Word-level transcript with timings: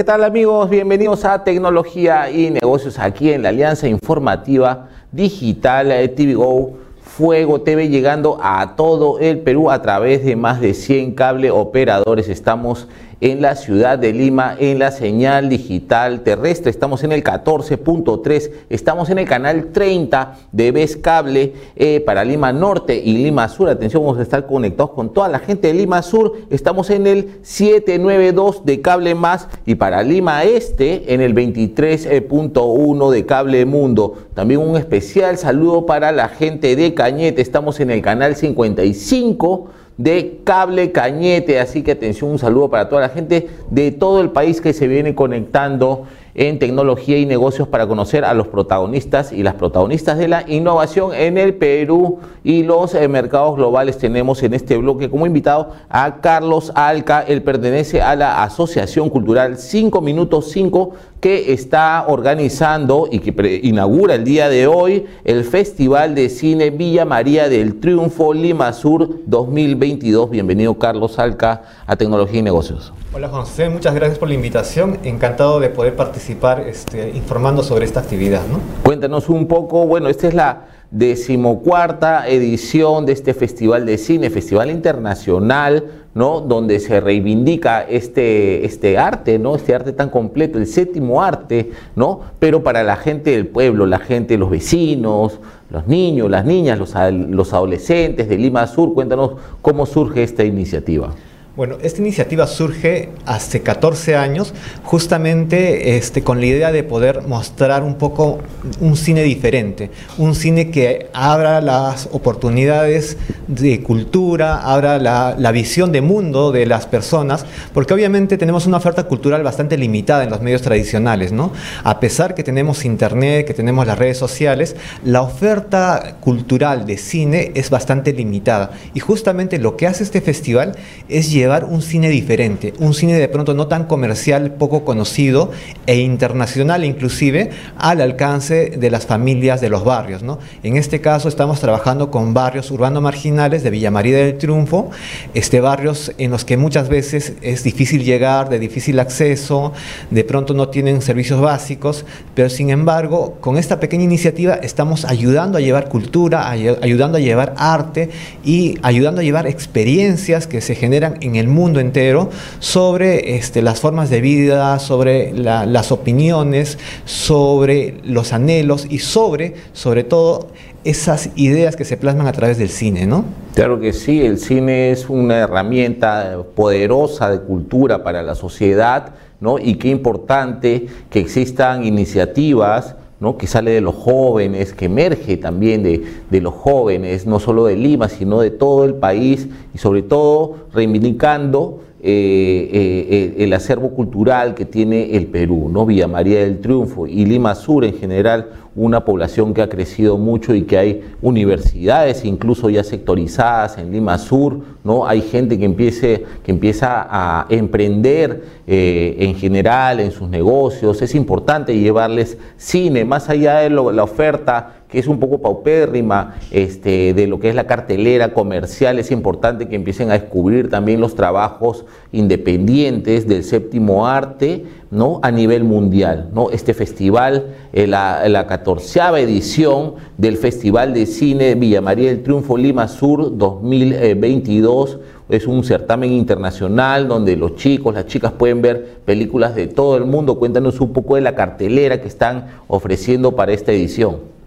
¿qué 0.00 0.04
tal 0.04 0.24
amigos? 0.24 0.70
Bienvenidos 0.70 1.26
a 1.26 1.44
Tecnología 1.44 2.30
y 2.30 2.48
Negocios 2.48 2.98
aquí 2.98 3.32
en 3.32 3.42
la 3.42 3.50
Alianza 3.50 3.86
Informativa 3.86 4.88
Digital 5.12 5.92
eh, 5.92 6.08
TV 6.08 6.32
Go 6.32 6.78
Fuego 7.02 7.60
TV 7.60 7.90
llegando 7.90 8.38
a 8.42 8.76
todo 8.76 9.18
el 9.18 9.40
Perú 9.40 9.70
a 9.70 9.82
través 9.82 10.24
de 10.24 10.36
más 10.36 10.58
de 10.62 10.72
100 10.72 11.12
cable 11.14 11.50
operadores. 11.50 12.30
Estamos 12.30 12.88
la 13.20 13.54
ciudad 13.54 13.98
de 13.98 14.12
Lima 14.12 14.56
en 14.58 14.78
la 14.78 14.90
señal 14.90 15.50
digital 15.50 16.20
terrestre. 16.22 16.70
Estamos 16.70 17.04
en 17.04 17.12
el 17.12 17.22
14.3, 17.22 18.50
estamos 18.70 19.10
en 19.10 19.18
el 19.18 19.26
canal 19.26 19.66
30 19.72 20.38
de 20.52 20.72
Vez 20.72 20.96
Cable 20.96 21.52
eh, 21.76 22.00
para 22.00 22.24
Lima 22.24 22.52
Norte 22.52 22.96
y 22.96 23.18
Lima 23.18 23.48
Sur. 23.48 23.68
Atención, 23.68 24.02
vamos 24.02 24.18
a 24.18 24.22
estar 24.22 24.46
conectados 24.46 24.92
con 24.92 25.12
toda 25.12 25.28
la 25.28 25.38
gente 25.38 25.68
de 25.68 25.74
Lima 25.74 26.00
Sur. 26.00 26.32
Estamos 26.48 26.88
en 26.88 27.06
el 27.06 27.40
792 27.42 28.64
de 28.64 28.80
Cable 28.80 29.14
Más 29.14 29.48
y 29.66 29.74
para 29.74 30.02
Lima 30.02 30.44
Este 30.44 31.12
en 31.12 31.20
el 31.20 31.34
23.1 31.34 33.10
de 33.10 33.26
Cable 33.26 33.66
Mundo. 33.66 34.14
También 34.34 34.60
un 34.60 34.76
especial 34.76 35.36
saludo 35.36 35.84
para 35.84 36.10
la 36.12 36.28
gente 36.28 36.74
de 36.74 36.94
Cañete. 36.94 37.42
Estamos 37.42 37.80
en 37.80 37.90
el 37.90 38.00
canal 38.00 38.34
55 38.34 39.68
de 40.00 40.40
Cable 40.44 40.92
Cañete. 40.92 41.60
Así 41.60 41.82
que 41.82 41.92
atención, 41.92 42.30
un 42.30 42.38
saludo 42.38 42.70
para 42.70 42.88
toda 42.88 43.02
la 43.02 43.10
gente 43.10 43.48
de 43.70 43.92
todo 43.92 44.22
el 44.22 44.30
país 44.30 44.62
que 44.62 44.72
se 44.72 44.88
viene 44.88 45.14
conectando 45.14 46.04
en 46.34 46.58
tecnología 46.58 47.18
y 47.18 47.26
negocios 47.26 47.68
para 47.68 47.86
conocer 47.86 48.24
a 48.24 48.32
los 48.32 48.48
protagonistas 48.48 49.30
y 49.30 49.42
las 49.42 49.54
protagonistas 49.54 50.16
de 50.16 50.28
la 50.28 50.44
innovación 50.48 51.12
en 51.12 51.36
el 51.36 51.54
Perú 51.54 52.20
y 52.44 52.62
los 52.62 52.94
eh, 52.94 53.06
mercados 53.08 53.56
globales. 53.56 53.98
Tenemos 53.98 54.42
en 54.42 54.54
este 54.54 54.76
bloque 54.76 55.10
como 55.10 55.26
invitado 55.26 55.72
a 55.88 56.20
Carlos 56.20 56.72
Alca, 56.74 57.22
él 57.26 57.42
pertenece 57.42 58.02
a 58.02 58.16
la 58.16 58.42
Asociación 58.42 59.10
Cultural 59.10 59.58
5 59.58 60.00
Minutos 60.00 60.50
5 60.50 60.92
que 61.20 61.52
está 61.52 62.06
organizando 62.08 63.06
y 63.10 63.18
que 63.18 63.60
inaugura 63.62 64.14
el 64.14 64.24
día 64.24 64.48
de 64.48 64.66
hoy 64.66 65.06
el 65.24 65.44
Festival 65.44 66.14
de 66.14 66.30
Cine 66.30 66.70
Villa 66.70 67.04
María 67.04 67.48
del 67.48 67.78
Triunfo 67.78 68.32
Lima 68.32 68.72
Sur 68.72 69.08
2022. 69.26 70.30
Bienvenido 70.30 70.78
Carlos 70.78 71.18
Alca 71.18 71.62
a 71.86 71.96
Tecnología 71.96 72.40
y 72.40 72.42
Negocios. 72.42 72.92
Hola 73.12 73.28
José, 73.28 73.68
muchas 73.68 73.94
gracias 73.94 74.18
por 74.18 74.28
la 74.28 74.34
invitación. 74.34 74.98
Encantado 75.04 75.60
de 75.60 75.68
poder 75.68 75.96
participar 75.96 76.60
este, 76.60 77.10
informando 77.10 77.62
sobre 77.62 77.84
esta 77.84 78.00
actividad. 78.00 78.42
Cuéntanos 78.82 79.28
un 79.28 79.46
poco, 79.46 79.86
bueno, 79.86 80.08
esta 80.08 80.28
es 80.28 80.34
la 80.34 80.68
decimocuarta 80.90 82.28
edición 82.28 83.06
de 83.06 83.12
este 83.12 83.32
Festival 83.34 83.86
de 83.86 83.96
Cine, 83.96 84.30
Festival 84.30 84.70
Internacional 84.70 85.84
¿no? 86.14 86.40
donde 86.40 86.80
se 86.80 87.00
reivindica 87.00 87.82
este, 87.82 88.64
este 88.64 88.98
arte, 88.98 89.38
¿no? 89.38 89.54
este 89.54 89.74
arte 89.74 89.92
tan 89.92 90.10
completo, 90.10 90.58
el 90.58 90.66
séptimo 90.66 91.22
arte, 91.22 91.70
¿no? 91.94 92.20
pero 92.38 92.62
para 92.62 92.82
la 92.82 92.96
gente 92.96 93.30
del 93.30 93.46
pueblo, 93.46 93.86
la 93.86 94.00
gente, 94.00 94.36
los 94.36 94.50
vecinos, 94.50 95.38
los 95.70 95.86
niños, 95.86 96.28
las 96.28 96.44
niñas, 96.44 96.78
los, 96.78 96.94
los 97.12 97.52
adolescentes 97.52 98.28
de 98.28 98.38
Lima 98.38 98.66
Sur. 98.66 98.92
Cuéntanos 98.92 99.32
cómo 99.62 99.86
surge 99.86 100.24
esta 100.24 100.42
iniciativa. 100.42 101.14
Bueno, 101.60 101.76
esta 101.82 102.00
iniciativa 102.00 102.46
surge 102.46 103.10
hace 103.26 103.60
14 103.60 104.16
años 104.16 104.54
justamente 104.82 105.98
este, 105.98 106.22
con 106.22 106.40
la 106.40 106.46
idea 106.46 106.72
de 106.72 106.82
poder 106.82 107.20
mostrar 107.28 107.82
un 107.82 107.96
poco 107.96 108.38
un 108.80 108.96
cine 108.96 109.22
diferente, 109.22 109.90
un 110.16 110.34
cine 110.34 110.70
que 110.70 111.10
abra 111.12 111.60
las 111.60 112.08
oportunidades 112.12 113.18
de 113.46 113.82
cultura, 113.82 114.62
abra 114.62 114.98
la, 114.98 115.52
visión 115.52 115.92
de 115.92 116.00
mundo 116.00 116.50
de 116.50 116.64
las 116.64 116.86
personas, 116.86 117.44
porque 117.74 117.92
obviamente 117.92 118.38
tenemos 118.38 118.64
una 118.64 118.78
oferta 118.78 119.04
cultural 119.04 119.42
bastante 119.42 119.76
limitada 119.76 120.24
en 120.24 120.30
los 120.30 120.40
medios 120.40 120.62
tradicionales, 120.62 121.30
¿no? 121.30 121.52
A 121.84 122.00
pesar 122.00 122.34
que 122.34 122.42
tenemos 122.42 122.86
internet, 122.86 123.46
que 123.46 123.52
tenemos 123.52 123.86
las 123.86 123.98
redes 123.98 124.16
sociales, 124.16 124.76
la 125.04 125.20
oferta 125.20 126.16
cultural 126.20 126.86
de 126.86 126.96
cine 126.96 127.52
es 127.54 127.68
bastante 127.68 128.14
limitada. 128.14 128.70
Y 128.94 129.00
justamente 129.00 129.58
lo 129.58 129.76
que 129.76 129.86
hace 129.86 130.04
este 130.04 130.22
festival 130.22 130.74
es 131.10 131.30
llevar 131.30 131.49
un 131.64 131.82
cine 131.82 132.08
diferente, 132.08 132.72
un 132.78 132.94
cine 132.94 133.14
de 133.14 133.28
pronto 133.28 133.54
no 133.54 133.66
tan 133.66 133.84
comercial, 133.86 134.52
poco 134.52 134.84
conocido 134.84 135.50
e 135.86 135.98
internacional 135.98 136.84
inclusive 136.84 137.50
al 137.76 138.00
alcance 138.00 138.70
de 138.70 138.90
las 138.90 139.06
familias 139.06 139.60
de 139.60 139.68
los 139.68 139.84
barrios. 139.84 140.22
¿no? 140.22 140.38
En 140.62 140.76
este 140.76 141.00
caso 141.00 141.28
estamos 141.28 141.60
trabajando 141.60 142.10
con 142.10 142.32
barrios 142.34 142.70
urbanos 142.70 143.02
marginales 143.02 143.62
de 143.62 143.70
Villa 143.70 143.90
María 143.90 144.18
del 144.18 144.38
Triunfo, 144.38 144.90
este, 145.34 145.60
barrios 145.60 146.12
en 146.18 146.30
los 146.30 146.44
que 146.44 146.56
muchas 146.56 146.88
veces 146.88 147.34
es 147.42 147.64
difícil 147.64 148.04
llegar, 148.04 148.48
de 148.48 148.58
difícil 148.58 149.00
acceso, 149.00 149.72
de 150.10 150.24
pronto 150.24 150.54
no 150.54 150.68
tienen 150.68 151.02
servicios 151.02 151.40
básicos, 151.40 152.04
pero 152.34 152.48
sin 152.48 152.70
embargo 152.70 153.36
con 153.40 153.56
esta 153.56 153.80
pequeña 153.80 154.04
iniciativa 154.04 154.54
estamos 154.54 155.04
ayudando 155.04 155.58
a 155.58 155.60
llevar 155.60 155.88
cultura, 155.88 156.48
ayudando 156.50 157.18
a 157.18 157.20
llevar 157.20 157.54
arte 157.56 158.10
y 158.44 158.78
ayudando 158.82 159.20
a 159.20 159.24
llevar 159.24 159.46
experiencias 159.46 160.46
que 160.46 160.60
se 160.60 160.74
generan 160.74 161.16
en 161.20 161.36
el 161.36 161.39
mundo 161.48 161.80
entero 161.80 162.30
sobre 162.58 163.36
este, 163.36 163.62
las 163.62 163.80
formas 163.80 164.10
de 164.10 164.20
vida, 164.20 164.78
sobre 164.78 165.32
las 165.32 165.92
opiniones, 165.92 166.78
sobre 167.04 168.00
los 168.04 168.32
anhelos 168.32 168.86
y 168.88 168.98
sobre, 168.98 169.54
sobre 169.72 170.04
todo, 170.04 170.48
esas 170.84 171.30
ideas 171.36 171.76
que 171.76 171.84
se 171.84 171.96
plasman 171.96 172.26
a 172.26 172.32
través 172.32 172.58
del 172.58 172.70
cine, 172.70 173.06
¿no? 173.06 173.24
Claro 173.54 173.80
que 173.80 173.92
sí, 173.92 174.24
el 174.24 174.38
cine 174.38 174.90
es 174.90 175.08
una 175.10 175.38
herramienta 175.38 176.38
poderosa 176.54 177.30
de 177.30 177.40
cultura 177.40 178.02
para 178.02 178.22
la 178.22 178.34
sociedad, 178.34 179.10
¿no? 179.40 179.58
Y 179.58 179.74
qué 179.76 179.88
importante 179.88 180.86
que 181.10 181.20
existan 181.20 181.84
iniciativas 181.84 182.96
¿no? 183.20 183.36
que 183.36 183.46
sale 183.46 183.70
de 183.70 183.80
los 183.80 183.94
jóvenes, 183.94 184.72
que 184.72 184.86
emerge 184.86 185.36
también 185.36 185.82
de, 185.82 186.02
de, 186.30 186.40
los 186.40 186.54
jóvenes, 186.54 187.26
no 187.26 187.38
solo 187.38 187.66
de 187.66 187.76
Lima, 187.76 188.08
sino 188.08 188.40
de 188.40 188.50
todo 188.50 188.84
el 188.84 188.94
país 188.94 189.46
y 189.74 189.78
sobre 189.78 190.02
todo 190.02 190.56
reivindicando 190.72 191.80
eh, 192.02 192.70
eh, 192.72 193.44
el 193.44 193.52
acervo 193.52 193.90
cultural 193.90 194.54
que 194.54 194.64
tiene 194.64 195.16
el 195.16 195.26
Perú, 195.26 195.68
¿no? 195.70 195.84
Villa 195.84 196.08
María 196.08 196.40
del 196.40 196.60
Triunfo 196.60 197.06
y 197.06 197.26
Lima 197.26 197.54
Sur 197.54 197.84
en 197.84 197.92
general, 197.92 198.48
una 198.74 199.04
población 199.04 199.52
que 199.52 199.60
ha 199.60 199.68
crecido 199.68 200.16
mucho 200.16 200.54
y 200.54 200.62
que 200.62 200.78
hay 200.78 201.02
universidades 201.20 202.24
incluso 202.24 202.70
ya 202.70 202.84
sectorizadas 202.84 203.76
en 203.76 203.92
Lima 203.92 204.16
Sur, 204.16 204.60
¿no? 204.82 205.06
Hay 205.06 205.20
gente 205.20 205.58
que, 205.58 205.66
empiece, 205.66 206.24
que 206.42 206.52
empieza 206.52 207.06
a 207.10 207.46
emprender 207.50 208.44
eh, 208.66 209.16
en 209.18 209.34
general 209.34 210.00
en 210.00 210.10
sus 210.10 210.28
negocios, 210.28 211.02
es 211.02 211.14
importante 211.14 211.78
llevarles 211.78 212.38
cine, 212.56 213.04
más 213.04 213.28
allá 213.28 213.58
de 213.58 213.68
la 213.68 214.02
oferta 214.02 214.79
que 214.90 214.98
es 214.98 215.06
un 215.06 215.20
poco 215.20 215.40
paupérrima 215.40 216.36
este, 216.50 217.14
de 217.14 217.26
lo 217.26 217.38
que 217.38 217.48
es 217.48 217.54
la 217.54 217.66
cartelera 217.66 218.34
comercial, 218.34 218.98
es 218.98 219.10
importante 219.10 219.68
que 219.68 219.76
empiecen 219.76 220.10
a 220.10 220.14
descubrir 220.14 220.68
también 220.68 221.00
los 221.00 221.14
trabajos 221.14 221.84
independientes 222.12 223.28
del 223.28 223.44
séptimo 223.44 224.06
arte 224.06 224.64
¿no? 224.90 225.20
a 225.22 225.30
nivel 225.30 225.64
mundial. 225.64 226.30
¿no? 226.34 226.50
Este 226.50 226.74
festival, 226.74 227.46
eh, 227.72 227.86
la, 227.86 228.28
la 228.28 228.46
catorceava 228.46 229.20
edición 229.20 229.94
del 230.18 230.36
Festival 230.36 230.92
de 230.92 231.06
Cine 231.06 231.54
Villa 231.54 231.80
María 231.80 232.08
del 232.08 232.22
Triunfo 232.22 232.56
Lima 232.56 232.88
Sur 232.88 233.36
2022, 233.36 234.98
es 235.28 235.46
un 235.46 235.62
certamen 235.62 236.12
internacional 236.12 237.06
donde 237.06 237.36
los 237.36 237.54
chicos, 237.54 237.94
las 237.94 238.06
chicas 238.06 238.32
pueden 238.32 238.62
ver 238.62 238.98
películas 239.04 239.54
de 239.54 239.68
todo 239.68 239.96
el 239.96 240.04
mundo. 240.04 240.40
Cuéntanos 240.40 240.80
un 240.80 240.92
poco 240.92 241.14
de 241.14 241.20
la 241.20 241.36
cartelera 241.36 242.00
que 242.00 242.08
están 242.08 242.46
ofreciendo 242.66 243.36
para 243.36 243.52
esta 243.52 243.70
edición. 243.70 244.39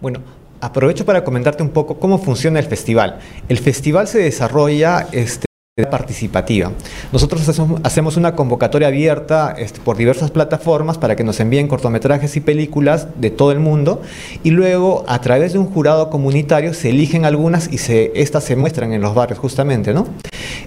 Bueno, 0.00 0.20
aprovecho 0.62 1.04
para 1.04 1.24
comentarte 1.24 1.62
un 1.62 1.70
poco 1.70 1.98
cómo 1.98 2.18
funciona 2.18 2.58
el 2.58 2.64
festival. 2.64 3.18
El 3.50 3.58
festival 3.58 4.08
se 4.08 4.18
desarrolla 4.20 5.06
este, 5.12 5.44
participativa. 5.90 6.72
Nosotros 7.12 7.46
hacemos 7.82 8.16
una 8.16 8.34
convocatoria 8.34 8.88
abierta 8.88 9.54
este, 9.58 9.80
por 9.80 9.98
diversas 9.98 10.30
plataformas 10.30 10.96
para 10.96 11.16
que 11.16 11.24
nos 11.24 11.38
envíen 11.40 11.68
cortometrajes 11.68 12.34
y 12.36 12.40
películas 12.40 13.08
de 13.20 13.30
todo 13.30 13.52
el 13.52 13.60
mundo 13.60 14.00
y 14.42 14.50
luego 14.50 15.04
a 15.06 15.20
través 15.20 15.52
de 15.52 15.58
un 15.58 15.66
jurado 15.66 16.08
comunitario 16.08 16.72
se 16.72 16.90
eligen 16.90 17.26
algunas 17.26 17.70
y 17.70 17.76
se, 17.76 18.12
estas 18.14 18.44
se 18.44 18.56
muestran 18.56 18.94
en 18.94 19.02
los 19.02 19.14
barrios 19.14 19.38
justamente, 19.38 19.92
¿no? 19.92 20.06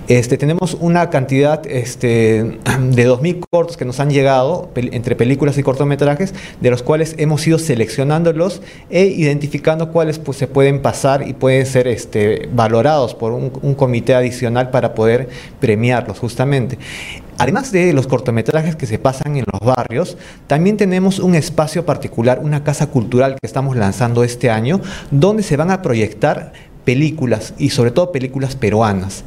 Este, 0.10 0.38
tenemos 0.38 0.76
una 0.82 1.10
cantidad 1.10 1.66
este, 1.66 2.44
de 2.82 3.10
2.000 3.10 3.46
cortos 3.50 3.78
que 3.78 3.86
nos 3.86 4.02
han 4.02 4.10
llegado 4.10 4.70
entre 4.76 5.16
películas 5.16 5.58
y 5.58 5.64
cortometrajes, 5.64 6.34
de 6.60 6.70
los 6.70 6.84
cuales 6.84 7.16
hemos 7.18 7.48
ido 7.48 7.58
seleccionándolos 7.58 8.62
e 8.90 9.06
identificando 9.06 9.94
cuáles 9.94 10.20
pues, 10.20 10.38
se 10.38 10.48
pueden 10.48 10.82
pasar 10.82 11.26
y 11.26 11.34
pueden 11.34 11.66
ser 11.66 11.88
este, 11.88 12.50
valorados 12.54 13.16
por 13.16 13.32
un, 13.32 13.54
un 13.62 13.76
comité 13.76 14.14
adicional 14.14 14.72
para 14.72 14.94
poder 14.94 15.30
premiarlos 15.62 16.20
justamente. 16.20 16.78
Además 17.38 17.72
de 17.72 17.94
los 17.94 18.06
cortometrajes 18.06 18.76
que 18.76 18.86
se 18.86 19.00
pasan 19.00 19.38
en 19.38 19.46
los 19.52 19.62
barrios, 19.62 20.18
también 20.48 20.76
tenemos 20.76 21.20
un 21.20 21.34
espacio 21.34 21.86
particular, 21.86 22.40
una 22.44 22.66
casa 22.66 22.88
cultural 22.88 23.38
que 23.42 23.48
estamos 23.48 23.78
lanzando 23.78 24.26
este 24.26 24.52
año, 24.52 24.82
donde 25.12 25.44
se 25.44 25.56
van 25.56 25.72
a 25.72 25.82
proyectar 25.82 26.52
películas 26.84 27.54
y 27.58 27.70
sobre 27.70 27.92
todo 27.92 28.12
películas 28.12 28.58
peruanas. 28.58 29.24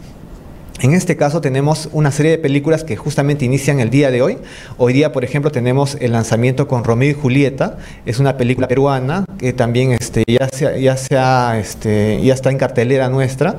En 0.83 0.93
este 0.93 1.17
caso 1.17 1.41
tenemos 1.41 1.89
una 1.93 2.11
serie 2.13 2.33
de 2.33 2.39
películas 2.39 2.85
que 2.85 2.97
justamente 2.97 3.47
inician 3.47 3.81
el 3.81 3.89
día 3.89 4.11
de 4.11 4.21
hoy. 4.21 4.37
Hoy 4.77 4.93
día, 4.93 5.11
por 5.11 5.25
ejemplo, 5.25 5.51
tenemos 5.51 5.97
el 6.01 6.13
lanzamiento 6.13 6.69
con 6.69 6.85
Romeo 6.85 7.11
y 7.11 7.15
Julieta. 7.15 7.79
Es 8.05 8.19
una 8.19 8.37
película 8.37 8.69
peruana 8.69 9.25
que 9.39 9.55
también 9.55 9.93
este, 9.93 10.23
ya, 10.29 11.59
este, 11.59 12.21
ya 12.23 12.35
está 12.35 12.51
en 12.51 12.59
cartelera 12.59 13.09
nuestra. 13.09 13.57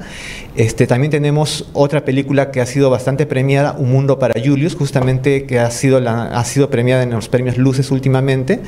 Este, 0.57 0.87
también 0.87 1.11
tenemos 1.11 1.67
otra 1.73 2.03
película 2.03 2.49
que 2.49 2.61
ha 2.61 2.65
sido 2.65 2.89
bastante 2.89 3.27
premiada, 3.27 3.75
Un 3.77 3.91
Mundo 3.91 4.17
para 4.17 4.41
Julius, 4.43 4.75
justamente 4.75 5.45
que 5.45 5.59
ha 5.59 5.69
sido, 5.69 5.99
la, 5.99 6.23
ha 6.23 6.43
sido 6.45 6.71
premiada 6.71 7.03
en 7.03 7.11
los 7.11 7.29
premios 7.29 7.59
Luces 7.59 7.91
últimamente. 7.91 8.61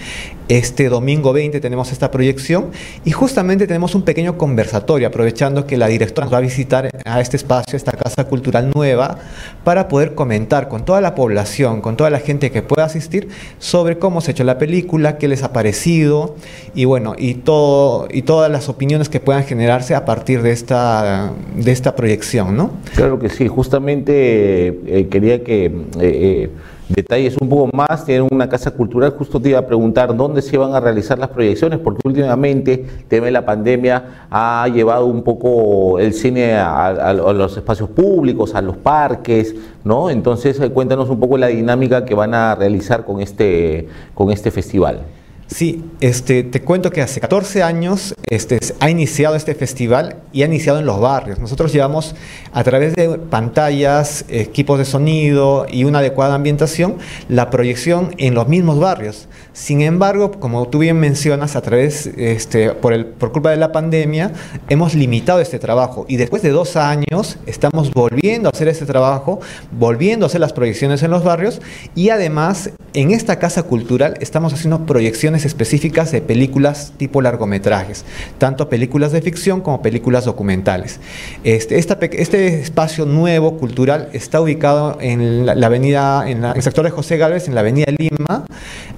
Este 0.50 0.88
domingo 0.88 1.34
20 1.34 1.60
tenemos 1.60 1.92
esta 1.92 2.12
proyección 2.12 2.68
y 3.06 3.12
justamente 3.12 3.66
tenemos 3.66 3.96
un 3.96 4.04
pequeño 4.04 4.38
conversatorio, 4.38 5.08
aprovechando 5.08 5.66
que 5.66 5.78
la 5.78 5.88
directora 5.88 6.26
nos 6.26 6.34
va 6.34 6.38
a 6.38 6.42
visitar 6.42 6.92
a 7.06 7.22
este 7.22 7.38
espacio, 7.38 7.76
esta 7.76 7.94
casa 7.94 8.26
cultural 8.26 8.70
nueva, 8.70 9.18
para 9.64 9.88
poder 9.88 10.14
comentar 10.14 10.68
con 10.68 10.86
toda 10.86 11.02
la 11.02 11.16
población, 11.16 11.82
con 11.82 11.98
toda 11.98 12.12
la 12.12 12.20
gente 12.20 12.52
que 12.52 12.62
pueda 12.62 12.86
asistir, 12.86 13.30
sobre 13.58 13.98
cómo 13.98 14.22
se 14.22 14.30
ha 14.30 14.34
hecho 14.34 14.44
la 14.44 14.60
película, 14.60 15.18
qué 15.18 15.28
les 15.28 15.42
ha 15.42 15.54
parecido 15.54 16.36
y 16.76 16.86
bueno, 16.86 17.16
y, 17.18 17.34
todo, 17.34 18.08
y 18.12 18.22
todas 18.22 18.52
las 18.52 18.70
opiniones 18.70 19.10
que 19.10 19.20
puedan 19.20 19.44
generarse 19.44 19.96
a 19.96 20.06
partir 20.06 20.44
de 20.44 20.52
esta, 20.52 21.34
de 21.56 21.79
esta 21.80 21.96
proyección, 21.96 22.56
¿no? 22.56 22.72
Claro 22.94 23.20
que 23.20 23.30
sí, 23.30 23.48
justamente 23.48 24.68
eh, 24.68 25.08
quería 25.10 25.44
que... 25.44 25.66
Eh, 25.66 25.72
eh, 26.00 26.50
detalles 26.90 27.38
un 27.40 27.48
poco 27.48 27.70
más, 27.72 28.04
tienen 28.04 28.28
una 28.32 28.50
casa 28.50 28.72
cultural, 28.72 29.12
justo 29.12 29.40
te 29.40 29.50
iba 29.50 29.60
a 29.60 29.68
preguntar 29.68 30.16
dónde 30.18 30.42
se 30.42 30.58
van 30.58 30.74
a 30.74 30.80
realizar 30.80 31.20
las 31.20 31.30
proyecciones, 31.30 31.78
porque 31.78 32.02
últimamente 32.04 32.74
el 32.98 33.06
tema 33.06 33.28
de 33.28 33.32
la 33.32 33.46
pandemia 33.46 34.26
ha 34.32 34.68
llevado 34.74 35.06
un 35.06 35.22
poco 35.22 36.00
el 36.00 36.14
cine 36.14 36.56
a, 36.56 37.14
los 37.14 37.56
espacios 37.56 37.90
públicos, 37.90 38.56
a 38.56 38.64
los 38.64 38.76
parques, 38.76 39.54
¿no? 39.84 40.10
Entonces 40.10 40.60
cuéntanos 40.74 41.10
un 41.12 41.20
poco 41.20 41.38
la 41.38 41.48
dinámica 41.48 42.06
que 42.06 42.16
van 42.16 42.34
a 42.34 42.56
realizar 42.56 43.06
con 43.06 43.22
este, 43.22 43.88
con 44.16 44.32
este 44.32 44.50
festival. 44.50 45.02
Sí, 45.50 45.84
este, 46.00 46.44
te 46.44 46.62
cuento 46.62 46.92
que 46.92 47.02
hace 47.02 47.20
14 47.20 47.64
años 47.64 48.14
este, 48.28 48.60
ha 48.80 48.92
iniciado 48.92 49.36
este 49.36 49.56
festival 49.56 50.18
y 50.32 50.44
ha 50.44 50.46
iniciado 50.46 50.78
en 50.78 50.86
los 50.86 51.00
barrios. 51.02 51.40
Nosotros 51.40 51.74
llevamos 51.74 52.16
a 52.54 52.64
través 52.64 52.94
de 52.94 53.18
pantallas, 53.18 54.26
equipos 54.30 54.78
de 54.78 54.86
sonido 54.86 55.66
y 55.68 55.86
una 55.86 56.00
adecuada 56.00 56.36
ambientación 56.36 56.98
la 57.30 57.50
proyección 57.50 58.14
en 58.20 58.36
los 58.36 58.48
mismos 58.48 58.80
barrios. 58.80 59.28
Sin 59.52 59.82
embargo, 59.82 60.32
como 60.40 60.68
tú 60.68 60.80
bien 60.80 61.00
mencionas, 61.00 61.56
a 61.56 61.62
través, 61.62 62.06
este, 62.06 62.70
por, 62.70 62.94
el, 62.94 63.08
por 63.08 63.32
culpa 63.32 63.50
de 63.50 63.58
la 63.58 63.72
pandemia, 63.72 64.32
hemos 64.70 64.94
limitado 64.94 65.40
este 65.40 65.58
trabajo 65.58 66.06
y 66.08 66.18
después 66.18 66.44
de 66.44 66.50
dos 66.50 66.76
años 66.76 67.38
estamos 67.48 67.92
volviendo 67.92 68.50
a 68.50 68.52
hacer 68.52 68.68
este 68.68 68.86
trabajo, 68.86 69.40
volviendo 69.72 70.26
a 70.26 70.28
hacer 70.28 70.42
las 70.42 70.54
proyecciones 70.54 71.02
en 71.02 71.10
los 71.10 71.24
barrios 71.24 71.60
y 71.96 72.10
además 72.10 72.70
en 72.94 73.12
esta 73.12 73.40
casa 73.40 73.64
cultural 73.64 74.16
estamos 74.20 74.54
haciendo 74.54 74.86
proyecciones 74.86 75.39
específicas 75.46 76.12
de 76.12 76.22
películas 76.22 76.94
tipo 76.98 77.22
largometrajes, 77.22 78.06
tanto 78.38 78.70
películas 78.70 79.12
de 79.12 79.22
ficción 79.22 79.62
como 79.62 79.82
películas 79.82 80.26
documentales. 80.26 81.00
Este, 81.44 81.78
este 81.78 82.62
espacio 82.62 83.06
nuevo 83.06 83.58
cultural 83.58 84.10
está 84.14 84.42
ubicado 84.42 84.98
en 85.02 85.46
la, 85.46 85.54
avenida, 85.66 86.30
en, 86.30 86.44
el 86.44 86.62
sector 86.62 86.86
de 86.86 86.92
José 86.92 87.18
Gálvez, 87.18 87.48
en 87.48 87.56
la 87.56 87.62
avenida 87.62 87.88
Lima, 87.98 88.46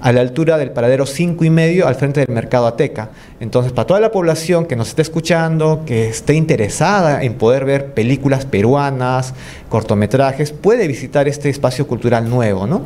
a 0.00 0.12
la 0.12 0.20
altura 0.20 0.58
del 0.58 0.70
paradero 0.70 1.06
5 1.06 1.44
y 1.44 1.50
medio 1.50 1.86
al 1.86 1.94
frente 1.94 2.20
del 2.20 2.34
mercado 2.34 2.66
Ateca. 2.66 3.10
Entonces, 3.40 3.72
para 3.72 3.86
toda 3.86 4.00
la 4.00 4.12
población 4.12 4.66
que 4.66 4.76
nos 4.76 4.88
esté 4.88 5.02
escuchando, 5.02 5.82
que 5.86 6.08
esté 6.08 6.34
interesada 6.34 7.22
en 7.22 7.34
poder 7.34 7.64
ver 7.64 7.94
películas 7.94 8.46
peruanas, 8.46 9.34
cortometrajes, 9.68 10.52
puede 10.52 10.86
visitar 10.86 11.28
este 11.28 11.48
espacio 11.48 11.86
cultural 11.86 12.28
nuevo, 12.28 12.66
¿no? 12.66 12.82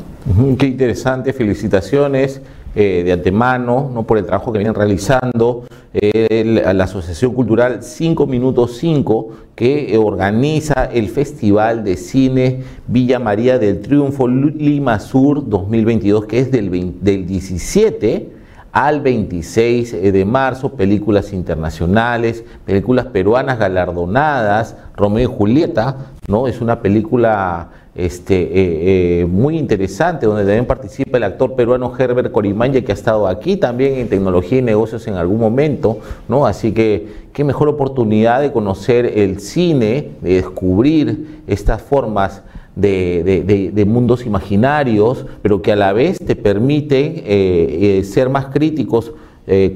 Qué 0.59 0.67
interesante, 0.67 1.33
felicitaciones. 1.33 2.41
Eh, 2.79 3.05
de 3.05 3.13
antemano, 3.13 3.91
¿no? 3.91 4.03
por 4.03 4.19
el 4.19 4.27
trabajo 4.27 4.53
que 4.53 4.59
vienen 4.59 4.75
realizando, 4.75 5.65
eh, 5.95 6.63
la 6.75 6.85
Asociación 6.85 7.33
Cultural 7.33 7.83
5 7.83 8.27
Minutos 8.27 8.77
5, 8.77 9.31
que 9.55 9.95
eh, 9.95 9.97
organiza 9.97 10.85
el 10.93 11.09
Festival 11.09 11.85
de 11.85 11.97
Cine 11.97 12.65
Villa 12.87 13.19
María 13.19 13.59
del 13.59 13.81
Triunfo 13.81 14.29
Lima 14.29 15.01
Sur 15.01 15.49
2022, 15.49 16.27
que 16.27 16.41
es 16.41 16.51
del, 16.51 16.71
del 17.01 17.27
17 17.27 18.33
al 18.73 19.01
26 19.01 20.13
de 20.13 20.25
marzo, 20.27 20.75
películas 20.75 21.33
internacionales, 21.33 22.45
películas 22.67 23.07
peruanas 23.07 23.59
galardonadas, 23.59 24.77
Romeo 24.95 25.23
y 25.23 25.35
Julieta, 25.35 25.97
¿no? 26.29 26.47
Es 26.49 26.61
una 26.61 26.81
película 26.81 27.69
este, 27.97 28.43
eh, 28.43 29.21
eh, 29.21 29.25
muy 29.25 29.57
interesante, 29.57 30.27
donde 30.27 30.43
también 30.43 30.67
participa 30.67 31.17
el 31.17 31.25
actor 31.25 31.55
peruano 31.55 31.93
Herbert 31.99 32.31
Corimanya, 32.31 32.83
que 32.83 32.93
ha 32.93 32.95
estado 32.95 33.27
aquí 33.27 33.57
también 33.57 33.95
en 33.95 34.09
tecnología 34.09 34.59
y 34.59 34.63
negocios 34.63 35.07
en 35.07 35.15
algún 35.15 35.41
momento, 35.41 36.01
¿no? 36.29 36.47
Así 36.47 36.73
que 36.73 37.27
qué 37.33 37.43
mejor 37.43 37.69
oportunidad 37.69 38.43
de 38.43 38.53
conocer 38.53 39.07
el 39.19 39.41
cine, 39.41 40.11
de 40.21 40.35
descubrir 40.35 41.43
estas 41.47 41.81
formas 41.81 42.43
de, 42.75 43.85
mundos 43.87 44.27
imaginarios, 44.27 45.25
pero 45.41 45.63
que 45.63 45.73
a 45.73 45.77
la 45.77 45.95
vez 45.95 46.19
te 46.19 46.37
permiten 46.37 47.23
eh, 47.25 48.03
ser 48.05 48.29
más 48.29 48.47
críticos 48.47 49.13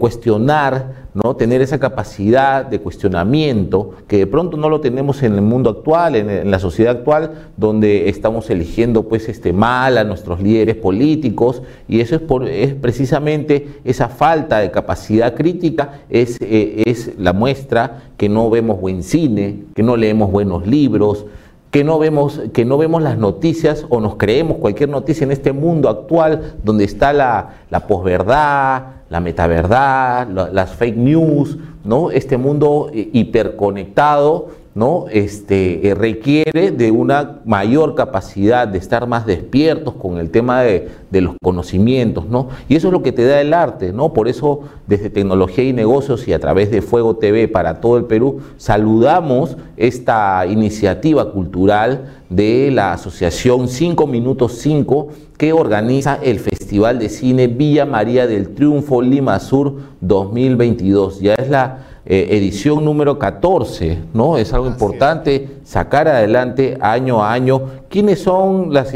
cuestionar, 0.00 0.99
¿no? 1.14 1.36
tener 1.36 1.62
esa 1.62 1.78
capacidad 1.78 2.64
de 2.64 2.80
cuestionamiento 2.80 3.94
que 4.06 4.18
de 4.18 4.26
pronto 4.26 4.56
no 4.56 4.68
lo 4.68 4.80
tenemos 4.80 5.22
en 5.22 5.34
el 5.34 5.42
mundo 5.42 5.70
actual, 5.70 6.16
en, 6.16 6.50
la 6.50 6.58
sociedad 6.58 6.98
actual, 6.98 7.50
donde 7.56 8.08
estamos 8.08 8.50
eligiendo 8.50 9.08
pues 9.08 9.28
este 9.28 9.52
mal 9.52 9.98
a 9.98 10.04
nuestros 10.04 10.40
líderes 10.40 10.76
políticos 10.76 11.62
y 11.88 12.00
eso 12.00 12.16
es, 12.16 12.20
por, 12.20 12.48
es 12.48 12.74
precisamente 12.74 13.68
esa 13.84 14.08
falta 14.08 14.58
de 14.58 14.70
capacidad 14.70 15.34
crítica 15.34 16.00
es, 16.08 16.38
eh, 16.40 16.82
es 16.86 17.12
la 17.18 17.32
muestra 17.32 18.02
que 18.16 18.28
no 18.28 18.50
vemos 18.50 18.80
buen 18.80 19.02
cine, 19.02 19.64
que 19.74 19.82
no 19.82 19.96
leemos 19.96 20.30
buenos 20.30 20.66
libros, 20.66 21.26
que 21.70 21.84
no 21.84 21.98
vemos, 21.98 22.40
que 22.52 22.64
no 22.64 22.78
vemos 22.78 23.02
las 23.02 23.16
noticias 23.16 23.86
o 23.88 24.00
nos 24.00 24.16
creemos 24.16 24.58
cualquier 24.58 24.88
noticia 24.88 25.24
en 25.24 25.30
este 25.30 25.52
mundo 25.52 25.88
actual 25.88 26.54
donde 26.64 26.84
está 26.84 27.12
la, 27.12 27.60
la 27.70 27.86
posverdad, 27.86 28.82
la 29.08 29.20
metaverdad, 29.20 30.28
las 30.28 30.70
fake 30.70 30.96
news, 30.96 31.58
¿no? 31.84 32.10
Este 32.10 32.36
mundo 32.36 32.90
eh, 32.92 33.10
hiperconectado 33.12 34.48
¿no? 34.74 35.06
Este, 35.10 35.94
requiere 35.96 36.70
de 36.70 36.90
una 36.90 37.40
mayor 37.44 37.94
capacidad 37.94 38.68
de 38.68 38.78
estar 38.78 39.06
más 39.06 39.26
despiertos 39.26 39.94
con 39.94 40.18
el 40.18 40.30
tema 40.30 40.62
de, 40.62 40.88
los 41.10 41.34
conocimientos, 41.42 42.26
¿no? 42.28 42.48
Y 42.68 42.76
eso 42.76 42.86
es 42.86 42.92
lo 42.92 43.02
que 43.02 43.10
te 43.10 43.24
da 43.24 43.40
el 43.40 43.52
arte, 43.52 43.92
¿no? 43.92 44.12
Por 44.12 44.28
eso 44.28 44.60
desde 44.86 45.10
Tecnología 45.10 45.64
y 45.64 45.72
Negocios 45.72 46.28
y 46.28 46.32
a 46.32 46.38
través 46.38 46.70
de 46.70 46.82
Fuego 46.82 47.16
TV 47.16 47.48
para 47.48 47.80
todo 47.80 47.96
el 47.96 48.04
Perú 48.04 48.40
saludamos 48.56 49.56
esta 49.76 50.46
iniciativa 50.46 51.32
cultural 51.32 52.22
de 52.28 52.70
la 52.70 52.92
Asociación 52.92 53.66
5 53.66 54.06
Minutos 54.06 54.58
5 54.58 55.08
que 55.36 55.52
organiza 55.52 56.18
el 56.22 56.38
Festival 56.38 56.98
de 56.98 57.08
Cine 57.08 57.48
Villa 57.48 57.86
María 57.86 58.26
del 58.26 58.54
Triunfo 58.54 59.02
Lima 59.02 59.40
Sur 59.40 59.74
2022. 60.00 61.20
Ya 61.20 61.34
es 61.34 61.48
la 61.48 61.89
eh, 62.06 62.28
edición 62.30 62.84
número 62.84 63.18
14, 63.18 63.98
¿no? 64.14 64.38
Es 64.38 64.54
algo 64.54 64.66
importante 64.66 65.48
sacar 65.64 66.08
adelante 66.08 66.78
año 66.80 67.22
a 67.22 67.32
año. 67.32 67.62
¿Quiénes 67.90 68.22
son 68.22 68.72
las, 68.72 68.92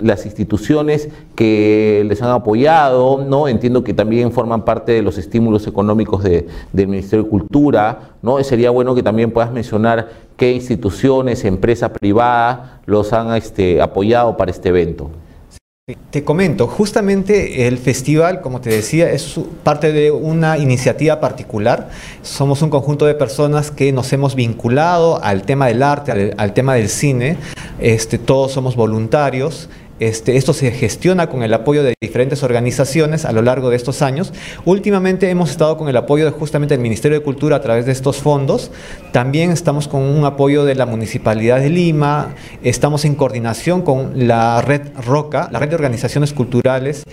las 0.00 0.26
instituciones 0.26 1.08
que 1.36 2.04
les 2.08 2.20
han 2.20 2.30
apoyado? 2.30 3.24
¿no? 3.24 3.46
Entiendo 3.46 3.84
que 3.84 3.94
también 3.94 4.32
forman 4.32 4.64
parte 4.64 4.92
de 4.92 5.02
los 5.02 5.18
estímulos 5.18 5.66
económicos 5.66 6.24
del 6.24 6.88
Ministerio 6.88 7.24
de 7.24 7.30
Cultura, 7.30 8.14
¿no? 8.22 8.42
Sería 8.42 8.70
bueno 8.70 8.94
que 8.94 9.02
también 9.02 9.30
puedas 9.30 9.52
mencionar 9.52 10.08
qué 10.36 10.52
instituciones, 10.52 11.44
empresas 11.44 11.90
privadas 11.90 12.80
los 12.86 13.12
han 13.12 13.34
este, 13.36 13.80
apoyado 13.80 14.36
para 14.36 14.50
este 14.50 14.70
evento. 14.70 15.10
Te 16.10 16.22
comento, 16.22 16.66
justamente 16.66 17.66
el 17.66 17.78
festival, 17.78 18.42
como 18.42 18.60
te 18.60 18.68
decía, 18.68 19.10
es 19.10 19.40
parte 19.62 19.90
de 19.90 20.10
una 20.10 20.58
iniciativa 20.58 21.18
particular. 21.18 21.88
Somos 22.20 22.60
un 22.60 22.68
conjunto 22.68 23.06
de 23.06 23.14
personas 23.14 23.70
que 23.70 23.90
nos 23.90 24.12
hemos 24.12 24.34
vinculado 24.34 25.18
al 25.24 25.44
tema 25.44 25.68
del 25.68 25.82
arte, 25.82 26.34
al, 26.36 26.52
tema 26.52 26.74
del 26.74 26.90
cine. 26.90 27.38
Este, 27.80 28.18
todos 28.18 28.52
somos 28.52 28.76
voluntarios. 28.76 29.70
Este, 30.00 30.36
esto 30.36 30.52
se 30.52 30.70
gestiona 30.70 31.28
con 31.28 31.42
el 31.42 31.52
apoyo 31.52 31.82
de 31.82 31.94
diferentes 32.00 32.42
organizaciones 32.42 33.24
a 33.24 33.32
lo 33.32 33.42
largo 33.42 33.70
de 33.70 33.76
estos 33.76 34.02
años. 34.02 34.32
Últimamente 34.64 35.28
hemos 35.30 35.50
estado 35.50 35.76
con 35.76 35.88
el 35.88 35.96
apoyo 35.96 36.24
de 36.24 36.30
justamente 36.30 36.74
del 36.74 36.82
Ministerio 36.82 37.18
de 37.18 37.24
Cultura 37.24 37.56
a 37.56 37.60
través 37.60 37.86
de 37.86 37.92
estos 37.92 38.18
fondos. 38.18 38.70
También 39.12 39.50
estamos 39.50 39.88
con 39.88 40.02
un 40.02 40.24
apoyo 40.24 40.64
de 40.64 40.74
la 40.74 40.86
Municipalidad 40.86 41.60
de 41.60 41.70
Lima. 41.70 42.34
Estamos 42.62 43.04
en 43.04 43.14
coordinación 43.14 43.82
con 43.82 44.28
la 44.28 44.62
red 44.62 44.82
ROCA, 45.04 45.48
la 45.50 45.58
red 45.58 45.68
de 45.68 45.74
organizaciones 45.74 46.32
culturales 46.32 47.04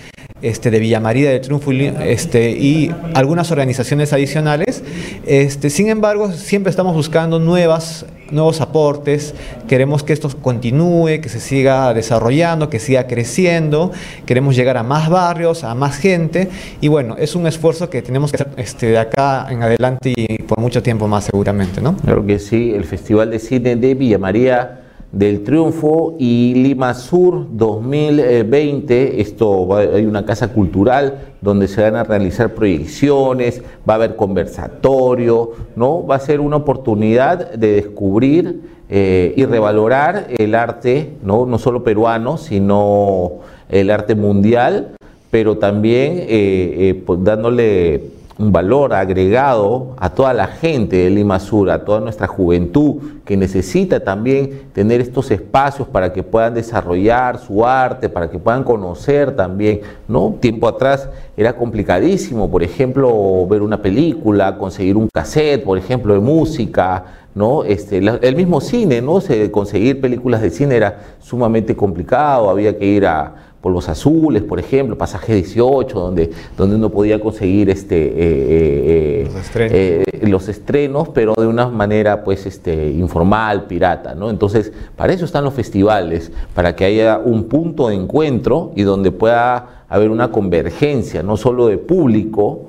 este, 0.46 0.72
de 0.72 0.80
Villa 0.80 1.00
María 1.00 1.32
del 1.32 1.42
Triunfo 1.42 1.72
este, 1.72 2.52
y 2.52 2.94
algunas 3.14 3.52
organizaciones 3.52 4.14
adicionales. 4.14 4.84
Este, 5.26 5.70
sin 5.70 5.90
embargo, 5.90 6.32
siempre 6.32 6.70
estamos 6.70 6.94
buscando 6.94 7.40
nuevas 7.40 8.06
nuevos 8.32 8.60
aportes, 8.60 9.36
queremos 9.68 10.04
que 10.04 10.12
esto 10.12 10.30
continúe, 10.42 11.22
que 11.22 11.30
se 11.30 11.40
siga 11.40 11.94
desarrollando, 11.94 12.70
que 12.70 12.80
siga 12.80 13.06
creciendo, 13.06 13.92
queremos 14.26 14.56
llegar 14.56 14.78
a 14.78 14.84
más 14.84 15.10
barrios, 15.10 15.64
a 15.64 15.76
más 15.76 15.98
gente 15.98 16.50
y 16.82 16.88
bueno, 16.88 17.18
es 17.20 17.36
un 17.36 17.46
esfuerzo 17.46 17.90
que 17.90 18.02
tenemos 18.02 18.32
que 18.32 18.38
hacer 18.38 18.48
este, 18.58 18.88
de 18.88 18.98
acá 18.98 19.48
en 19.50 19.62
adelante 19.62 20.14
y 20.16 20.40
por 20.40 20.60
mucho 20.60 20.82
tiempo 20.82 21.08
más 21.08 21.26
seguramente, 21.26 21.82
¿no? 21.82 21.96
Claro 21.98 22.26
que 22.26 22.40
sí, 22.40 22.74
el 22.76 22.86
Festival 22.86 23.30
de 23.30 23.40
Cine 23.40 23.76
de 23.76 23.94
Villa 23.94 24.18
María 24.18 24.85
del 25.16 25.44
Triunfo 25.44 26.18
y 26.20 26.54
Lima 26.56 26.94
Sur 26.94 27.48
2020. 27.50 29.22
Esto 29.22 29.74
hay 29.78 30.06
una 30.06 30.26
casa 30.26 30.50
cultural 30.50 31.20
donde 31.40 31.70
se 31.70 31.82
van 31.82 31.96
a 31.96 32.04
realizar 32.04 32.54
proyecciones, 32.54 33.62
va 33.90 33.94
a 33.94 33.96
haber 33.96 34.18
conversatorio, 34.18 35.52
¿no? 35.78 36.06
Va 36.06 36.16
a 36.16 36.20
ser 36.20 36.42
una 36.42 36.58
oportunidad 36.58 37.54
de 37.54 37.76
descubrir 37.76 38.62
eh, 38.90 39.34
y 39.38 39.46
revalorar 39.46 40.28
el 40.38 40.54
arte, 40.54 41.14
¿no? 41.24 41.46
no 41.46 41.60
solo 41.60 41.84
peruano, 41.84 42.38
sino 42.38 43.40
el 43.70 43.92
arte 43.92 44.16
mundial, 44.16 44.96
pero 45.32 45.58
también 45.58 46.18
eh, 46.18 46.28
eh, 46.30 47.04
pues 47.06 47.24
dándole 47.24 48.04
un 48.38 48.52
valor 48.52 48.94
agregado 48.94 49.96
a 49.98 50.10
toda 50.10 50.34
la 50.34 50.48
gente 50.48 50.98
de 50.98 51.10
Lima 51.10 51.40
Sur, 51.40 51.70
a 51.70 51.86
toda 51.86 52.02
nuestra 52.02 52.28
juventud 52.28 52.96
que 53.24 53.38
necesita 53.38 54.02
también 54.02 54.68
tener 54.74 55.00
estos 55.00 55.32
espacios 55.32 55.88
para 55.88 56.12
que 56.12 56.22
puedan 56.22 56.54
desarrollar 56.54 57.40
su 57.40 57.66
arte, 57.66 58.10
para 58.10 58.30
que 58.30 58.38
puedan 58.38 58.64
conocer 58.64 59.36
también, 59.36 59.82
¿no? 60.08 60.36
Tiempo 60.40 60.68
atrás 60.68 61.10
era 61.38 61.56
complicadísimo, 61.56 62.52
por 62.52 62.62
ejemplo, 62.62 63.48
ver 63.48 63.62
una 63.62 63.82
película, 63.82 64.58
conseguir 64.58 64.98
un 64.98 65.08
cassette, 65.14 65.64
por 65.64 65.78
ejemplo, 65.78 66.14
de 66.14 66.20
música, 66.20 67.06
¿no? 67.34 67.64
Este, 67.64 67.98
el 67.98 68.36
mismo 68.36 68.60
cine, 68.60 69.02
¿no? 69.02 69.20
conseguir 69.52 70.02
películas 70.02 70.42
de 70.42 70.50
cine 70.50 70.76
era 70.76 71.00
sumamente 71.20 71.76
complicado, 71.76 72.50
había 72.50 72.78
que 72.78 72.86
ir 72.86 73.06
a 73.06 73.34
Polvos 73.66 73.90
Azules, 73.90 74.44
por 74.44 74.60
ejemplo, 74.60 74.96
Pasaje 74.96 75.34
18, 75.34 76.00
donde, 76.00 76.30
donde 76.56 76.76
uno 76.76 76.92
podía 76.92 77.20
conseguir 77.20 77.72
este, 77.72 77.98
eh, 77.98 78.14
eh, 78.16 79.28
eh, 79.72 80.28
los, 80.28 80.48
estrenos. 80.48 81.10
pero 81.10 81.34
de 81.36 81.48
una 81.48 81.68
manera 81.70 82.24
pues, 82.24 82.46
este, 82.46 82.92
informal, 82.92 83.66
pirata. 83.66 84.14
¿no? 84.14 84.30
Entonces, 84.30 84.72
para 84.96 85.14
eso 85.14 85.26
están 85.26 85.44
los 85.44 85.56
festivales, 85.56 86.32
para 86.54 86.76
que 86.76 86.86
haya 86.86 87.18
un 87.18 87.46
punto 87.46 87.88
de 87.88 87.96
encuentro 87.96 88.72
y 88.76 88.84
donde 88.84 89.12
pueda 89.12 89.86
haber 89.90 90.12
una 90.12 90.32
convergencia, 90.32 91.24
no 91.24 91.36
solo 91.36 91.66
de 91.66 91.80
público, 91.80 92.68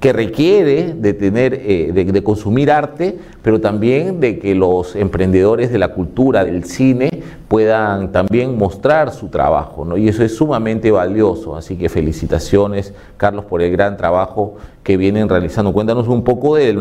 que 0.00 0.12
requiere 0.12 0.94
de, 0.94 1.14
tener, 1.14 1.54
eh, 1.54 1.92
de, 1.92 2.22
consumir 2.22 2.70
arte, 2.70 3.18
pero 3.42 3.60
también 3.60 4.20
de 4.20 4.38
que 4.38 4.54
los 4.54 4.96
emprendedores 4.96 5.70
de 5.70 5.78
la 5.78 5.88
cultura, 5.88 6.44
del 6.44 6.64
cine, 6.64 7.10
puedan 7.48 8.12
también 8.12 8.56
mostrar 8.56 9.12
su 9.12 9.28
trabajo. 9.28 9.84
¿no? 9.84 9.96
Y 9.96 10.08
eso 10.08 10.24
es 10.24 10.36
sumamente 10.36 10.90
valioso. 10.90 11.56
Así 11.56 11.76
que 11.76 11.88
felicitaciones, 11.88 12.92
Carlos, 13.16 13.44
por 13.44 13.62
el 13.62 13.72
gran 13.72 13.96
trajo 13.96 14.56
que 14.86 14.96
vienen 14.96 15.28
realizando. 15.28 15.72
Cuéntanos 15.72 16.06
un 16.06 16.22
poco 16.22 16.54
de, 16.54 16.72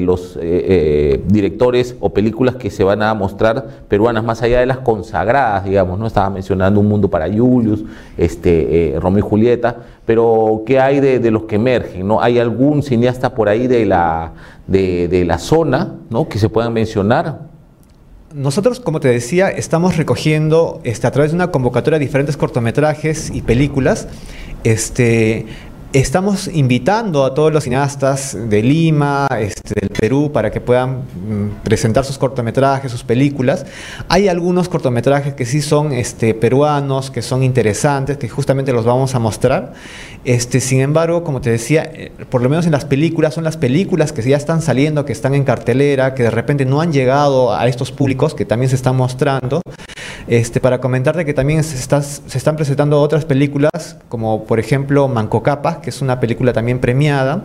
los 0.00 0.36
eh, 0.36 0.40
eh, 0.42 1.24
directores 1.26 1.96
o 1.98 2.10
películas 2.10 2.54
que 2.54 2.70
se 2.70 2.84
van 2.84 3.02
a 3.02 3.12
mostrar 3.12 3.66
peruanas, 3.88 4.22
más 4.22 4.40
allá 4.42 4.60
de 4.60 4.66
las 4.66 4.78
consagradas, 4.78 5.64
digamos, 5.64 5.98
¿no? 5.98 6.06
Estaba 6.06 6.30
mencionando 6.30 6.78
Un 6.78 6.86
Mundo 6.86 7.10
para 7.10 7.26
Julius, 7.26 7.82
este, 8.16 8.94
Romeo 9.00 9.18
y 9.18 9.28
Julieta, 9.28 9.78
pero 10.06 10.62
¿qué 10.64 10.78
hay 10.78 11.00
de, 11.00 11.28
los 11.32 11.42
que 11.46 11.56
emergen? 11.56 12.06
¿no? 12.06 12.22
¿Hay 12.22 12.38
algún 12.38 12.84
cineasta 12.84 13.34
por 13.34 13.48
ahí 13.48 13.66
de 13.66 13.84
la, 13.84 14.30
de, 14.68 15.24
la 15.26 15.38
zona 15.38 15.96
¿no? 16.08 16.28
que 16.28 16.38
se 16.38 16.48
puedan 16.48 16.72
mencionar? 16.72 17.50
Nosotros, 18.32 18.78
como 18.78 19.00
te 19.00 19.08
decía, 19.08 19.48
estamos 19.48 19.96
recogiendo 19.96 20.80
este, 20.84 21.08
a 21.08 21.10
través 21.10 21.32
de 21.32 21.34
una 21.34 21.50
convocatoria 21.50 21.98
diferentes 21.98 22.36
cortometrajes 22.36 23.28
y 23.34 23.42
películas. 23.42 24.06
Este, 24.62 25.46
Estamos 25.92 26.46
invitando 26.46 27.24
a 27.24 27.34
todos 27.34 27.52
los 27.52 27.64
cineastas 27.64 28.38
de 28.48 28.62
Lima, 28.62 29.26
este, 29.40 29.80
del 29.80 29.88
Perú, 29.88 30.30
para 30.32 30.52
que 30.52 30.60
puedan 30.60 30.98
mm, 30.98 31.64
presentar 31.64 32.04
sus 32.04 32.16
cortometrajes, 32.16 32.92
sus 32.92 33.02
películas. 33.02 33.66
Hay 34.08 34.28
algunos 34.28 34.68
cortometrajes 34.68 35.34
que 35.34 35.44
sí 35.44 35.60
son 35.60 35.90
este, 35.90 36.32
peruanos, 36.32 37.10
que 37.10 37.22
son 37.22 37.42
interesantes, 37.42 38.18
que 38.18 38.28
justamente 38.28 38.72
los 38.72 38.84
vamos 38.84 39.16
a 39.16 39.18
mostrar. 39.18 39.72
Este, 40.24 40.60
sin 40.60 40.80
embargo, 40.80 41.24
como 41.24 41.40
te 41.40 41.50
decía, 41.50 41.82
eh, 41.94 42.12
por 42.28 42.42
lo 42.42 42.50
menos 42.50 42.66
en 42.66 42.72
las 42.72 42.84
películas, 42.84 43.34
son 43.34 43.44
las 43.44 43.56
películas 43.56 44.12
que 44.12 44.22
ya 44.22 44.36
están 44.36 44.60
saliendo, 44.60 45.04
que 45.06 45.12
están 45.12 45.34
en 45.34 45.44
cartelera, 45.44 46.14
que 46.14 46.24
de 46.24 46.30
repente 46.30 46.66
no 46.66 46.80
han 46.80 46.92
llegado 46.92 47.54
a 47.54 47.66
estos 47.66 47.90
públicos, 47.90 48.34
que 48.34 48.44
también 48.44 48.68
se 48.68 48.76
están 48.76 48.96
mostrando. 48.96 49.62
Este, 50.28 50.60
para 50.60 50.80
comentarte 50.80 51.24
que 51.24 51.34
también 51.34 51.64
se, 51.64 51.76
se, 51.76 52.38
están 52.38 52.54
presentando 52.54 53.00
otras 53.00 53.24
películas, 53.24 53.96
como 54.08 54.44
por 54.44 54.60
ejemplo 54.60 55.08
Manco 55.08 55.42
Capa, 55.42 55.80
que 55.80 55.90
es 55.90 56.02
una 56.02 56.20
película 56.20 56.52
también 56.52 56.78
premiada, 56.78 57.44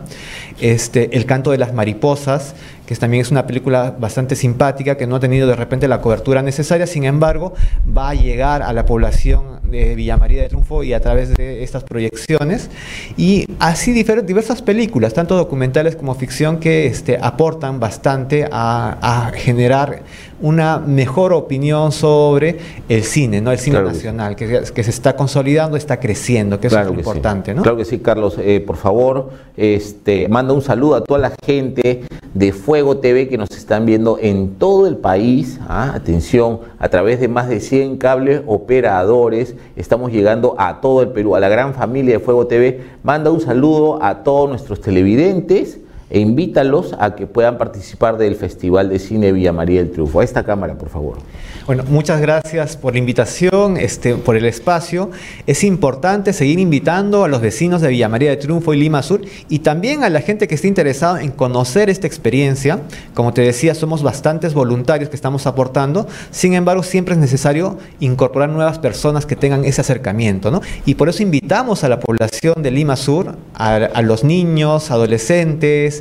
este, 0.60 1.16
El 1.16 1.26
canto 1.26 1.50
de 1.50 1.58
las 1.58 1.72
mariposas, 1.74 2.54
que 2.86 2.94
también 2.94 3.20
es 3.20 3.30
una 3.30 3.46
película 3.46 3.94
bastante 3.98 4.36
simpática, 4.36 4.96
que 4.96 5.06
no 5.06 5.16
ha 5.16 5.20
tenido 5.20 5.46
de 5.46 5.56
repente 5.56 5.88
la 5.88 6.00
cobertura 6.00 6.42
necesaria, 6.42 6.86
sin 6.86 7.04
embargo, 7.04 7.54
va 7.96 8.10
a 8.10 8.14
llegar 8.14 8.62
a 8.62 8.72
la 8.72 8.86
población 8.86 9.56
de 9.70 9.94
Villa 9.94 10.16
María 10.16 10.42
de 10.42 10.48
Triunfo 10.48 10.82
y 10.82 10.92
a 10.92 11.00
través 11.00 11.34
de 11.34 11.62
estas 11.62 11.84
proyecciones. 11.84 12.70
Y 13.16 13.46
así 13.58 13.92
diversas 13.92 14.62
películas, 14.62 15.14
tanto 15.14 15.36
documentales 15.36 15.96
como 15.96 16.14
ficción, 16.14 16.58
que 16.58 16.86
este, 16.86 17.18
aportan 17.20 17.80
bastante 17.80 18.48
a, 18.50 19.32
generar 19.34 20.02
una 20.40 20.78
mejor 20.78 21.32
opinión 21.32 21.92
sobre 21.92 22.58
el 22.88 23.04
cine, 23.04 23.40
¿no? 23.40 23.52
el 23.52 23.58
cine 23.58 23.82
nacional, 23.82 24.36
que, 24.36 24.62
que, 24.74 24.84
se 24.84 24.90
está 24.90 25.16
consolidando, 25.16 25.76
está 25.76 25.98
creciendo, 25.98 26.60
que 26.60 26.66
eso 26.66 26.80
es 26.80 26.88
importante. 26.88 27.54
¿no? 27.54 27.62
Claro 27.62 27.76
que 27.76 27.84
sí, 27.84 27.98
Carlos. 27.98 28.36
Eh, 28.38 28.60
por 28.60 28.76
favor, 28.76 29.30
este, 29.56 30.28
manda 30.28 30.52
un 30.52 30.62
saludo 30.62 30.96
a 30.96 31.04
toda 31.04 31.20
la 31.20 31.32
gente 31.44 32.02
de 32.34 32.52
Fuego 32.52 32.98
TV 32.98 33.28
que 33.28 33.38
nos 33.38 33.50
están 33.50 33.86
viendo 33.86 34.18
en 34.20 34.56
todo 34.56 34.86
el 34.86 34.96
país. 34.96 35.58
¿ah? 35.68 35.92
Atención, 35.94 36.60
a 36.78 36.88
través 36.88 37.20
de 37.20 37.28
más 37.28 37.48
de 37.48 37.60
100 37.60 37.96
cables 37.96 38.42
operadores. 38.46 39.54
Estamos 39.74 40.12
llegando 40.12 40.54
a 40.58 40.80
todo 40.80 41.02
el 41.02 41.08
Perú, 41.08 41.34
a 41.34 41.40
la 41.40 41.48
gran 41.48 41.74
familia 41.74 42.18
de 42.18 42.20
Fuego 42.20 42.46
TV. 42.46 42.82
Manda 43.02 43.30
un 43.30 43.40
saludo 43.40 44.02
a 44.02 44.22
todos 44.22 44.48
nuestros 44.48 44.80
televidentes 44.80 45.80
e 46.08 46.20
invítalos 46.20 46.94
a 46.98 47.16
que 47.16 47.26
puedan 47.26 47.58
participar 47.58 48.16
del 48.16 48.36
Festival 48.36 48.88
de 48.88 48.98
Cine 48.98 49.32
Villa 49.32 49.52
María 49.52 49.80
del 49.80 49.90
Triunfo. 49.90 50.20
A 50.20 50.24
esta 50.24 50.44
cámara, 50.44 50.78
por 50.78 50.88
favor. 50.88 51.18
Bueno, 51.66 51.82
muchas 51.88 52.20
gracias 52.20 52.76
por 52.76 52.92
la 52.92 53.00
invitación, 53.00 53.76
este, 53.76 54.14
por 54.14 54.36
el 54.36 54.44
espacio. 54.44 55.10
Es 55.48 55.64
importante 55.64 56.32
seguir 56.32 56.60
invitando 56.60 57.24
a 57.24 57.28
los 57.28 57.40
vecinos 57.40 57.80
de 57.80 57.88
Villa 57.88 58.08
María 58.08 58.30
del 58.30 58.38
Triunfo 58.38 58.72
y 58.72 58.78
Lima 58.78 59.02
Sur 59.02 59.22
y 59.48 59.58
también 59.60 60.04
a 60.04 60.10
la 60.10 60.20
gente 60.20 60.46
que 60.46 60.54
esté 60.54 60.68
interesada 60.68 61.22
en 61.22 61.32
conocer 61.32 61.90
esta 61.90 62.06
experiencia. 62.06 62.82
Como 63.14 63.34
te 63.34 63.42
decía, 63.42 63.74
somos 63.74 64.04
bastantes 64.04 64.54
voluntarios 64.54 65.10
que 65.10 65.16
estamos 65.16 65.46
aportando. 65.48 66.06
Sin 66.30 66.54
embargo, 66.54 66.84
siempre 66.84 67.14
es 67.14 67.20
necesario 67.20 67.78
incorporar 67.98 68.48
nuevas 68.48 68.78
personas 68.78 69.26
que 69.26 69.34
tengan 69.34 69.64
ese 69.64 69.80
acercamiento, 69.80 70.52
¿no? 70.52 70.60
Y 70.84 70.94
por 70.94 71.08
eso 71.08 71.24
invitamos 71.24 71.82
a 71.82 71.88
la 71.88 71.98
población 71.98 72.62
de 72.62 72.70
Lima 72.70 72.94
Sur, 72.94 73.34
a, 73.54 73.74
a 73.74 74.02
los 74.02 74.22
niños, 74.22 74.92
adolescentes, 74.92 75.95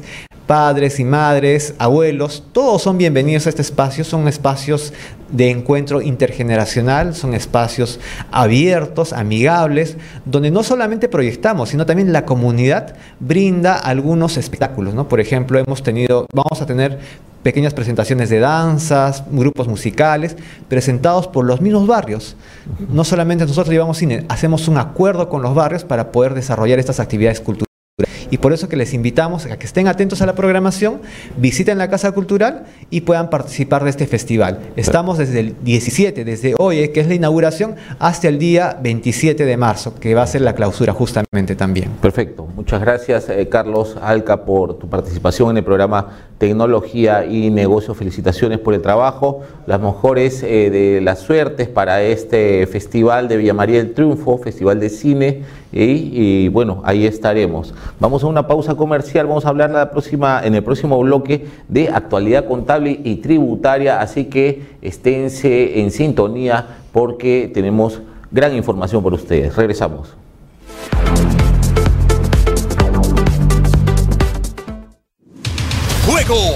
padres 0.47 0.99
y 0.99 1.03
madres, 1.03 1.73
abuelos, 1.79 2.43
todos 2.51 2.83
son 2.83 2.97
bienvenidos 2.97 3.47
a 3.47 3.49
este 3.49 3.63
espacio, 3.63 4.03
son 4.03 4.27
espacios 4.27 4.93
de 5.29 5.49
encuentro 5.49 6.01
intergeneracional, 6.01 7.15
son 7.15 7.33
espacios 7.33 7.99
abiertos, 8.31 9.11
amigables, 9.11 9.97
donde 10.25 10.51
no 10.51 10.63
solamente 10.63 11.09
proyectamos, 11.09 11.69
sino 11.69 11.85
también 11.85 12.13
la 12.13 12.25
comunidad 12.25 12.95
brinda 13.19 13.75
algunos 13.75 14.37
espectáculos. 14.37 14.93
Por 15.07 15.19
ejemplo, 15.19 15.57
hemos 15.57 15.81
tenido, 15.81 16.27
vamos 16.31 16.61
a 16.61 16.65
tener 16.65 16.99
pequeñas 17.41 17.73
presentaciones 17.73 18.29
de 18.29 18.39
danzas, 18.39 19.23
grupos 19.29 19.67
musicales, 19.67 20.35
presentados 20.67 21.27
por 21.27 21.45
los 21.45 21.61
mismos 21.61 21.87
barrios. 21.87 22.35
No 22.89 23.03
solamente 23.03 23.45
nosotros 23.45 23.69
llevamos 23.69 23.97
cine, 23.97 24.25
hacemos 24.29 24.67
un 24.67 24.77
acuerdo 24.77 25.27
con 25.27 25.41
los 25.41 25.55
barrios 25.55 25.83
para 25.83 26.11
poder 26.11 26.33
desarrollar 26.35 26.79
estas 26.79 26.99
actividades 26.99 27.39
culturales. 27.39 27.64
Y 28.35 28.37
por 28.37 28.51
eso 28.51 28.67
que 28.67 28.75
les 28.75 28.93
invitamos 28.93 29.45
a 29.45 29.57
que 29.57 29.65
estén 29.65 29.87
atentos 29.87 30.21
a 30.21 30.25
la 30.25 30.35
programación, 30.35 30.99
visiten 31.37 31.77
la 31.77 31.89
Casa 31.89 32.11
Cultural 32.11 32.65
y 32.89 32.99
puedan 32.99 33.29
participar 33.29 33.85
de 33.85 33.91
este 33.91 34.07
festival. 34.07 34.59
Estamos 34.75 35.17
desde 35.17 35.39
el 35.39 35.55
17, 35.63 36.25
desde 36.25 36.53
hoy, 36.57 36.79
eh, 36.79 36.91
que 36.91 36.99
es 36.99 37.07
la 37.07 37.13
inauguración, 37.13 37.77
hasta 37.97 38.27
el 38.27 38.37
día 38.37 38.77
27 38.83 39.45
de 39.45 39.55
marzo, 39.55 39.95
que 39.95 40.13
va 40.13 40.23
a 40.23 40.27
ser 40.27 40.41
la 40.41 40.53
clausura 40.53 40.91
justamente 40.91 41.55
también. 41.55 41.91
Perfecto. 42.01 42.45
Muchas 42.57 42.81
gracias, 42.81 43.29
eh, 43.29 43.47
Carlos 43.47 43.95
Alca, 44.01 44.43
por 44.43 44.79
tu 44.79 44.89
participación 44.89 45.51
en 45.51 45.57
el 45.59 45.63
programa 45.63 46.09
Tecnología 46.37 47.25
y 47.25 47.49
Negocios. 47.49 47.97
Felicitaciones 47.97 48.59
por 48.59 48.73
el 48.73 48.81
trabajo, 48.81 49.41
las 49.65 49.79
mejores 49.79 50.43
eh, 50.43 50.69
de 50.69 51.01
las 51.01 51.19
suertes 51.19 51.67
para 51.67 52.01
este 52.01 52.67
Festival 52.67 53.27
de 53.27 53.37
Villa 53.37 53.53
María 53.53 53.77
del 53.77 53.93
Triunfo, 53.93 54.37
Festival 54.37 54.79
de 54.79 54.89
Cine, 54.89 55.43
y, 55.71 56.47
bueno, 56.47 56.81
ahí 56.85 57.05
estaremos. 57.05 57.73
Vamos 57.99 58.23
a 58.23 58.27
una 58.27 58.47
pausa 58.47 58.75
comercial, 58.75 59.27
vamos 59.27 59.45
a 59.45 59.49
hablar 59.49 59.71
la 59.71 59.91
próxima, 59.91 60.41
en 60.43 60.55
el 60.55 60.63
próximo 60.63 60.97
bloque 60.99 61.47
de 61.67 61.89
actualidad 61.89 62.47
contable 62.47 62.99
y 63.03 63.17
tributaria, 63.17 63.99
así 63.99 64.25
que 64.25 64.61
esténse 64.81 65.81
en 65.81 65.91
sintonía 65.91 66.77
porque 66.93 67.51
tenemos 67.53 68.01
gran 68.31 68.55
información 68.55 69.03
por 69.03 69.13
ustedes. 69.13 69.55
Regresamos. 69.55 70.15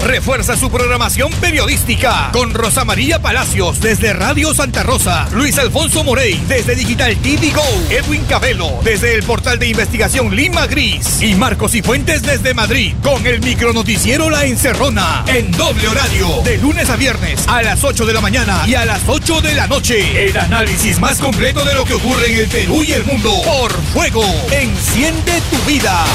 Refuerza 0.02 0.58
su 0.58 0.72
programación 0.72 1.32
periodística 1.34 2.30
con 2.34 2.54
Rosa 2.54 2.86
María 2.86 3.22
Palacios 3.22 3.80
desde 3.80 4.14
Radio 4.14 4.54
Santa 4.56 4.82
Rosa, 4.82 5.28
Luis 5.32 5.60
Alfonso 5.60 6.04
Morey 6.04 6.42
desde 6.48 6.74
Digital 6.74 7.16
TV 7.18 7.52
Go, 7.52 7.62
Edwin 7.92 8.24
Cabello 8.26 8.80
desde 8.84 9.14
el 9.14 9.24
portal 9.24 9.60
de 9.60 9.68
investigación 9.68 10.36
Lima 10.36 10.66
Gris 10.66 11.22
y 11.22 11.36
Marcos 11.36 11.76
y 11.76 11.84
Fuentes 11.84 12.24
desde 12.24 12.56
Madrid 12.56 12.96
con 13.04 13.26
el 13.28 13.42
micronoticiero 13.42 14.32
La 14.32 14.46
Encerrona 14.46 15.24
en 15.28 15.52
doble 15.52 15.88
horario 15.88 16.42
de 16.44 16.58
lunes 16.58 16.90
a 16.90 16.96
viernes 16.96 17.48
a 17.48 17.62
las 17.62 17.84
8 17.84 18.08
de 18.08 18.14
la 18.14 18.22
mañana 18.22 18.64
y 18.66 18.74
a 18.74 18.86
las 18.86 19.02
8 19.08 19.42
de 19.42 19.54
la 19.54 19.68
noche. 19.68 20.30
El 20.30 20.36
análisis 20.36 21.00
más 21.00 21.20
completo 21.20 21.64
de 21.64 21.76
lo 21.76 21.86
que 21.86 21.94
ocurre 21.94 22.34
en 22.34 22.40
el 22.40 22.48
Perú 22.48 22.84
y 22.84 22.94
el 22.94 23.06
mundo 23.06 23.32
por 23.46 23.72
fuego. 23.94 24.24
Enciende 24.52 25.42
tu 25.52 25.58
vida. 25.70 26.06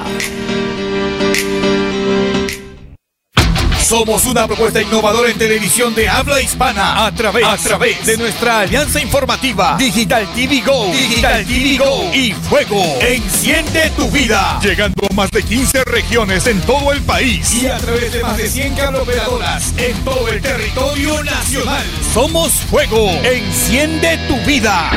Somos 3.90 4.24
una 4.26 4.46
propuesta 4.46 4.80
innovadora 4.80 5.30
en 5.30 5.36
televisión 5.36 5.92
de 5.96 6.08
habla 6.08 6.40
hispana 6.40 7.06
a 7.06 7.12
través, 7.12 7.44
a 7.44 7.56
través 7.56 8.06
de 8.06 8.16
nuestra 8.16 8.60
alianza 8.60 9.00
informativa 9.00 9.74
Digital 9.76 10.32
TV 10.32 10.60
Go, 10.60 10.86
Digital 10.92 11.44
TV 11.44 11.76
Go 11.76 12.08
y 12.14 12.30
Fuego. 12.30 12.80
Enciende 13.00 13.90
tu 13.96 14.08
vida. 14.08 14.60
Llegando 14.62 15.08
a 15.10 15.14
más 15.14 15.32
de 15.32 15.42
15 15.42 15.82
regiones 15.86 16.46
en 16.46 16.60
todo 16.60 16.92
el 16.92 17.02
país 17.02 17.52
y 17.52 17.66
a 17.66 17.78
través 17.78 18.12
de 18.12 18.22
más 18.22 18.36
de 18.36 18.48
100 18.48 18.94
operadoras 18.94 19.74
en 19.76 20.04
todo 20.04 20.28
el 20.28 20.40
territorio 20.40 21.24
nacional. 21.24 21.84
Somos 22.14 22.52
Fuego. 22.70 23.10
Enciende 23.24 24.20
tu 24.28 24.36
vida. 24.42 24.88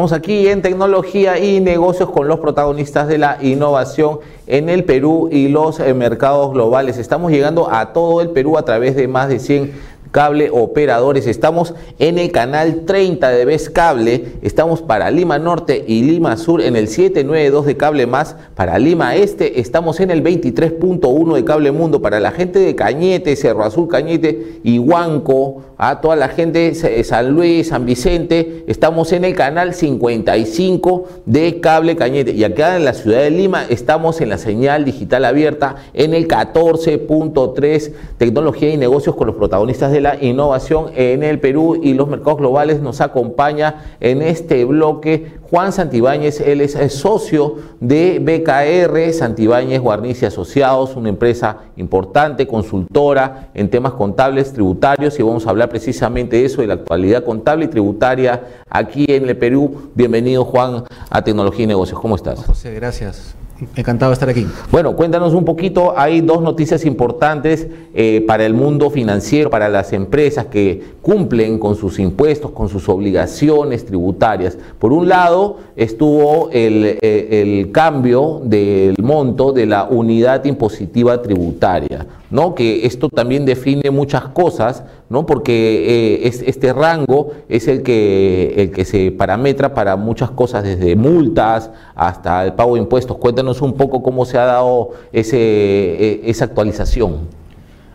Estamos 0.00 0.18
aquí 0.18 0.48
en 0.48 0.62
tecnología 0.62 1.38
y 1.38 1.60
negocios 1.60 2.08
con 2.08 2.26
los 2.26 2.40
protagonistas 2.40 3.06
de 3.06 3.18
la 3.18 3.36
innovación 3.42 4.20
en 4.46 4.70
el 4.70 4.84
Perú 4.84 5.28
y 5.30 5.48
los 5.48 5.78
eh, 5.78 5.92
mercados 5.92 6.54
globales. 6.54 6.96
Estamos 6.96 7.30
llegando 7.30 7.70
a 7.70 7.92
todo 7.92 8.22
el 8.22 8.30
Perú 8.30 8.56
a 8.56 8.64
través 8.64 8.96
de 8.96 9.08
más 9.08 9.28
de 9.28 9.38
100 9.38 9.74
cable 10.10 10.50
operadores. 10.50 11.26
Estamos 11.26 11.74
en 11.98 12.18
el 12.18 12.32
canal 12.32 12.86
30 12.86 13.28
de 13.28 13.44
Vez 13.44 13.68
Cable. 13.68 14.36
Estamos 14.42 14.82
para 14.82 15.10
Lima 15.10 15.38
Norte 15.38 15.84
y 15.86 16.02
Lima 16.02 16.36
Sur 16.38 16.62
en 16.62 16.76
el 16.76 16.88
792 16.88 17.66
de 17.66 17.76
Cable 17.76 18.06
Más. 18.06 18.36
Para 18.54 18.78
Lima 18.78 19.14
Este 19.16 19.60
estamos 19.60 20.00
en 20.00 20.10
el 20.10 20.24
23.1 20.24 21.34
de 21.34 21.44
Cable 21.44 21.72
Mundo. 21.72 22.02
Para 22.02 22.20
la 22.20 22.32
gente 22.32 22.58
de 22.58 22.74
Cañete, 22.74 23.36
Cerro 23.36 23.64
Azul 23.64 23.88
Cañete 23.88 24.60
y 24.64 24.78
Huanco, 24.78 25.62
a 25.82 26.02
toda 26.02 26.14
la 26.14 26.28
gente 26.28 26.72
de 26.72 27.04
San 27.04 27.30
Luis, 27.30 27.68
San 27.68 27.86
Vicente, 27.86 28.64
estamos 28.66 29.12
en 29.12 29.24
el 29.24 29.34
canal 29.34 29.72
55 29.72 31.08
de 31.24 31.58
Cable 31.60 31.96
Cañete. 31.96 32.32
Y 32.32 32.44
acá 32.44 32.76
en 32.76 32.84
la 32.84 32.92
ciudad 32.92 33.20
de 33.20 33.30
Lima 33.30 33.64
estamos 33.66 34.20
en 34.20 34.28
la 34.28 34.36
señal 34.36 34.84
digital 34.84 35.24
abierta 35.24 35.76
en 35.94 36.12
el 36.12 36.28
14.3 36.28 37.92
Tecnología 38.18 38.68
y 38.68 38.76
Negocios 38.76 39.16
con 39.16 39.28
los 39.28 39.36
protagonistas 39.36 39.90
de 39.90 40.02
la 40.02 40.22
innovación 40.22 40.90
en 40.96 41.22
el 41.22 41.40
Perú 41.40 41.80
y 41.82 41.94
los 41.94 42.08
mercados 42.08 42.40
globales. 42.40 42.82
Nos 42.82 43.00
acompaña 43.00 43.96
en 44.00 44.20
este 44.20 44.66
bloque 44.66 45.40
Juan 45.50 45.72
Santibáñez, 45.72 46.40
él 46.40 46.60
es 46.60 46.76
socio 46.92 47.56
de 47.80 48.20
BKR, 48.20 49.12
Santibáñez 49.12 49.80
Guarnici 49.80 50.24
Asociados, 50.24 50.94
una 50.94 51.08
empresa 51.08 51.56
importante, 51.76 52.46
consultora 52.46 53.48
en 53.54 53.68
temas 53.68 53.94
contables, 53.94 54.52
tributarios, 54.52 55.18
y 55.18 55.24
vamos 55.24 55.48
a 55.48 55.50
hablar 55.50 55.69
precisamente 55.70 56.44
eso, 56.44 56.60
de 56.60 56.66
la 56.66 56.74
actualidad 56.74 57.24
contable 57.24 57.64
y 57.64 57.68
tributaria 57.68 58.42
aquí 58.68 59.06
en 59.08 59.26
el 59.26 59.36
Perú. 59.38 59.90
Bienvenido 59.94 60.44
Juan 60.44 60.84
a 61.08 61.22
Tecnología 61.22 61.64
y 61.64 61.68
Negocios, 61.68 61.98
¿cómo 61.98 62.16
estás? 62.16 62.44
José, 62.44 62.74
gracias. 62.74 63.34
Encantado 63.76 64.10
de 64.10 64.14
estar 64.14 64.28
aquí. 64.28 64.46
Bueno, 64.70 64.96
cuéntanos 64.96 65.34
un 65.34 65.44
poquito, 65.44 65.94
hay 65.96 66.20
dos 66.20 66.42
noticias 66.42 66.84
importantes 66.84 67.66
eh, 67.94 68.24
para 68.26 68.46
el 68.46 68.54
mundo 68.54 68.90
financiero, 68.90 69.50
para 69.50 69.68
las 69.68 69.92
empresas 69.92 70.46
que 70.46 70.82
cumplen 71.02 71.58
con 71.58 71.76
sus 71.76 71.98
impuestos, 71.98 72.50
con 72.52 72.68
sus 72.68 72.88
obligaciones 72.88 73.84
tributarias. 73.84 74.56
Por 74.78 74.92
un 74.92 75.08
lado, 75.08 75.58
estuvo 75.76 76.48
el, 76.52 76.98
eh, 77.00 77.68
cambio 77.72 78.40
del 78.44 78.96
monto 79.02 79.52
de 79.52 79.66
la 79.66 79.84
unidad 79.84 80.44
impositiva 80.44 81.20
tributaria. 81.20 82.06
¿no? 82.30 82.54
que 82.54 82.86
esto 82.86 83.08
también 83.08 83.44
define 83.44 83.90
muchas 83.90 84.28
cosas, 84.28 84.84
¿no? 85.08 85.26
porque 85.26 86.22
eh, 86.22 86.28
es, 86.28 86.42
este 86.42 86.72
rango 86.72 87.32
es 87.48 87.66
el 87.68 87.82
que, 87.82 88.54
el 88.56 88.70
que 88.70 88.84
se 88.84 89.10
parametra 89.10 89.74
para 89.74 89.96
muchas 89.96 90.30
cosas, 90.30 90.62
desde 90.62 90.94
multas 90.96 91.70
hasta 91.94 92.44
el 92.44 92.52
pago 92.54 92.74
de 92.74 92.82
impuestos. 92.82 93.16
Cuéntanos 93.16 93.49
un 93.60 93.74
poco 93.74 94.02
cómo 94.02 94.24
se 94.24 94.38
ha 94.38 94.44
dado 94.44 94.90
ese, 95.12 95.36
e, 95.38 96.20
esa 96.24 96.44
actualización. 96.46 97.28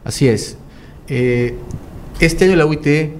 Así 0.03 0.27
es. 0.27 0.57
Eh, 1.07 1.55
este 2.19 2.45
año 2.45 2.55
la 2.55 2.65
UIT 2.65 2.87
eh, 2.87 3.11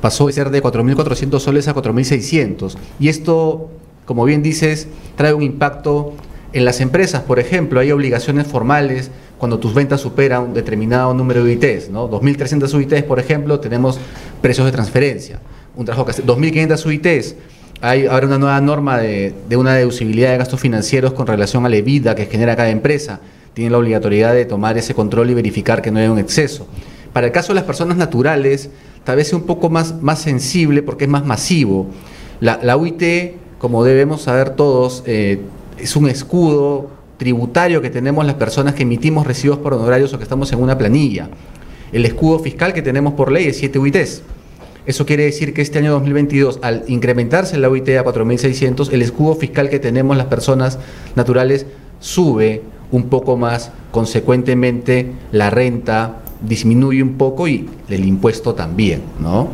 pasó 0.00 0.26
de 0.26 0.32
ser 0.32 0.50
de 0.50 0.62
4.400 0.62 1.38
soles 1.38 1.68
a 1.68 1.74
4.600 1.74 2.76
y 3.00 3.08
esto, 3.08 3.70
como 4.04 4.24
bien 4.24 4.42
dices, 4.42 4.88
trae 5.16 5.32
un 5.32 5.42
impacto 5.42 6.12
en 6.52 6.64
las 6.64 6.80
empresas. 6.80 7.22
Por 7.22 7.38
ejemplo, 7.38 7.80
hay 7.80 7.90
obligaciones 7.90 8.46
formales 8.46 9.10
cuando 9.38 9.58
tus 9.58 9.74
ventas 9.74 10.00
superan 10.00 10.42
un 10.42 10.54
determinado 10.54 11.12
número 11.14 11.44
de 11.44 11.56
UITs, 11.56 11.90
¿no? 11.90 12.08
2.300 12.10 12.72
UITs, 12.74 13.02
por 13.02 13.18
ejemplo, 13.18 13.60
tenemos 13.60 13.98
precios 14.40 14.66
de 14.66 14.72
transferencia. 14.72 15.40
Un 15.76 15.84
trabajo 15.84 16.04
que 16.04 16.12
hace 16.12 16.24
2.500 16.24 16.86
UITs, 16.86 17.34
hay 17.80 18.06
ahora 18.06 18.26
una 18.26 18.38
nueva 18.38 18.60
norma 18.60 18.98
de, 18.98 19.34
una 19.56 19.74
deducibilidad 19.74 20.30
de 20.30 20.38
gastos 20.38 20.60
financieros 20.60 21.12
con 21.12 21.26
relación 21.26 21.66
a 21.66 21.68
la 21.68 21.76
EBITDA 21.76 22.14
que 22.14 22.26
genera 22.26 22.56
cada 22.56 22.70
empresa. 22.70 23.20
Tiene 23.52 23.70
la 23.70 23.78
obligatoriedad 23.78 24.34
de 24.34 24.44
tomar 24.44 24.78
ese 24.78 24.94
control 24.94 25.30
y 25.30 25.34
verificar 25.34 25.82
que 25.82 25.90
no 25.90 25.98
haya 25.98 26.10
un 26.10 26.18
exceso. 26.18 26.66
Para 27.12 27.26
el 27.26 27.32
caso 27.32 27.48
de 27.48 27.56
las 27.56 27.64
personas 27.64 27.96
naturales, 27.96 28.70
tal 29.04 29.16
vez 29.16 29.28
sea 29.28 29.38
un 29.38 29.44
poco 29.44 29.70
más, 29.70 30.02
más 30.02 30.20
sensible 30.20 30.82
porque 30.82 31.04
es 31.04 31.10
más 31.10 31.24
masivo. 31.24 31.86
La, 32.40 32.76
UIT, 32.76 33.36
como 33.58 33.84
debemos 33.84 34.22
saber 34.22 34.50
todos, 34.50 35.02
eh, 35.06 35.40
es 35.78 35.94
un 35.96 36.08
escudo 36.08 36.90
tributario 37.16 37.80
que 37.80 37.90
tenemos 37.90 38.26
las 38.26 38.34
personas 38.34 38.74
que 38.74 38.82
emitimos 38.82 39.26
recibos 39.26 39.58
por 39.58 39.74
honorarios 39.74 40.12
o 40.12 40.18
que 40.18 40.24
estamos 40.24 40.52
en 40.52 40.60
una 40.60 40.76
planilla. 40.76 41.28
El 41.92 42.04
escudo 42.04 42.40
fiscal 42.40 42.72
que 42.72 42.82
tenemos 42.82 43.14
por 43.14 43.30
ley 43.30 43.46
es 43.46 43.58
7 43.58 43.78
UITs. 43.78 44.22
Eso 44.86 45.06
quiere 45.06 45.24
decir 45.24 45.54
que 45.54 45.62
este 45.62 45.78
año 45.78 45.92
2022, 45.92 46.58
al 46.62 46.84
incrementarse 46.88 47.56
la 47.56 47.70
UIT 47.70 47.88
a 47.90 48.04
4.600, 48.04 48.92
el 48.92 49.00
escudo 49.00 49.34
fiscal 49.34 49.70
que 49.70 49.78
tenemos 49.78 50.16
las 50.16 50.26
personas 50.26 50.78
naturales 51.16 51.64
sube 52.00 52.62
un 52.90 53.04
poco 53.08 53.36
más, 53.36 53.72
consecuentemente 53.90 55.12
la 55.32 55.48
renta 55.48 56.20
disminuye 56.42 57.02
un 57.02 57.14
poco 57.14 57.48
y 57.48 57.68
el 57.88 58.04
impuesto 58.04 58.54
también, 58.54 59.02
¿no? 59.20 59.48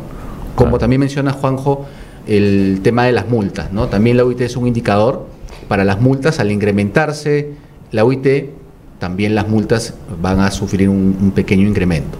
Como 0.55 0.77
también 0.77 0.99
menciona 0.99 1.31
Juanjo, 1.31 1.85
el 2.27 2.81
tema 2.83 3.05
de 3.05 3.13
las 3.13 3.29
multas, 3.29 3.71
¿no? 3.71 3.87
También 3.87 4.17
la 4.17 4.25
UIT 4.25 4.41
es 4.41 4.57
un 4.57 4.67
indicador 4.67 5.27
para 5.69 5.85
las 5.85 6.01
multas, 6.01 6.39
al 6.39 6.51
incrementarse 6.51 7.51
la 7.91 8.03
UIT, 8.03 8.49
también 9.01 9.33
las 9.33 9.49
multas 9.49 9.95
van 10.21 10.41
a 10.41 10.51
sufrir 10.51 10.87
un, 10.87 11.31
pequeño 11.33 11.67
incremento. 11.67 12.19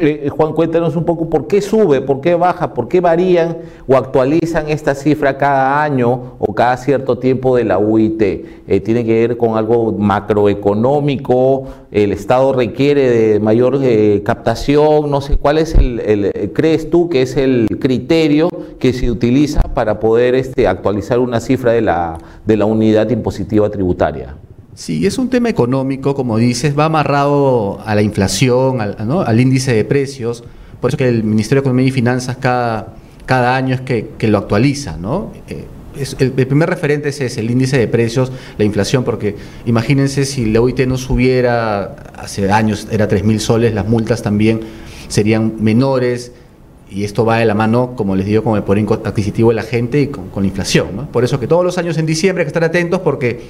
Eh, 0.00 0.30
Juan, 0.34 0.54
cuéntanos 0.54 0.96
un 0.96 1.04
poco 1.04 1.28
por 1.28 1.46
qué 1.46 1.60
sube, 1.60 2.00
por 2.00 2.22
qué 2.22 2.34
baja, 2.34 2.72
por 2.72 2.88
qué 2.88 3.02
varían 3.02 3.58
o 3.86 3.98
actualizan 3.98 4.70
esta 4.70 4.94
cifra 4.94 5.36
cada 5.36 5.82
año 5.82 6.36
o 6.38 6.54
cada 6.54 6.78
cierto 6.78 7.18
tiempo 7.18 7.54
de 7.54 7.64
la 7.64 7.78
UIT. 7.78 8.22
Eh, 8.22 8.80
¿Tiene 8.82 9.04
que 9.04 9.12
ver 9.12 9.36
con 9.36 9.58
algo 9.58 9.92
macroeconómico? 9.92 11.64
¿El 11.90 12.12
Estado 12.12 12.54
requiere 12.54 13.10
de 13.10 13.38
mayor 13.38 13.78
eh, 13.82 14.22
captación? 14.24 15.10
No 15.10 15.20
sé, 15.20 15.36
¿cuál 15.36 15.58
es 15.58 15.74
el, 15.74 16.50
crees 16.54 16.88
tú 16.88 17.10
que 17.10 17.20
es 17.20 17.36
el 17.36 17.66
criterio 17.78 18.48
que 18.78 18.94
se 18.94 19.10
utiliza 19.10 19.60
para 19.60 20.00
poder 20.00 20.34
este, 20.34 20.66
actualizar 20.66 21.18
una 21.18 21.40
cifra 21.40 21.72
de 21.72 21.82
la, 21.82 22.16
de 22.46 22.56
la 22.56 22.64
unidad 22.64 23.10
impositiva 23.10 23.68
tributaria? 23.68 24.34
Sí, 24.74 25.06
es 25.06 25.18
un 25.18 25.28
tema 25.28 25.50
económico, 25.50 26.14
como 26.14 26.38
dices, 26.38 26.78
va 26.78 26.86
amarrado 26.86 27.80
a 27.84 27.94
la 27.94 28.00
inflación, 28.00 28.80
al, 28.80 29.40
índice 29.40 29.74
de 29.74 29.84
precios. 29.84 30.44
Por 30.80 30.90
eso 30.90 30.96
que 30.96 31.08
el 31.08 31.24
Ministerio 31.24 31.60
de 31.60 31.68
Economía 31.68 31.88
y 31.88 31.90
Finanzas 31.90 32.38
cada, 32.38 32.94
cada 33.26 33.54
año 33.54 33.74
es 33.74 33.82
que, 33.82 34.08
lo 34.28 34.38
actualiza, 34.38 34.96
¿no? 34.96 35.30
Eh, 35.48 35.66
el, 36.18 36.32
primer 36.32 36.70
referente 36.70 37.10
es 37.10 37.20
ese, 37.20 37.40
el 37.40 37.50
índice 37.50 37.76
de 37.76 37.86
precios, 37.86 38.32
la 38.56 38.64
inflación, 38.64 39.04
porque 39.04 39.36
imagínense 39.66 40.24
si 40.24 40.46
la 40.46 40.62
OIT 40.62 40.86
no 40.86 40.96
subiera, 40.96 41.94
hace 42.16 42.50
años 42.50 42.88
era 42.90 43.08
3 43.08 43.24
mil 43.24 43.40
soles, 43.40 43.74
las 43.74 43.86
multas 43.86 44.22
también 44.22 44.60
serían 45.08 45.56
menores, 45.60 46.32
y 46.90 47.04
esto 47.04 47.26
va 47.26 47.36
de 47.36 47.44
la 47.44 47.54
mano, 47.54 47.92
como 47.94 48.16
les 48.16 48.24
digo, 48.24 48.42
con 48.42 48.56
el 48.56 48.62
poder 48.62 48.86
adquisitivo 49.04 49.50
de 49.50 49.56
la 49.56 49.62
gente 49.62 50.00
y 50.00 50.06
con, 50.06 50.30
con 50.30 50.42
la 50.44 50.48
inflación. 50.48 50.96
¿no? 50.96 51.06
Por 51.10 51.24
eso 51.24 51.38
que 51.38 51.46
todos 51.46 51.64
los 51.64 51.76
años 51.76 51.98
en 51.98 52.06
diciembre 52.06 52.42
hay 52.42 52.46
que 52.46 52.48
estar 52.48 52.64
atentos 52.64 53.00
porque 53.00 53.40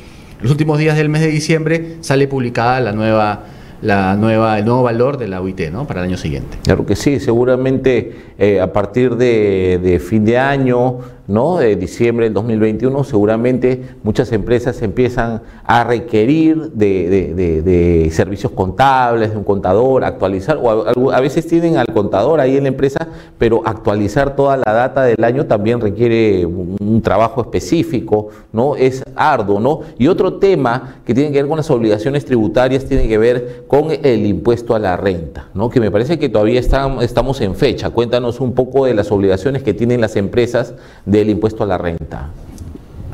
los 0.42 0.50
últimos 0.50 0.78
días 0.78 0.96
del 0.96 1.08
mes 1.08 1.22
de 1.22 1.28
diciembre 1.28 1.96
sale 2.00 2.28
publicada 2.28 2.80
la 2.80 2.92
nueva 2.92 3.44
la 3.82 4.14
nueva, 4.16 4.58
el 4.58 4.64
nuevo 4.64 4.84
valor 4.84 5.18
de 5.18 5.28
la 5.28 5.42
UIT 5.42 5.70
¿no? 5.72 5.86
para 5.86 6.00
el 6.00 6.08
año 6.08 6.16
siguiente. 6.16 6.56
Claro 6.62 6.86
que 6.86 6.96
sí, 6.96 7.18
seguramente 7.18 8.12
eh, 8.38 8.60
a 8.60 8.72
partir 8.72 9.16
de, 9.16 10.00
fin 10.04 10.24
de 10.24 10.38
año, 10.38 10.98
¿no? 11.26 11.58
de 11.58 11.76
diciembre 11.76 12.26
del 12.26 12.34
2021, 12.34 13.04
seguramente 13.04 13.96
muchas 14.02 14.32
empresas 14.32 14.80
empiezan 14.82 15.42
a 15.64 15.84
requerir 15.84 16.72
de, 16.72 18.08
servicios 18.12 18.52
contables, 18.52 19.30
de 19.30 19.36
un 19.36 19.44
contador, 19.44 20.04
actualizar, 20.04 20.58
o 20.60 21.10
a, 21.10 21.20
veces 21.20 21.46
tienen 21.46 21.76
al 21.76 21.86
contador 21.86 22.40
ahí 22.40 22.56
en 22.56 22.64
la 22.64 22.68
empresa, 22.68 23.08
pero 23.38 23.62
actualizar 23.64 24.36
toda 24.36 24.56
la 24.56 24.72
data 24.72 25.02
del 25.04 25.22
año 25.22 25.46
también 25.46 25.80
requiere 25.80 26.44
un, 26.46 27.00
trabajo 27.02 27.40
específico, 27.40 28.28
¿no? 28.52 28.76
es 28.76 29.02
arduo. 29.16 29.58
¿no? 29.58 29.80
Y 29.98 30.06
otro 30.06 30.34
tema 30.34 30.96
que 31.04 31.14
tiene 31.14 31.32
que 31.32 31.38
ver 31.38 31.48
con 31.48 31.56
las 31.56 31.70
obligaciones 31.70 32.24
tributarias 32.24 32.84
tiene 32.84 33.08
que 33.08 33.18
ver 33.18 33.64
con 33.66 33.90
el 33.90 34.24
impuesto 34.24 34.74
a 34.74 34.78
la 34.78 34.96
renta, 34.96 35.48
¿no? 35.54 35.68
que 35.68 35.80
me 35.80 35.90
parece 35.90 36.18
que 36.18 36.28
todavía 36.28 36.60
estamos 36.60 37.40
en 37.40 37.54
fecha. 37.56 37.90
Cuéntanos 37.90 38.40
un 38.40 38.52
poco 38.52 38.86
de 38.86 38.94
las 38.94 39.10
obligaciones 39.10 39.62
que 39.64 39.74
tienen 39.74 40.00
las 40.00 40.14
empresas 40.14 40.74
del 41.12 41.30
impuesto 41.30 41.62
a 41.62 41.66
la 41.66 41.78
renta. 41.78 42.30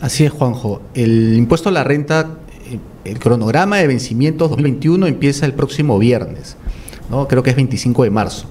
Así 0.00 0.24
es, 0.24 0.30
Juanjo. 0.32 0.80
El 0.94 1.36
impuesto 1.36 1.68
a 1.68 1.72
la 1.72 1.84
renta, 1.84 2.38
eh, 2.70 2.78
el 3.04 3.18
cronograma 3.18 3.76
de 3.76 3.86
vencimientos 3.88 4.48
2021 4.50 5.06
empieza 5.06 5.44
el 5.44 5.52
próximo 5.52 5.98
viernes, 5.98 6.56
¿no? 7.10 7.28
creo 7.28 7.42
que 7.42 7.50
es 7.50 7.56
25 7.56 8.04
de 8.04 8.10
marzo. 8.10 8.46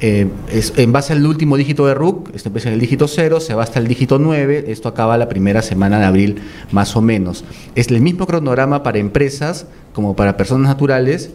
Eh, 0.00 0.28
es, 0.52 0.74
en 0.76 0.92
base 0.92 1.14
al 1.14 1.24
último 1.24 1.56
dígito 1.56 1.86
de 1.86 1.94
RUC, 1.94 2.34
esto 2.34 2.50
empieza 2.50 2.68
en 2.68 2.74
el 2.74 2.80
dígito 2.80 3.08
0, 3.08 3.40
se 3.40 3.54
va 3.54 3.62
hasta 3.62 3.78
el 3.78 3.88
dígito 3.88 4.18
9, 4.18 4.66
esto 4.68 4.88
acaba 4.88 5.16
la 5.16 5.28
primera 5.28 5.62
semana 5.62 5.98
de 5.98 6.04
abril 6.04 6.42
más 6.70 6.94
o 6.94 7.00
menos. 7.00 7.44
Es 7.74 7.88
el 7.88 8.00
mismo 8.02 8.26
cronograma 8.26 8.82
para 8.82 8.98
empresas 8.98 9.66
como 9.94 10.14
para 10.14 10.36
personas 10.36 10.68
naturales 10.68 11.30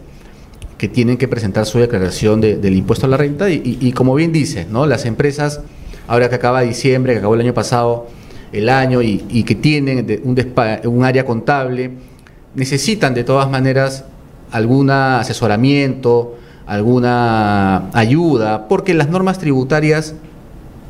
que 0.78 0.88
tienen 0.88 1.18
que 1.18 1.28
presentar 1.28 1.66
su 1.66 1.80
declaración 1.80 2.42
del 2.42 2.74
impuesto 2.74 3.08
a 3.08 3.10
la 3.10 3.18
renta 3.18 3.50
y, 3.50 3.92
como 3.92 4.16
bien 4.16 4.32
dice, 4.32 4.66
¿no? 4.70 4.86
las 4.86 5.06
empresas, 5.06 5.62
ahora 6.10 6.28
que 6.28 6.36
acaba 6.36 6.62
diciembre, 6.62 7.13
que 7.13 7.19
acabó 7.19 7.36
el 7.36 7.41
año 7.41 7.54
pasado, 7.54 8.08
el 8.52 8.67
año 8.67 9.02
y, 9.04 9.43
que 9.43 9.54
tienen 9.54 10.22
un, 10.24 10.36
un 10.86 11.04
área 11.06 11.24
contable, 11.24 11.91
necesitan 12.56 13.13
de 13.13 13.24
todas 13.24 13.50
maneras 13.50 14.06
algún 14.52 14.89
asesoramiento, 14.89 16.36
alguna 16.65 17.91
ayuda, 17.93 18.67
porque 18.67 18.95
las 18.95 19.10
normas 19.10 19.38
tributarias 19.38 20.15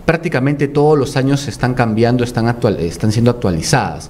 prácticamente 0.06 0.70
todos 0.70 0.98
los 0.98 1.18
años 1.18 1.42
se 1.42 1.50
están 1.50 1.74
cambiando, 1.74 2.24
están, 2.24 3.12
siendo 3.12 3.30
actualizadas. 3.30 4.10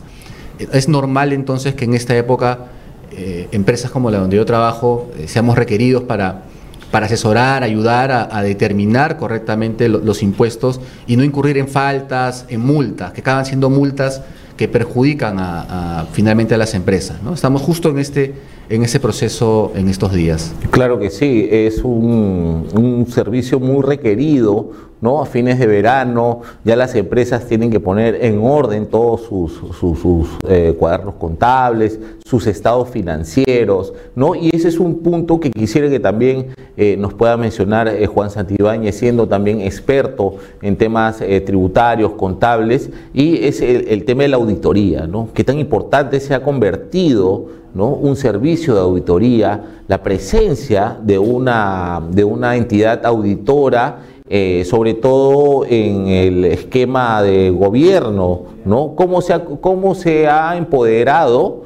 Es 0.72 0.88
normal 0.88 1.34
entonces 1.34 1.74
que 1.74 1.86
en 1.86 1.95
esta 1.95 2.15
época 2.15 2.67
eh, 3.12 3.48
empresas 3.52 3.89
como 3.89 4.12
la 4.12 4.19
donde 4.19 4.38
yo 4.38 4.45
trabajo 4.45 5.10
eh, 5.17 5.28
seamos 5.28 5.58
requeridos 5.58 6.04
para, 6.04 6.43
para 6.91 7.06
asesorar, 7.06 7.63
ayudar 7.63 8.12
a, 8.12 8.41
determinar 8.41 9.17
correctamente 9.17 9.89
los 9.89 10.23
impuestos 10.23 10.82
y 11.08 11.17
no 11.17 11.23
incurrir 11.23 11.58
en 11.58 11.67
faltas, 11.67 12.45
en 12.49 12.62
multas, 12.62 13.12
que 13.13 13.21
acaban 13.21 13.45
siendo 13.45 13.69
multas 13.69 14.21
que 14.58 14.67
perjudican 14.67 15.38
a, 15.39 16.08
finalmente 16.12 16.54
a 16.54 16.58
las 16.58 16.73
empresas. 16.73 17.21
¿no? 17.23 17.34
Estamos 17.34 17.62
justo 17.62 17.89
en, 17.89 17.99
este, 17.99 18.34
en 18.69 18.84
ese 18.84 18.99
proceso 18.99 19.71
en 19.75 19.88
estos 19.88 20.13
días. 20.13 20.54
Claro 20.71 20.99
que 20.99 21.10
sí, 21.10 21.47
es 21.49 21.84
un, 21.84 22.67
un 22.73 23.08
servicio 23.10 23.60
muy 23.60 23.84
requerido 23.84 24.88
¿no? 25.02 25.22
A 25.22 25.26
fines 25.26 25.60
de 25.60 25.68
verano 25.68 26.42
ya 26.64 26.76
las 26.76 26.96
empresas 26.96 27.46
tienen 27.46 27.70
que 27.70 27.80
poner 27.80 28.24
en 28.24 28.40
orden 28.42 28.88
todos 28.88 29.22
sus, 29.22 29.54
sus, 29.78 30.30
eh, 30.48 30.76
cuadernos 30.78 31.16
contables, 31.16 32.00
sus 32.26 32.48
estados 32.48 32.90
financieros, 32.90 33.94
¿no? 34.16 34.36
Y 34.36 34.50
ese 34.54 34.68
es 34.68 34.80
un 34.80 35.00
punto 35.00 35.40
que 35.40 35.52
quisiera 35.52 35.90
que 35.90 36.00
también 36.00 36.48
eh, 36.76 36.96
nos 36.98 37.14
pueda 37.14 37.38
mencionar 37.38 37.88
eh, 37.88 38.06
Juan 38.08 38.30
Santibáñez, 38.30 38.96
siendo 38.96 39.28
también 39.28 39.62
experto 39.62 40.36
en 40.62 40.76
temas 40.76 41.20
tributarios, 41.46 42.14
contables, 42.14 42.90
y 43.14 43.46
es 43.46 43.62
el, 43.62 44.04
tema 44.06 44.24
de 44.24 44.30
la 44.30 44.38
auditoría, 44.38 45.08
¿no? 45.08 45.30
Que 45.34 45.44
tan 45.44 45.60
importante 45.60 46.20
se 46.20 46.34
ha 46.34 46.42
convertido 46.44 47.60
¿no? 47.74 47.90
un 47.90 48.16
servicio 48.16 48.74
de 48.74 48.82
auditoría, 48.82 49.64
la 49.88 50.02
presencia 50.02 50.98
de 51.02 51.20
una, 51.20 52.02
de 52.12 52.24
una 52.24 52.56
entidad 52.56 53.06
auditora 53.06 54.00
eh, 54.32 54.63
sobre 54.63 54.94
todo 54.94 55.65
en 55.65 56.06
el 56.06 56.46
esquema 56.46 57.24
de 57.24 57.50
gobierno, 57.50 58.44
¿no? 58.63 58.94
¿Cómo 58.96 59.24
se, 59.24 59.34
ha, 59.34 59.44
¿Cómo 59.44 59.96
se 59.96 60.28
ha 60.28 60.56
empoderado 60.56 61.63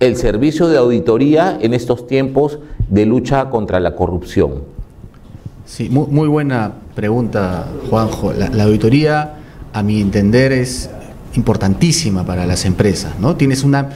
el 0.00 0.16
servicio 0.16 0.68
de 0.68 0.78
auditoría 0.78 1.58
en 1.60 1.74
estos 1.74 2.06
tiempos 2.06 2.58
de 2.88 3.04
lucha 3.04 3.50
contra 3.50 3.80
la 3.80 3.94
corrupción? 3.94 4.62
Sí, 5.66 5.90
muy, 5.90 6.26
buena 6.26 6.72
pregunta, 6.94 7.66
Juanjo. 7.90 8.32
La, 8.32 8.64
auditoría, 8.64 9.34
a 9.74 9.82
mi 9.82 10.00
entender, 10.00 10.52
es 10.52 10.88
importantísima 11.34 12.24
para 12.24 12.46
las 12.46 12.64
empresas, 12.64 13.18
¿no? 13.18 13.36
Tienes 13.36 13.62
una, 13.62 13.90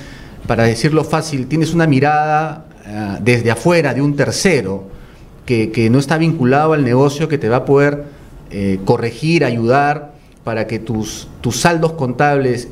para 0.46 0.64
decirlo 0.64 1.04
fácil, 1.04 1.46
tienes 1.46 1.72
una 1.72 1.86
mirada 1.86 2.66
eh, 2.84 3.16
desde 3.22 3.50
afuera 3.50 3.94
de 3.94 4.02
un 4.02 4.14
tercero, 4.14 4.89
que, 5.72 5.90
no 5.90 5.98
está 5.98 6.16
vinculado 6.16 6.74
al 6.74 6.84
negocio 6.84 7.28
que 7.28 7.36
te 7.36 7.48
va 7.48 7.56
a 7.56 7.64
poder 7.64 8.04
eh, 8.50 8.78
corregir, 8.84 9.44
ayudar 9.44 10.12
para 10.44 10.66
que 10.68 10.78
tus, 10.78 11.26
tus 11.40 11.60
saldos 11.60 11.92
contables 11.92 12.68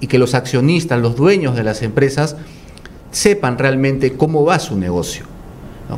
y 0.00 0.06
que 0.06 0.18
los 0.18 0.34
accionistas, 0.34 1.00
los 1.00 1.16
dueños 1.16 1.56
de 1.56 1.64
las 1.64 1.82
empresas, 1.82 2.36
sepan 3.10 3.58
realmente 3.58 4.12
cómo 4.12 4.44
va 4.44 4.60
su 4.60 4.76
negocio, 4.76 5.24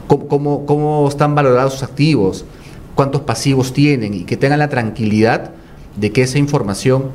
cómo, 0.07 0.65
cómo, 0.65 1.07
están 1.07 1.35
valorados 1.35 1.75
sus 1.75 1.83
activos, 1.83 2.47
cuántos 2.95 3.21
pasivos 3.21 3.75
tienen 3.75 4.15
y 4.15 4.25
que 4.25 4.39
tengan 4.39 4.59
la 4.59 4.71
tranquilidad 4.71 5.51
de 5.97 6.13
que 6.13 6.23
esa 6.23 6.39
información 6.39 7.11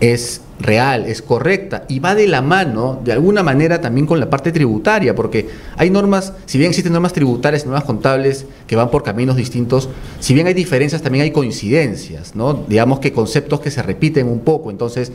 es 0.00 0.40
real, 0.58 1.06
es 1.06 1.22
correcta 1.22 1.84
y 1.88 2.00
va 2.00 2.14
de 2.14 2.26
la 2.26 2.42
mano 2.42 3.00
de 3.04 3.12
alguna 3.12 3.42
manera 3.42 3.80
también 3.80 4.06
con 4.06 4.20
la 4.20 4.28
parte 4.28 4.52
tributaria, 4.52 5.14
porque 5.14 5.48
hay 5.76 5.90
normas, 5.90 6.32
si 6.46 6.58
bien 6.58 6.70
existen 6.70 6.92
normas 6.92 7.12
tributarias 7.12 7.64
normas 7.64 7.84
contables 7.84 8.46
que 8.66 8.76
van 8.76 8.90
por 8.90 9.02
caminos 9.02 9.36
distintos, 9.36 9.88
si 10.18 10.34
bien 10.34 10.46
hay 10.46 10.54
diferencias, 10.54 11.02
también 11.02 11.24
hay 11.24 11.30
coincidencias, 11.30 12.34
¿no? 12.34 12.64
Digamos 12.68 13.00
que 13.00 13.12
conceptos 13.12 13.60
que 13.60 13.70
se 13.70 13.82
repiten 13.82 14.26
un 14.28 14.40
poco, 14.40 14.70
entonces 14.70 15.12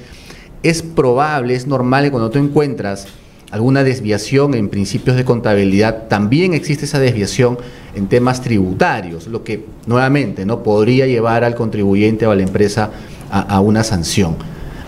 es 0.64 0.82
probable, 0.82 1.56
es 1.56 1.68
normal 1.68 2.06
que 2.06 2.12
cuando 2.12 2.30
tú 2.32 2.40
encuentras 2.40 3.08
alguna 3.52 3.84
desviación 3.84 4.56
en 4.56 4.70
principios 4.70 5.16
de 5.16 5.26
contabilidad, 5.26 6.08
también 6.08 6.54
existe 6.54 6.86
esa 6.86 7.00
desviación 7.00 7.60
en 7.96 8.08
temas 8.08 8.42
tributarios, 8.42 9.28
lo 9.28 9.44
que 9.44 9.66
nuevamente 9.86 10.46
no 10.46 10.64
podría 10.64 11.06
llevar 11.06 11.44
al 11.44 11.56
contribuyente 11.56 12.26
o 12.26 12.32
a 12.32 12.36
la 12.36 12.44
empresa 12.44 12.90
a 13.30 13.60
una 13.60 13.84
sanción 13.84 14.36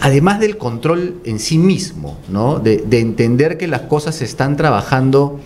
además 0.01 0.39
del 0.39 0.57
control 0.57 1.15
en 1.25 1.39
sí 1.39 1.57
mismo, 1.57 2.17
¿no? 2.29 2.59
de, 2.59 2.83
entender 2.91 3.57
que 3.57 3.67
las 3.67 3.81
cosas 3.81 4.15
se 4.15 4.25
están 4.25 4.57
trabajando 4.57 5.39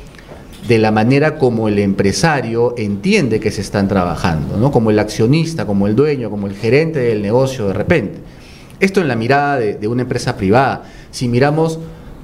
de 0.67 0.77
la 0.77 0.91
manera 0.91 1.37
como 1.37 1.67
el 1.67 1.79
empresario 1.79 2.75
entiende 2.77 3.39
que 3.39 3.51
se 3.51 3.61
están 3.61 3.87
trabajando, 3.87 4.57
¿no? 4.57 4.71
como 4.71 4.91
el 4.91 4.99
accionista, 4.99 5.65
como 5.65 5.87
el 5.87 5.95
dueño, 5.95 6.29
como 6.29 6.47
el 6.47 6.55
gerente 6.55 6.99
del 6.99 7.21
negocio 7.21 7.67
de 7.67 7.73
repente. 7.73 8.19
Esto 8.79 9.01
en 9.01 9.07
la 9.07 9.15
mirada 9.15 9.57
de, 9.57 9.75
de 9.75 9.87
una 9.87 10.03
empresa 10.03 10.37
privada. 10.37 10.83
Si 11.11 11.27
miramos 11.27 11.79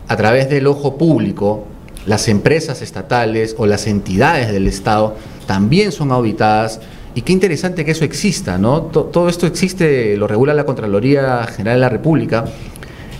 a 0.07 0.15
través 0.15 0.49
del 0.49 0.67
ojo 0.67 0.97
público, 0.97 1.65
las 2.05 2.27
empresas 2.27 2.81
estatales 2.81 3.55
o 3.57 3.65
las 3.65 3.85
entidades 3.87 4.51
del 4.51 4.67
Estado 4.67 5.15
también 5.45 5.91
son 5.91 6.11
auditadas 6.11 6.79
y 7.17 7.23
qué 7.23 7.34
interesante 7.34 7.84
que 7.84 7.89
eso 7.89 8.06
exista, 8.06 8.60
¿no? 8.60 8.84
Todo 8.84 9.27
esto 9.27 9.47
existe, 9.47 10.15
lo 10.17 10.27
regula 10.27 10.53
la 10.53 10.67
Contraloría 10.67 11.47
General 11.47 11.77
de 11.77 11.82
la 11.82 11.89
República, 11.89 12.45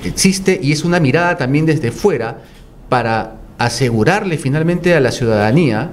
existe 0.03 0.60
y 0.62 0.71
es 0.71 0.86
una 0.86 0.99
mirada 0.99 1.36
también 1.36 1.65
desde 1.65 1.89
fuera 1.91 2.41
para 2.89 3.38
asegurarle 3.57 4.38
finalmente 4.38 4.93
a 4.93 4.99
la 4.99 5.10
ciudadanía 5.10 5.89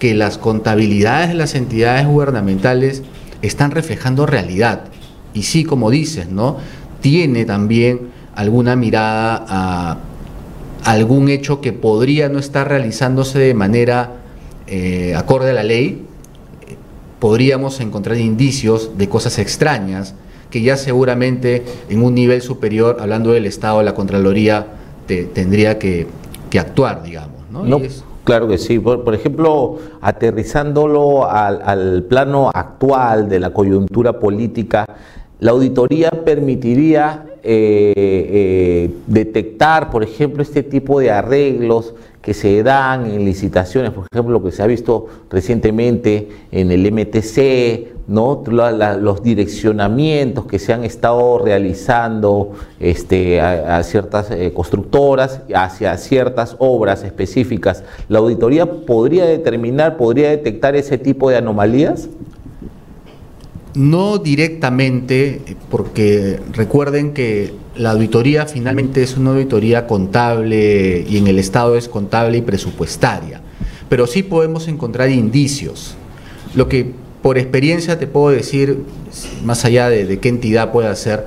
que 0.00 0.16
las 0.16 0.36
contabilidades 0.36 1.28
de 1.28 1.34
las 1.34 1.54
entidades 1.54 2.08
gubernamentales 2.08 3.04
están 3.40 3.70
reflejando 3.70 4.26
realidad. 4.26 4.86
Y 5.32 5.44
sí, 5.44 5.62
como 5.62 5.92
dices, 5.92 6.28
¿no? 6.28 6.56
Tiene 7.02 7.44
también 7.44 8.08
alguna 8.34 8.74
mirada 8.74 9.44
a 9.48 9.98
algún 10.82 11.28
hecho 11.28 11.60
que 11.60 11.72
podría 11.72 12.28
no 12.28 12.40
estar 12.40 12.68
realizándose 12.68 13.38
de 13.38 13.54
manera 13.54 14.10
eh, 14.66 15.14
acorde 15.16 15.50
a 15.50 15.54
la 15.54 15.62
ley, 15.62 16.04
podríamos 17.24 17.80
encontrar 17.80 18.18
indicios 18.18 18.98
de 18.98 19.08
cosas 19.08 19.38
extrañas 19.38 20.14
que 20.50 20.60
ya 20.60 20.76
seguramente 20.76 21.64
en 21.88 22.02
un 22.02 22.14
nivel 22.14 22.42
superior, 22.42 22.98
hablando 23.00 23.32
del 23.32 23.46
Estado, 23.46 23.82
la 23.82 23.94
Contraloría 23.94 24.66
tendría 25.06 25.78
que, 25.78 26.06
actuar, 26.60 27.02
digamos. 27.02 27.40
¿no? 27.50 27.80
Claro 28.24 28.46
que 28.46 28.58
sí. 28.58 28.78
Por, 28.78 29.14
ejemplo, 29.14 29.78
aterrizándolo 30.02 31.26
al, 31.26 32.02
plano 32.02 32.50
actual 32.52 33.26
de 33.30 33.40
la 33.40 33.54
coyuntura 33.54 34.20
política, 34.20 34.84
la 35.40 35.52
auditoría 35.52 36.10
permitiría 36.10 37.24
eh, 37.42 37.94
eh, 37.96 38.90
detectar, 39.06 39.90
por 39.90 40.02
ejemplo, 40.02 40.42
este 40.42 40.62
tipo 40.62 41.00
de 41.00 41.10
arreglos 41.10 41.94
que 42.24 42.32
se 42.32 42.62
dan 42.62 43.04
en 43.04 43.26
licitaciones, 43.26 43.90
por 43.90 44.06
ejemplo, 44.10 44.32
lo 44.32 44.42
que 44.42 44.50
se 44.50 44.62
ha 44.62 44.66
visto 44.66 45.08
recientemente 45.28 46.28
en 46.50 46.70
el 46.70 46.90
MTC, 46.90 48.08
¿no? 48.08 48.42
los 48.46 49.22
direccionamientos 49.22 50.46
que 50.46 50.58
se 50.58 50.72
han 50.72 50.84
estado 50.84 51.38
realizando 51.38 52.52
este, 52.80 53.42
a, 53.42 53.82
ciertas 53.82 54.30
eh, 54.30 54.52
constructoras 54.54 55.42
hacia 55.54 55.98
ciertas 55.98 56.56
obras 56.58 57.04
específicas, 57.04 57.84
¿la 58.08 58.20
auditoría 58.20 58.64
podría 58.64 59.26
determinar, 59.26 59.98
podría 59.98 60.30
detectar 60.30 60.76
ese 60.76 60.96
tipo 60.96 61.28
de 61.28 61.36
anomalías? 61.36 62.08
No 63.74 64.16
directamente, 64.16 65.56
porque 65.68 66.40
recuerden 66.54 67.12
que 67.12 67.52
la 67.76 67.90
auditoría 67.90 68.46
finalmente 68.46 69.02
es 69.02 69.16
una 69.16 69.30
auditoría 69.30 69.86
contable 69.86 71.04
y 71.08 71.16
en 71.16 71.26
el 71.26 71.38
Estado 71.38 71.76
es 71.76 71.88
contable 71.88 72.38
y 72.38 72.42
presupuestaria, 72.42 73.40
pero 73.88 74.06
sí 74.06 74.22
podemos 74.22 74.68
encontrar 74.68 75.10
indicios. 75.10 75.96
Lo 76.54 76.68
que 76.68 76.92
por 77.22 77.38
experiencia 77.38 77.98
te 77.98 78.06
puedo 78.06 78.34
decir, 78.34 78.84
más 79.44 79.64
allá 79.64 79.88
de, 79.88 80.18
qué 80.18 80.28
entidad 80.28 80.72
puede 80.72 80.94
ser, 80.96 81.26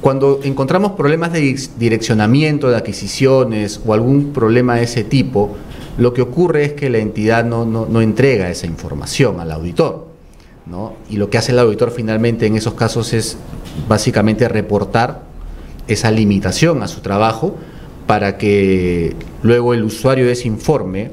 cuando 0.00 0.40
encontramos 0.42 0.92
problemas 0.92 1.32
de 1.32 1.58
direccionamiento 1.78 2.68
de 2.68 2.76
adquisiciones 2.76 3.80
o 3.86 3.94
algún 3.94 4.32
problema 4.32 4.74
de 4.76 4.84
ese 4.84 5.02
tipo, 5.02 5.56
lo 5.96 6.12
que 6.12 6.20
ocurre 6.20 6.64
es 6.64 6.72
que 6.74 6.90
la 6.90 6.98
entidad 6.98 7.44
no, 7.44 7.64
no 7.64 8.00
entrega 8.02 8.50
esa 8.50 8.66
información 8.66 9.40
al 9.40 9.50
auditor. 9.50 10.14
Y 11.10 11.16
lo 11.18 11.28
que 11.28 11.38
hace 11.38 11.52
el 11.52 11.58
auditor 11.58 11.90
finalmente 11.90 12.46
en 12.46 12.56
esos 12.56 12.74
casos 12.74 13.12
es 13.12 13.36
básicamente 13.86 14.48
reportar 14.48 15.23
esa 15.88 16.10
limitación 16.10 16.82
a 16.82 16.88
su 16.88 17.00
trabajo 17.00 17.56
para 18.06 18.36
que 18.36 19.14
luego 19.42 19.74
el 19.74 19.84
usuario 19.84 20.26
de 20.26 20.32
ese 20.32 20.48
informe, 20.48 21.10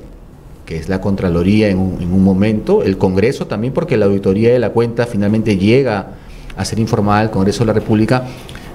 que 0.65 0.77
es 0.77 0.89
la 0.89 1.01
Contraloría 1.01 1.69
en 1.69 1.79
un, 1.79 2.23
momento, 2.23 2.83
el 2.83 2.97
Congreso 2.97 3.47
también, 3.47 3.73
porque 3.73 3.97
la 3.97 4.05
auditoría 4.05 4.51
de 4.51 4.59
la 4.59 4.71
cuenta 4.71 5.05
finalmente 5.05 5.57
llega 5.57 6.13
a 6.55 6.65
ser 6.65 6.79
informada 6.79 7.19
al 7.21 7.31
Congreso 7.31 7.59
de 7.59 7.67
la 7.67 7.73
República, 7.73 8.25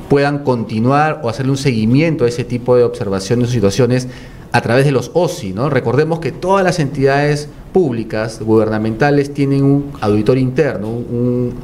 puedan 0.08 0.44
continuar 0.44 1.20
o 1.22 1.28
hacerle 1.28 1.52
un 1.52 1.58
seguimiento 1.58 2.24
a 2.24 2.28
ese 2.28 2.44
tipo 2.44 2.76
de 2.76 2.84
observaciones 2.84 3.48
o 3.48 3.52
situaciones 3.52 4.08
a 4.52 4.60
través 4.60 4.84
de 4.84 4.92
los 4.92 5.10
OSI. 5.12 5.52
¿no? 5.52 5.68
Recordemos 5.68 6.20
que 6.20 6.32
todas 6.32 6.64
las 6.64 6.78
entidades 6.78 7.48
públicas, 7.72 8.40
gubernamentales, 8.40 9.34
tienen 9.34 9.64
un 9.64 9.92
auditor 10.00 10.38
interno, 10.38 10.88
un, 10.88 11.54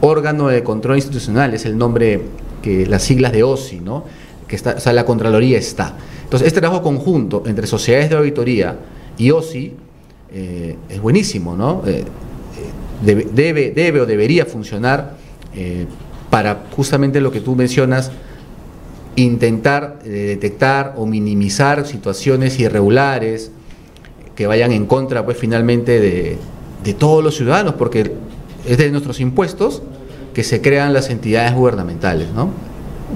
órgano 0.00 0.48
de 0.48 0.62
control 0.62 0.96
institucional, 0.96 1.52
es 1.54 1.66
el 1.66 1.76
nombre 1.76 2.22
que 2.62 2.86
las 2.86 3.02
siglas 3.02 3.32
de 3.32 3.42
OSI, 3.42 3.80
¿no? 3.80 4.04
que 4.50 4.56
está, 4.56 4.74
o 4.76 4.80
sea, 4.80 4.92
la 4.92 5.04
Contraloría 5.04 5.58
está. 5.58 5.96
Entonces, 6.24 6.48
este 6.48 6.60
trabajo 6.60 6.82
conjunto 6.82 7.44
entre 7.46 7.66
sociedades 7.66 8.10
de 8.10 8.16
auditoría 8.16 8.76
y 9.16 9.30
OSI 9.30 9.74
eh, 10.32 10.76
es 10.88 11.00
buenísimo, 11.00 11.56
¿no? 11.56 11.82
Eh, 11.86 12.04
eh, 13.06 13.26
debe, 13.32 13.70
debe, 13.70 14.00
o 14.00 14.06
debería 14.06 14.44
funcionar 14.46 15.18
para 16.30 16.66
justamente 16.76 17.20
lo 17.20 17.32
que 17.32 17.40
tú 17.40 17.56
mencionas, 17.56 18.12
intentar 19.16 20.00
detectar 20.04 20.94
o 20.96 21.06
minimizar 21.06 21.86
situaciones 21.86 22.60
irregulares, 22.60 23.50
que 24.36 24.46
vayan 24.46 24.70
en 24.70 24.86
contra, 24.86 25.24
pues 25.24 25.36
finalmente, 25.36 26.00
de, 26.00 26.94
todos 26.94 27.22
los 27.22 27.36
ciudadanos, 27.36 27.74
porque 27.74 28.12
es 28.64 28.78
de 28.78 28.90
nuestros 28.90 29.20
impuestos 29.20 29.82
que 30.32 30.44
se 30.44 30.60
crean 30.60 30.92
las 30.92 31.10
entidades 31.10 31.54
gubernamentales, 31.54 32.32
¿no? 32.34 32.50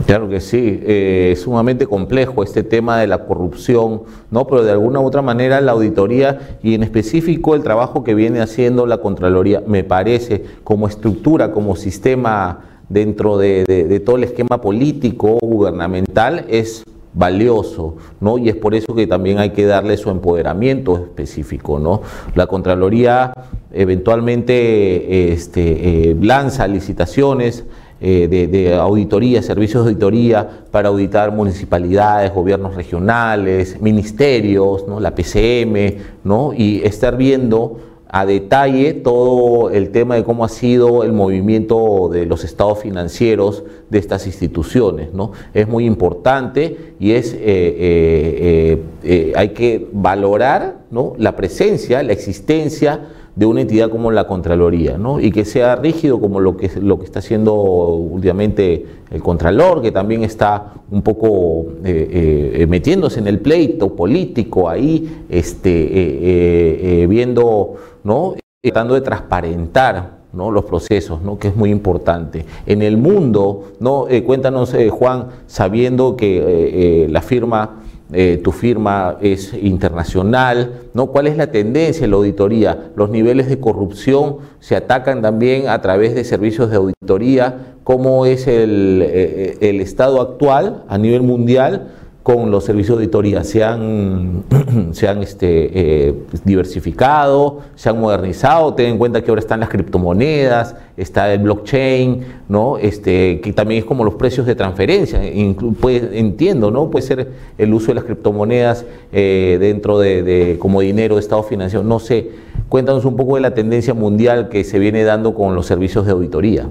Claro 0.07 0.29
que 0.29 0.41
sí, 0.41 0.81
eh, 0.83 1.31
es 1.33 1.43
sumamente 1.43 1.87
complejo 1.87 2.43
este 2.43 2.65
tema 2.65 2.99
de 2.99 3.07
la 3.07 3.27
corrupción, 3.27 4.03
¿no? 4.31 4.47
Pero 4.47 4.65
de 4.65 4.73
alguna 4.73 5.01
u 5.01 5.07
otra 5.07 5.23
manera 5.23 5.61
la 5.61 5.73
auditoría 5.73 6.59
y 6.63 6.75
en 6.75 6.83
específico 6.83 7.55
el 7.55 7.63
trabajo 7.63 8.03
que 8.03 8.15
viene 8.15 8.41
haciendo 8.41 8.87
la 8.87 8.99
Contraloría, 8.99 9.63
me 9.67 9.85
parece, 9.85 10.45
como 10.65 10.89
estructura, 10.89 11.53
como 11.53 11.77
sistema 11.77 12.61
dentro 12.89 13.39
de 13.39 14.03
todo 14.05 14.17
el 14.17 14.25
esquema 14.25 14.61
político 14.61 15.39
gubernamental, 15.41 16.45
es 16.49 16.85
valioso, 17.15 17.97
¿no? 18.21 18.39
Y 18.39 18.49
es 18.49 18.57
por 18.57 18.75
eso 18.75 18.95
que 18.95 19.07
también 19.07 19.39
hay 19.39 19.51
que 19.51 19.65
darle 19.65 19.97
su 19.97 20.11
empoderamiento 20.11 20.97
específico, 20.97 21.79
¿no? 21.79 22.03
La 22.35 22.47
Contraloría 22.47 23.33
eventualmente 23.73 25.33
este, 25.33 26.11
eh, 26.11 26.17
lanza 26.21 26.67
licitaciones 26.67 27.65
eh, 28.01 28.29
de, 28.29 28.75
auditoría, 28.75 29.43
servicios 29.43 29.85
de 29.85 29.91
auditoría 29.91 30.65
para 30.71 30.89
auditar 30.89 31.33
municipalidades, 31.33 32.35
gobiernos 32.35 32.75
regionales, 32.75 33.81
ministerios, 33.81 34.87
¿no? 34.87 35.01
La 35.01 35.15
PCM, 35.15 35.97
¿no? 36.25 36.53
Y 36.53 36.83
estar 36.85 37.17
viendo 37.17 37.94
a 38.15 38.25
detalle 38.25 38.95
todo 38.95 39.71
el 39.71 39.91
tema 39.91 40.15
de 40.15 40.23
cómo 40.23 40.45
ha 40.45 40.49
sido 40.49 41.03
el 41.03 41.13
movimiento 41.13 42.09
de 42.13 42.27
los 42.27 42.45
estados 42.45 42.79
financieros 42.79 43.65
de 43.91 43.99
estas 43.99 44.29
instituciones. 44.29 45.13
¿no? 45.13 45.33
Es 45.53 45.67
muy 45.67 45.85
importante 45.85 46.95
y 47.01 47.11
es, 47.11 47.35
eh, 47.35 47.39
eh, 47.43 48.83
eh, 49.03 49.33
hay 49.35 49.49
que 49.49 49.89
valorar 49.93 50.77
¿no? 50.93 51.15
la 51.19 51.35
presencia, 51.35 52.05
la 52.05 52.13
existencia 52.13 53.01
de 53.37 53.47
una 53.47 53.63
entidad 53.63 53.91
como 53.91 54.11
la 54.11 54.27
Contraloría, 54.27 54.97
¿no? 54.97 55.21
y 55.21 55.33
que 55.33 55.45
sea 55.45 55.77
rígido 55.77 56.21
como 56.21 56.41
lo 56.41 56.57
que, 56.57 56.71
lo 56.81 56.99
que 56.99 57.05
está 57.05 57.19
haciendo 57.19 57.55
últimamente 57.55 58.87
el 59.11 59.23
Contralor, 59.23 59.83
que 59.83 59.91
también 59.91 60.23
está 60.23 60.75
un 60.91 61.03
poco 61.03 61.67
metiéndose 61.83 63.19
en 63.19 63.27
el 63.27 63.41
pleito 63.41 63.95
político 63.97 64.69
ahí, 64.69 65.25
este, 65.29 67.07
viendo 67.09 67.75
¿no? 68.05 68.35
tratando 68.63 68.95
de 68.95 69.01
transparentar 69.01 70.19
¿no? 70.33 70.51
los 70.51 70.65
procesos, 70.65 71.21
¿no? 71.23 71.39
que 71.39 71.49
es 71.49 71.57
muy 71.57 71.71
importante. 71.71 72.45
En 72.67 72.83
el 72.83 72.97
mundo, 72.97 73.73
¿no? 73.81 74.07
Eh, 74.09 74.25
cuéntanos, 74.25 74.75
eh, 74.75 74.91
Juan, 74.91 75.29
sabiendo 75.47 76.17
que 76.17 77.07
la 77.09 77.23
firma 77.23 77.84
eh, 78.13 78.41
tu 78.45 78.53
firma 78.53 79.17
es 79.23 79.55
internacional, 79.55 80.83
¿no? 80.93 81.07
¿Cuál 81.07 81.27
es 81.27 81.37
la 81.37 81.51
tendencia 81.51 82.05
en 82.05 82.11
la 82.11 82.19
auditoría? 82.19 82.91
Los 82.97 83.11
niveles 83.11 83.49
de 83.49 83.59
corrupción 83.59 84.37
se 84.61 84.77
atacan 84.77 85.23
también 85.23 85.69
a 85.69 85.81
través 85.81 86.15
de 86.15 86.25
servicios 86.25 86.71
de 86.71 86.77
auditoría, 86.77 87.77
¿cómo 87.83 88.27
es 88.27 88.47
el, 88.47 89.03
eh, 89.05 89.57
el 89.61 89.81
estado 89.81 90.21
actual 90.21 90.85
a 90.89 90.99
nivel 90.99 91.23
mundial? 91.23 91.89
Con 92.25 92.51
los 92.51 92.65
servicios 92.65 92.97
de 92.97 93.05
auditoría 93.05 93.45
se 93.45 93.63
han, 93.63 94.45
se 94.93 95.07
han 95.07 95.23
este, 95.23 96.09
eh, 96.09 96.15
diversificado, 96.43 97.61
se 97.75 97.91
han 97.91 98.01
modernizado, 98.01 98.73
ten 98.73 98.93
en 98.93 98.99
cuenta 98.99 99.23
que 99.23 99.31
ahora 99.31 99.41
están 99.41 99.61
las 99.61 99.69
criptomonedas, 99.69 100.75
está 100.97 101.31
el 101.35 101.41
blockchain, 101.41 102.25
¿no? 102.49 102.79
este, 102.79 103.43
que 103.43 103.53
también 103.53 103.81
es 103.81 103.85
como 103.85 104.05
los 104.05 104.15
precios 104.15 104.47
de 104.47 104.55
transferencia, 104.55 105.21
entiendo, 105.23 106.71
¿no? 106.71 106.91
puede 106.91 107.07
ser 107.07 107.29
el 107.59 107.75
uso 107.75 107.89
de 107.89 107.97
las 107.97 108.05
criptomonedas 108.05 108.87
eh, 109.13 109.59
dentro 109.61 109.99
de, 109.99 110.57
como 110.59 110.81
dinero 110.81 111.17
de 111.17 111.21
estado 111.21 111.43
financiero, 111.43 111.85
no 111.85 111.99
sé, 111.99 112.31
cuéntanos 112.71 113.05
un 113.05 113.17
poco 113.17 113.35
de 113.35 113.43
la 113.43 113.53
tendencia 113.53 113.93
mundial 113.93 114.49
que 114.49 114.65
se 114.65 114.79
viene 114.79 115.05
dando 115.05 115.35
con 115.35 115.55
los 115.55 115.67
servicios 115.67 116.07
de 116.07 116.13
auditoría. 116.13 116.71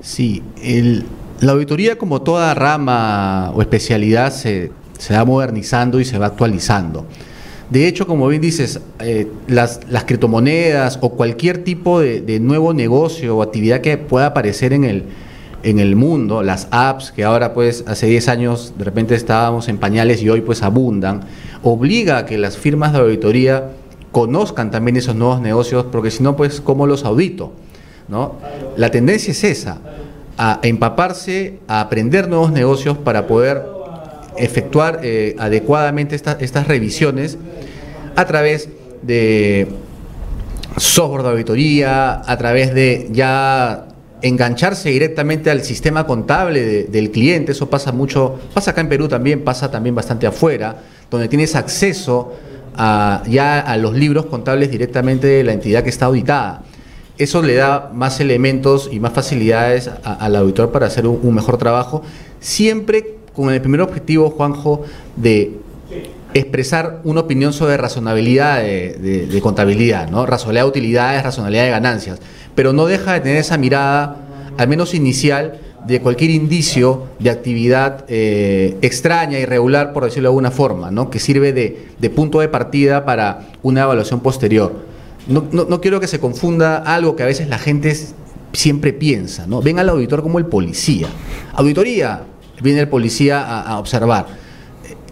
Sí, 0.00 0.44
el, 0.62 1.02
la 1.40 1.52
auditoría, 1.52 1.98
como 1.98 2.22
toda 2.22 2.54
rama 2.54 3.50
o 3.54 3.60
especialidad, 3.60 4.32
se, 4.32 4.70
va 5.10 5.24
modernizando 5.24 6.00
y 6.00 6.04
se 6.04 6.18
va 6.18 6.26
actualizando. 6.26 7.06
De 7.70 7.88
hecho, 7.88 8.06
como 8.06 8.28
bien 8.28 8.40
dices, 8.40 8.80
eh, 9.00 9.28
las, 9.48 9.80
criptomonedas 10.06 10.98
o 11.02 11.10
cualquier 11.10 11.64
tipo 11.64 12.00
de, 12.00 12.40
nuevo 12.40 12.72
negocio 12.72 13.36
o 13.36 13.42
actividad 13.42 13.80
que 13.80 13.98
pueda 13.98 14.26
aparecer 14.26 14.72
en 14.72 14.84
el, 14.84 15.04
en 15.62 15.78
el 15.78 15.96
mundo, 15.96 16.42
las 16.42 16.68
apps 16.70 17.10
que 17.10 17.24
ahora 17.24 17.52
pues 17.52 17.84
hace 17.86 18.06
10 18.06 18.28
años 18.28 18.74
de 18.78 18.84
repente 18.84 19.14
estábamos 19.14 19.68
en 19.68 19.78
pañales 19.78 20.22
y 20.22 20.30
hoy 20.30 20.42
pues 20.42 20.62
abundan, 20.62 21.22
obliga 21.62 22.18
a 22.18 22.26
que 22.26 22.38
las 22.38 22.56
firmas 22.56 22.92
de 22.92 23.00
auditoría 23.00 23.72
conozcan 24.12 24.70
también 24.70 24.96
esos 24.96 25.16
nuevos 25.16 25.40
negocios, 25.40 25.86
porque 25.90 26.12
si 26.12 26.22
no 26.22 26.36
pues 26.36 26.60
¿cómo 26.60 26.86
los 26.86 27.04
audito? 27.04 27.52
¿no? 28.08 28.36
La 28.76 28.90
tendencia 28.90 29.32
es 29.32 29.42
esa 29.42 29.80
a 30.38 30.60
empaparse, 30.62 31.58
a 31.66 31.80
aprender 31.80 32.28
nuevos 32.28 32.52
negocios 32.52 32.98
para 32.98 33.26
poder 33.26 33.62
efectuar 34.36 35.00
eh, 35.02 35.34
adecuadamente 35.38 36.14
estas 36.14 36.66
revisiones 36.68 37.38
a 38.16 38.24
través 38.26 38.68
de 39.02 39.68
software 40.76 41.22
de 41.22 41.28
auditoría, 41.30 42.22
a 42.26 42.36
través 42.36 42.74
de 42.74 43.08
ya 43.12 43.86
engancharse 44.22 44.90
directamente 44.90 45.50
al 45.50 45.62
sistema 45.62 46.06
contable 46.06 46.84
del 46.84 47.10
cliente, 47.10 47.52
eso 47.52 47.68
pasa 47.70 47.92
mucho, 47.92 48.38
pasa 48.52 48.72
acá 48.72 48.80
en 48.80 48.88
Perú 48.88 49.08
también, 49.08 49.44
pasa 49.44 49.70
también 49.70 49.94
bastante 49.94 50.26
afuera, 50.26 50.76
donde 51.10 51.28
tienes 51.28 51.54
acceso 51.54 52.34
a, 52.76 53.22
ya 53.26 53.60
a 53.60 53.76
los 53.76 53.94
libros 53.94 54.26
contables 54.26 54.70
directamente 54.70 55.26
de 55.26 55.44
la 55.44 55.52
entidad 55.52 55.82
que 55.82 55.90
está 55.90 56.06
auditada 56.06 56.62
eso 57.18 57.42
le 57.42 57.54
da 57.54 57.90
más 57.94 58.20
elementos 58.20 58.90
y 58.92 59.00
más 59.00 59.12
facilidades 59.12 59.90
al 60.04 60.36
auditor 60.36 60.70
para 60.70 60.86
hacer 60.86 61.06
un, 61.06 61.34
mejor 61.34 61.56
trabajo, 61.56 62.02
siempre 62.40 63.16
con 63.34 63.50
el 63.50 63.60
primer 63.60 63.80
objetivo, 63.80 64.30
Juanjo, 64.30 64.82
de 65.16 65.52
expresar 66.34 67.00
una 67.04 67.20
opinión 67.20 67.52
sobre 67.52 67.76
razonabilidad 67.78 68.60
de, 68.62 69.40
contabilidad, 69.42 70.10
¿no? 70.10 70.26
razonabilidad 70.26 70.64
de 70.64 70.68
utilidades, 70.68 71.22
razonabilidad 71.22 71.64
de 71.64 71.70
ganancias, 71.70 72.18
pero 72.54 72.72
no 72.72 72.86
deja 72.86 73.14
de 73.14 73.20
tener 73.20 73.38
esa 73.38 73.56
mirada, 73.56 74.16
al 74.58 74.68
menos 74.68 74.94
inicial, 74.94 75.60
de 75.86 76.00
cualquier 76.00 76.30
indicio 76.30 77.04
de 77.20 77.30
actividad 77.30 78.04
eh, 78.08 78.76
extraña, 78.82 79.38
irregular, 79.38 79.92
por 79.92 80.04
decirlo 80.04 80.28
de 80.28 80.32
alguna 80.32 80.50
forma, 80.50 80.90
¿no? 80.90 81.10
que 81.10 81.20
sirve 81.20 81.52
de 81.52 82.10
punto 82.10 82.40
de 82.40 82.48
partida 82.48 83.04
para 83.04 83.48
una 83.62 83.82
evaluación 83.82 84.20
posterior 84.20 84.95
no, 85.28 85.80
quiero 85.80 86.00
que 86.00 86.06
se 86.06 86.20
confunda 86.20 86.78
algo 86.78 87.16
que 87.16 87.22
a 87.22 87.26
veces 87.26 87.48
la 87.48 87.58
gente 87.58 87.96
siempre 88.52 88.92
piensa, 88.92 89.46
¿no? 89.46 89.60
Ven 89.60 89.78
al 89.78 89.88
auditor 89.88 90.22
como 90.22 90.38
el 90.38 90.46
policía. 90.46 91.08
Auditoría, 91.52 92.22
viene 92.62 92.80
el 92.80 92.88
policía 92.88 93.60
a, 93.60 93.78
observar. 93.78 94.26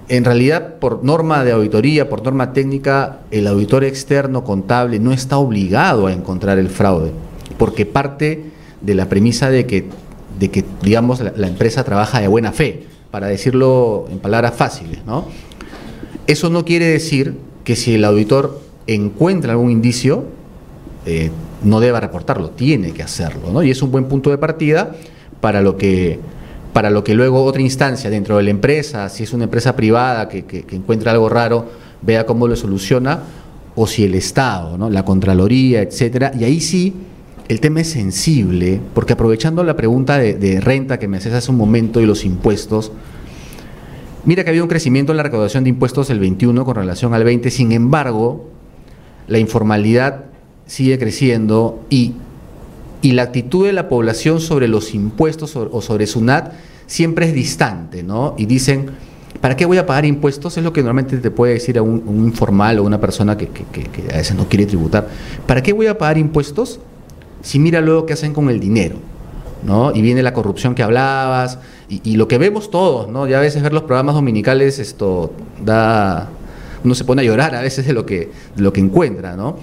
En 0.08 0.24
realidad, 0.24 0.76
por 0.76 1.02
norma 1.02 1.44
de 1.44 1.52
auditoría, 1.52 2.08
por 2.08 2.22
norma 2.22 2.52
técnica, 2.52 3.20
el 3.30 3.46
auditor 3.46 3.84
externo 3.84 4.44
contable 4.44 4.98
no 4.98 5.12
está 5.12 5.38
obligado 5.38 6.06
a 6.06 6.12
encontrar 6.12 6.58
el 6.58 6.68
fraude, 6.68 7.10
porque 7.58 7.86
parte 7.86 8.44
de 8.82 8.94
la 8.94 9.08
premisa 9.08 9.50
de 9.50 9.66
que, 9.66 9.88
de 10.38 10.50
que 10.50 10.64
digamos, 10.82 11.20
la, 11.20 11.32
la 11.36 11.48
empresa 11.48 11.84
trabaja 11.84 12.20
de 12.20 12.28
buena 12.28 12.52
fe, 12.52 12.86
para 13.10 13.28
decirlo 13.28 14.06
en 14.10 14.18
palabras 14.18 14.54
fáciles, 14.54 15.04
¿no? 15.06 15.26
Eso 16.26 16.50
no 16.50 16.64
quiere 16.64 16.86
decir 16.86 17.36
que 17.64 17.76
si 17.76 17.94
el 17.94 18.04
auditor 18.04 18.60
encuentra 18.86 19.52
algún 19.52 19.70
indicio, 19.70 20.24
eh, 21.06 21.30
no 21.62 21.80
deba 21.80 22.00
reportarlo, 22.00 22.50
tiene 22.50 22.92
que 22.92 23.02
hacerlo, 23.02 23.50
¿no? 23.52 23.62
Y 23.62 23.70
es 23.70 23.82
un 23.82 23.90
buen 23.90 24.04
punto 24.04 24.30
de 24.30 24.38
partida 24.38 24.94
para 25.40 25.62
lo 25.62 25.76
que 25.76 26.18
para 26.74 26.90
lo 26.90 27.04
que 27.04 27.14
luego 27.14 27.44
otra 27.44 27.62
instancia 27.62 28.10
dentro 28.10 28.36
de 28.36 28.42
la 28.42 28.50
empresa, 28.50 29.08
si 29.08 29.22
es 29.22 29.32
una 29.32 29.44
empresa 29.44 29.76
privada 29.76 30.28
que, 30.28 30.64
encuentra 30.72 31.12
algo 31.12 31.28
raro, 31.28 31.66
vea 32.02 32.26
cómo 32.26 32.48
lo 32.48 32.56
soluciona, 32.56 33.20
o 33.76 33.86
si 33.86 34.04
el 34.04 34.14
Estado, 34.16 34.76
¿no? 34.76 34.90
la 34.90 35.04
Contraloría, 35.04 35.82
etcétera, 35.82 36.32
y 36.36 36.42
ahí 36.42 36.60
sí 36.60 36.92
el 37.46 37.60
tema 37.60 37.80
es 37.80 37.90
sensible, 37.90 38.80
porque 38.92 39.12
aprovechando 39.12 39.62
la 39.62 39.76
pregunta 39.76 40.18
de, 40.18 40.34
de 40.34 40.60
renta 40.60 40.98
que 40.98 41.06
me 41.06 41.18
haces 41.18 41.32
hace 41.32 41.52
un 41.52 41.58
momento 41.58 42.00
y 42.00 42.06
los 42.06 42.24
impuestos, 42.24 42.90
mira 44.24 44.42
que 44.42 44.50
había 44.50 44.62
un 44.64 44.68
crecimiento 44.68 45.12
en 45.12 45.18
la 45.18 45.22
recaudación 45.22 45.62
de 45.62 45.70
impuestos 45.70 46.08
del 46.08 46.18
21 46.18 46.64
con 46.64 46.74
relación 46.74 47.14
al 47.14 47.22
20, 47.22 47.52
sin 47.52 47.70
embargo, 47.70 48.50
la 49.28 49.38
informalidad 49.38 50.24
sigue 50.66 50.98
creciendo 50.98 51.80
y, 51.90 52.14
la 53.02 53.22
actitud 53.22 53.66
de 53.66 53.74
la 53.74 53.90
población 53.90 54.40
sobre 54.40 54.66
los 54.66 54.94
impuestos 54.94 55.56
o 55.56 55.82
sobre 55.82 56.06
SUNAT 56.06 56.54
siempre 56.86 57.26
es 57.26 57.34
distante, 57.34 58.02
¿no? 58.02 58.34
Y 58.38 58.46
dicen, 58.46 58.86
¿para 59.40 59.56
qué 59.56 59.66
voy 59.66 59.78
a 59.78 59.86
pagar 59.86 60.04
impuestos? 60.04 60.56
Es 60.56 60.64
lo 60.64 60.72
que 60.72 60.80
normalmente 60.82 61.18
te 61.18 61.30
puede 61.30 61.54
decir 61.54 61.78
a 61.78 61.82
un, 61.82 62.02
informal 62.24 62.78
o 62.78 62.84
una 62.84 63.00
persona 63.00 63.36
que, 63.36 63.48
a 64.10 64.16
veces 64.16 64.36
no 64.36 64.48
quiere 64.48 64.66
tributar. 64.66 65.08
¿Para 65.46 65.62
qué 65.62 65.72
voy 65.72 65.86
a 65.86 65.98
pagar 65.98 66.18
impuestos 66.18 66.80
si 67.42 67.58
mira 67.58 67.80
luego 67.80 68.06
qué 68.06 68.14
hacen 68.14 68.32
con 68.32 68.48
el 68.48 68.60
dinero? 68.60 68.96
¿no? 69.62 69.94
Y 69.94 70.02
viene 70.02 70.22
la 70.22 70.34
corrupción 70.34 70.74
que 70.74 70.82
hablabas 70.82 71.58
y, 71.88 72.16
lo 72.16 72.28
que 72.28 72.38
vemos 72.38 72.70
todos, 72.70 73.08
¿no? 73.08 73.26
Ya 73.26 73.38
a 73.38 73.40
veces 73.40 73.62
ver 73.62 73.72
los 73.72 73.84
programas 73.84 74.14
dominicales 74.14 74.78
esto 74.78 75.32
da, 75.64 76.28
uno 76.84 76.94
se 76.94 77.04
pone 77.04 77.22
a 77.22 77.24
llorar 77.24 77.54
a 77.54 77.62
veces 77.62 77.86
de 77.86 77.92
lo 77.92 78.04
que, 78.04 78.30
lo 78.56 78.72
que 78.72 78.80
encuentra, 78.80 79.36
¿no? 79.36 79.56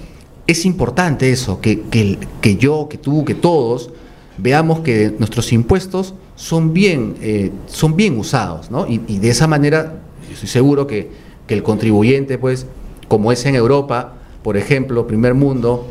Es 0.47 0.65
importante 0.65 1.31
eso, 1.31 1.61
que, 1.61 1.81
que, 2.41 2.57
yo, 2.57 2.87
que 2.89 2.97
tú, 2.97 3.23
que 3.23 3.35
todos 3.35 3.91
veamos 4.37 4.79
que 4.79 5.13
nuestros 5.19 5.53
impuestos 5.53 6.15
son 6.35 6.73
bien, 6.73 7.15
eh, 7.21 7.51
son 7.67 7.95
bien 7.95 8.17
usados, 8.17 8.71
¿no? 8.71 8.87
Y, 8.87 8.97
de 8.97 9.29
esa 9.29 9.45
manera, 9.47 10.01
estoy 10.31 10.49
seguro 10.49 10.87
que, 10.87 11.09
que 11.45 11.53
el 11.53 11.61
contribuyente, 11.61 12.39
pues, 12.39 12.65
como 13.07 13.31
es 13.31 13.45
en 13.45 13.55
Europa, 13.55 14.13
por 14.43 14.57
ejemplo, 14.57 15.05
primer 15.05 15.35
mundo, 15.35 15.85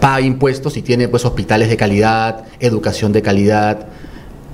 paga 0.00 0.20
impuestos 0.20 0.76
y 0.76 0.82
tiene 0.82 1.08
pues 1.08 1.24
hospitales 1.24 1.68
de 1.68 1.76
calidad, 1.76 2.44
educación 2.60 3.12
de 3.12 3.22
calidad. 3.22 3.88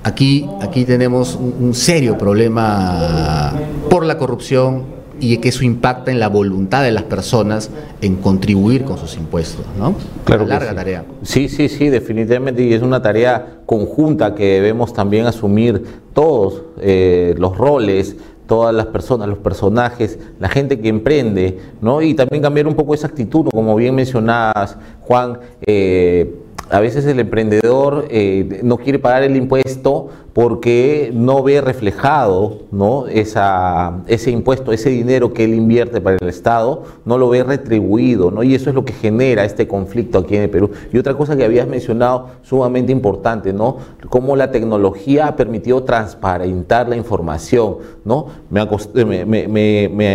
Aquí, 0.03 0.49
aquí 0.61 0.85
tenemos 0.85 1.35
un 1.35 1.75
serio 1.75 2.17
problema 2.17 3.53
por 3.89 4.05
la 4.05 4.17
corrupción, 4.17 4.94
y 5.19 5.37
que 5.37 5.49
eso 5.49 5.63
impacta 5.63 6.11
en 6.11 6.19
la 6.19 6.29
voluntad 6.29 6.83
de 6.83 6.91
las 6.91 7.03
personas 7.03 7.69
en 8.01 8.15
contribuir 8.17 8.83
con 8.83 8.97
sus 8.97 9.15
impuestos, 9.17 9.65
¿no? 9.77 9.95
Claro. 10.23 10.43
Una 10.43 10.55
larga 10.55 10.75
tarea. 10.75 11.05
Sí, 11.23 11.49
sí, 11.49 11.69
sí, 11.69 11.89
definitivamente, 11.89 12.63
y 12.63 12.73
es 12.73 12.81
una 12.81 13.01
tarea 13.01 13.59
conjunta 13.65 14.35
que 14.35 14.45
debemos 14.45 14.93
también 14.93 15.25
asumir 15.25 15.83
todos 16.13 16.63
eh, 16.81 17.35
los 17.37 17.57
roles, 17.57 18.17
todas 18.47 18.73
las 18.73 18.87
personas, 18.87 19.27
los 19.27 19.39
personajes, 19.39 20.19
la 20.39 20.49
gente 20.49 20.79
que 20.79 20.89
emprende, 20.89 21.57
¿no? 21.81 22.01
Y 22.01 22.13
también 22.13 22.43
cambiar 22.43 22.67
un 22.67 22.75
poco 22.75 22.93
esa 22.93 23.07
actitud, 23.07 23.47
como 23.51 23.75
bien 23.75 23.95
mencionabas, 23.95 24.77
Juan. 25.01 25.39
Eh, 25.65 26.41
a 26.69 26.79
veces 26.79 27.05
el 27.05 27.19
emprendedor 27.19 28.07
eh, 28.09 28.61
no 28.63 28.77
quiere 28.77 28.97
pagar 28.97 29.23
el 29.23 29.35
impuesto 29.35 30.09
porque 30.35 31.11
no 31.13 31.43
ve 31.43 31.61
reflejado 31.61 32.57
¿no? 32.69 33.07
Esa, 33.07 34.01
ese 34.07 34.31
impuesto, 34.31 34.73
ese 34.73 34.89
dinero 34.89 35.31
que 35.31 35.45
él 35.45 35.53
invierte 35.53 36.01
para 36.01 36.17
el 36.19 36.27
Estado, 36.27 36.83
no 37.05 37.17
lo 37.17 37.29
ve 37.29 37.41
retribuido, 37.41 38.31
¿no? 38.31 38.43
y 38.43 38.53
eso 38.53 38.69
es 38.69 38.75
lo 38.75 38.83
que 38.83 38.91
genera 38.91 39.45
este 39.45 39.65
conflicto 39.65 40.17
aquí 40.17 40.35
en 40.35 40.41
el 40.41 40.49
Perú. 40.49 40.71
Y 40.91 40.97
otra 40.97 41.13
cosa 41.13 41.37
que 41.37 41.45
habías 41.45 41.69
mencionado, 41.69 42.31
sumamente 42.43 42.91
importante, 42.91 43.53
¿no? 43.53 43.77
cómo 44.09 44.35
la 44.35 44.51
tecnología 44.51 45.27
ha 45.27 45.37
permitido 45.37 45.83
transparentar 45.83 46.89
la 46.89 46.97
información. 46.97 47.77
¿no? 48.03 48.25
Me, 48.49 48.59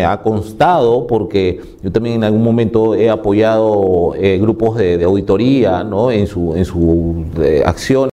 ha, 0.04 0.12
ha 0.12 0.20
constado, 0.20 1.06
porque 1.06 1.62
yo 1.82 1.90
también 1.90 2.16
en 2.16 2.24
algún 2.24 2.44
momento 2.44 2.94
he 2.94 3.08
apoyado 3.08 4.12
eh, 4.16 4.36
grupos 4.38 4.76
de, 4.76 5.02
auditoría 5.02 5.82
¿no? 5.82 6.10
en 6.10 6.26
su, 6.26 6.54
en 6.54 6.66
su 6.66 7.24
eh, 7.40 7.62
acción 7.64 8.10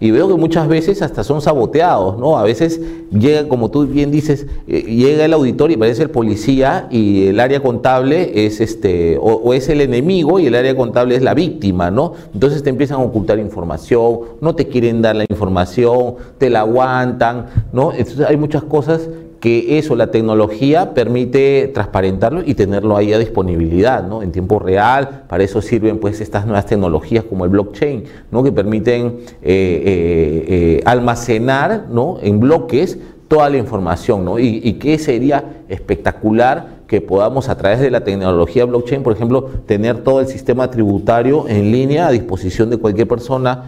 y 0.00 0.10
veo 0.10 0.26
que 0.26 0.34
muchas 0.36 0.68
veces 0.68 1.02
hasta 1.02 1.22
son 1.22 1.42
saboteados, 1.42 2.18
¿no? 2.18 2.38
A 2.38 2.44
veces 2.44 2.80
llega, 3.10 3.46
como 3.46 3.70
tú 3.70 3.86
bien 3.86 4.10
dices, 4.10 4.46
eh, 4.66 4.80
llega 4.80 5.26
el 5.26 5.34
auditor 5.34 5.70
y 5.70 5.76
parece 5.76 6.02
el 6.02 6.08
policía 6.08 6.88
y 6.90 7.26
el 7.26 7.40
área 7.40 7.60
contable 7.60 8.46
es 8.46 8.62
este, 8.62 9.18
o, 9.20 9.52
es 9.52 9.68
el 9.68 9.82
enemigo 9.82 10.40
y 10.40 10.46
el 10.46 10.54
área 10.54 10.74
contable 10.74 11.14
es 11.14 11.20
la 11.20 11.34
víctima, 11.34 11.90
¿no? 11.90 12.14
Entonces 12.32 12.62
te 12.62 12.70
empiezan 12.70 13.00
a 13.00 13.02
ocultar 13.02 13.38
información, 13.38 14.20
no 14.40 14.54
te 14.54 14.66
quieren 14.66 15.02
dar 15.02 15.14
la 15.14 15.26
información, 15.28 16.14
te 16.38 16.48
la 16.48 16.60
aguantan, 16.60 17.44
¿no? 17.74 17.92
Entonces 17.92 18.24
hay 18.26 18.38
muchas 18.38 18.62
cosas 18.62 19.10
que 19.40 19.78
eso, 19.78 19.94
la 19.96 20.10
tecnología 20.10 20.94
permite 20.94 21.70
transparentarlo 21.72 22.42
y 22.44 22.54
tenerlo 22.54 22.96
ahí 22.96 23.12
a 23.12 23.18
disponibilidad, 23.18 24.06
¿no? 24.06 24.22
En 24.22 24.32
tiempo 24.32 24.58
real, 24.58 25.24
para 25.28 25.44
eso 25.44 25.60
sirven 25.60 25.98
pues 25.98 26.20
estas 26.20 26.46
nuevas 26.46 26.66
tecnologías 26.66 27.24
como 27.24 27.44
el 27.44 27.50
blockchain, 27.50 28.04
¿no? 28.30 28.42
Que 28.42 28.52
permiten 28.52 29.06
eh, 29.06 29.22
eh, 29.42 30.44
eh, 30.48 30.82
almacenar, 30.84 31.86
¿no? 31.90 32.18
En 32.22 32.40
bloques 32.40 32.98
toda 33.28 33.50
la 33.50 33.58
información, 33.58 34.24
¿no? 34.24 34.38
Y, 34.38 34.60
y 34.62 34.74
que 34.74 34.98
sería 34.98 35.44
espectacular 35.68 36.76
que 36.86 37.00
podamos 37.00 37.48
a 37.48 37.56
través 37.56 37.80
de 37.80 37.90
la 37.90 38.04
tecnología 38.04 38.64
blockchain, 38.64 39.02
por 39.02 39.12
ejemplo, 39.12 39.50
tener 39.66 39.98
todo 39.98 40.20
el 40.20 40.28
sistema 40.28 40.70
tributario 40.70 41.46
en 41.48 41.72
línea 41.72 42.06
a 42.06 42.12
disposición 42.12 42.70
de 42.70 42.76
cualquier 42.76 43.08
persona 43.08 43.64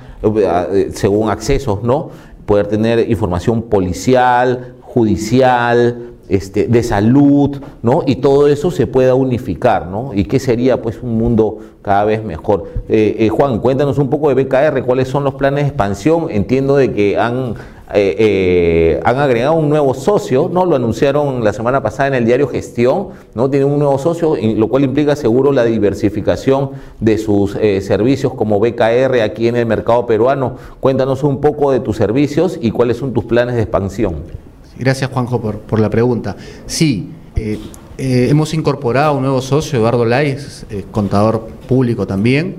según 0.92 1.28
accesos, 1.28 1.82
¿no? 1.82 2.10
Poder 2.46 2.68
tener 2.68 3.10
información 3.10 3.62
policial, 3.62 4.76
judicial, 4.98 6.08
este, 6.28 6.66
de 6.66 6.82
salud, 6.82 7.56
¿no? 7.82 8.02
Y 8.04 8.16
todo 8.16 8.48
eso 8.48 8.72
se 8.72 8.88
pueda 8.88 9.14
unificar, 9.14 9.86
¿no? 9.86 10.10
Y 10.12 10.24
qué 10.24 10.40
sería, 10.40 10.82
pues, 10.82 11.00
un 11.02 11.16
mundo 11.16 11.58
cada 11.82 12.04
vez 12.04 12.24
mejor. 12.24 12.64
Eh, 12.88 13.16
eh, 13.20 13.28
Juan, 13.28 13.60
cuéntanos 13.60 13.96
un 13.96 14.10
poco 14.10 14.28
de 14.28 14.34
BKR, 14.34 14.82
cuáles 14.84 15.06
son 15.06 15.22
los 15.22 15.34
planes 15.34 15.64
de 15.64 15.68
expansión. 15.68 16.26
Entiendo 16.30 16.76
de 16.76 16.92
que 16.92 17.16
han, 17.16 17.54
eh, 17.94 19.00
han 19.04 19.18
agregado 19.18 19.54
un 19.54 19.68
nuevo 19.70 19.94
socio, 19.94 20.50
¿no? 20.52 20.66
Lo 20.66 20.74
anunciaron 20.76 21.44
la 21.44 21.52
semana 21.52 21.80
pasada 21.80 22.08
en 22.08 22.14
el 22.14 22.26
diario 22.26 22.48
Gestión, 22.48 23.08
¿no? 23.34 23.48
Tienen 23.48 23.70
un 23.70 23.78
nuevo 23.78 23.96
socio, 23.98 24.34
lo 24.36 24.68
cual 24.68 24.82
implica 24.82 25.14
seguro 25.14 25.52
la 25.52 25.64
diversificación 25.64 26.72
de 27.00 27.18
sus 27.18 27.52
servicios 27.52 28.34
como 28.34 28.58
BKR 28.58 29.22
aquí 29.22 29.46
en 29.46 29.54
el 29.56 29.64
mercado 29.64 30.04
peruano. 30.04 30.56
Cuéntanos 30.80 31.22
un 31.22 31.40
poco 31.40 31.70
de 31.70 31.80
tus 31.80 31.96
servicios 31.96 32.58
y 32.60 32.70
cuáles 32.72 32.98
son 32.98 33.14
tus 33.14 33.24
planes 33.24 33.54
de 33.54 33.62
expansión. 33.62 34.47
Gracias, 34.78 35.10
Juanjo, 35.10 35.40
por, 35.40 35.80
la 35.80 35.90
pregunta. 35.90 36.36
Sí, 36.66 37.08
eh, 37.34 37.58
eh, 37.98 38.28
hemos 38.30 38.54
incorporado 38.54 39.14
un 39.14 39.22
nuevo 39.22 39.42
socio, 39.42 39.80
Eduardo 39.80 40.04
Lais, 40.04 40.66
eh, 40.70 40.84
contador 40.92 41.48
público 41.66 42.06
también. 42.06 42.56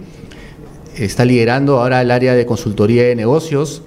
Está 0.97 1.23
liderando 1.23 1.79
ahora 1.79 2.01
el 2.01 2.11
área 2.11 2.35
de 2.35 2.45
consultoría 2.45 3.03
de 3.03 3.15
negocios. 3.15 3.83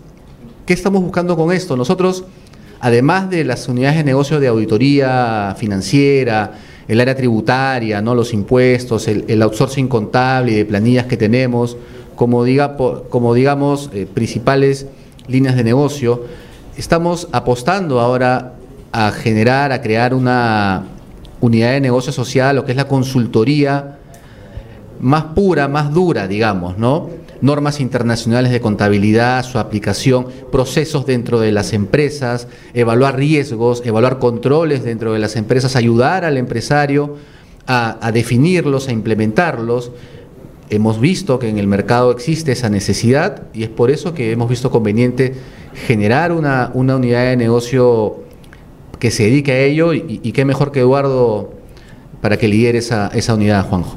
¿Qué 0.65 0.73
estamos 0.73 1.03
buscando 1.03 1.37
con 1.37 1.53
esto? 1.53 1.77
Nosotros, 1.77 2.25
además 2.81 3.29
de 3.29 3.45
las 3.45 3.69
unidades 3.69 3.99
de 3.99 4.05
negocio 4.05 4.41
de 4.41 4.49
auditoría 4.49 5.55
financiera, 5.59 6.55
el 6.89 7.01
área 7.03 7.15
tributaria, 7.15 8.01
¿no? 8.01 8.15
los 8.15 8.33
impuestos, 8.33 9.09
el, 9.09 9.43
outsourcing 9.43 9.89
contable 9.89 10.53
y 10.53 10.55
de 10.55 10.65
planillas 10.65 11.05
que 11.05 11.19
tenemos, 11.19 11.77
como, 12.17 12.45
diga, 12.45 12.79
como 12.79 13.35
digamos, 13.35 13.91
principales 14.15 14.87
líneas 15.29 15.55
de 15.55 15.65
negocio, 15.65 16.23
estamos 16.77 17.29
apostando 17.33 18.01
ahora 18.01 18.55
a 18.93 19.11
generar, 19.11 19.73
a 19.73 19.81
crear 19.81 20.15
una 20.15 20.85
unidad 21.41 21.73
de 21.73 21.81
negocio 21.81 22.13
social, 22.13 22.57
lo 22.57 22.65
que 22.65 22.73
es 22.73 22.77
la 22.77 22.89
consultoría 22.89 23.99
más 25.01 25.25
pura, 25.35 25.67
más 25.69 25.93
dura, 25.93 26.29
digamos, 26.29 26.79
¿no? 26.79 27.11
Normas 27.41 27.81
internacionales 27.81 28.53
de 28.53 28.61
contabilidad, 28.61 29.43
su 29.45 29.59
aplicación, 29.59 30.27
procesos 30.53 31.07
dentro 31.07 31.41
de 31.41 31.51
las 31.51 31.73
empresas, 31.73 32.47
evaluar 32.73 33.17
riesgos, 33.17 33.83
evaluar 33.85 34.21
controles 34.21 34.85
dentro 34.85 35.13
de 35.13 35.19
las 35.19 35.35
empresas, 35.35 35.75
ayudar 35.75 36.25
al 36.25 36.37
empresario 36.37 37.17
a, 37.67 37.99
a 38.01 38.13
definirlos, 38.13 38.87
a 38.87 38.93
implementarlos. 38.93 39.91
Hemos 40.73 40.99
visto 40.99 41.39
que 41.39 41.51
en 41.51 41.59
el 41.59 41.67
mercado 41.67 42.11
existe 42.11 42.53
esa 42.53 42.71
necesidad 42.71 43.43
y 43.53 43.63
es 43.63 43.69
por 43.69 43.91
eso 43.91 44.15
que 44.15 44.33
hemos 44.33 44.49
visto 44.49 44.71
conveniente 44.71 45.35
generar 45.75 46.33
una, 46.33 46.71
unidad 46.73 47.27
de 47.27 47.37
negocio 47.37 48.21
que 48.99 49.11
se 49.11 49.25
dedique 49.25 49.53
a 49.53 49.59
ello 49.59 49.93
y, 49.93 50.33
qué 50.33 50.47
mejor 50.47 50.73
que 50.73 50.81
Eduardo 50.81 51.51
para 52.23 52.39
que 52.39 52.49
lidere 52.49 52.79
esa, 52.79 53.09
esa 53.09 53.35
unidad, 53.35 53.69
Juanjo. 53.69 53.97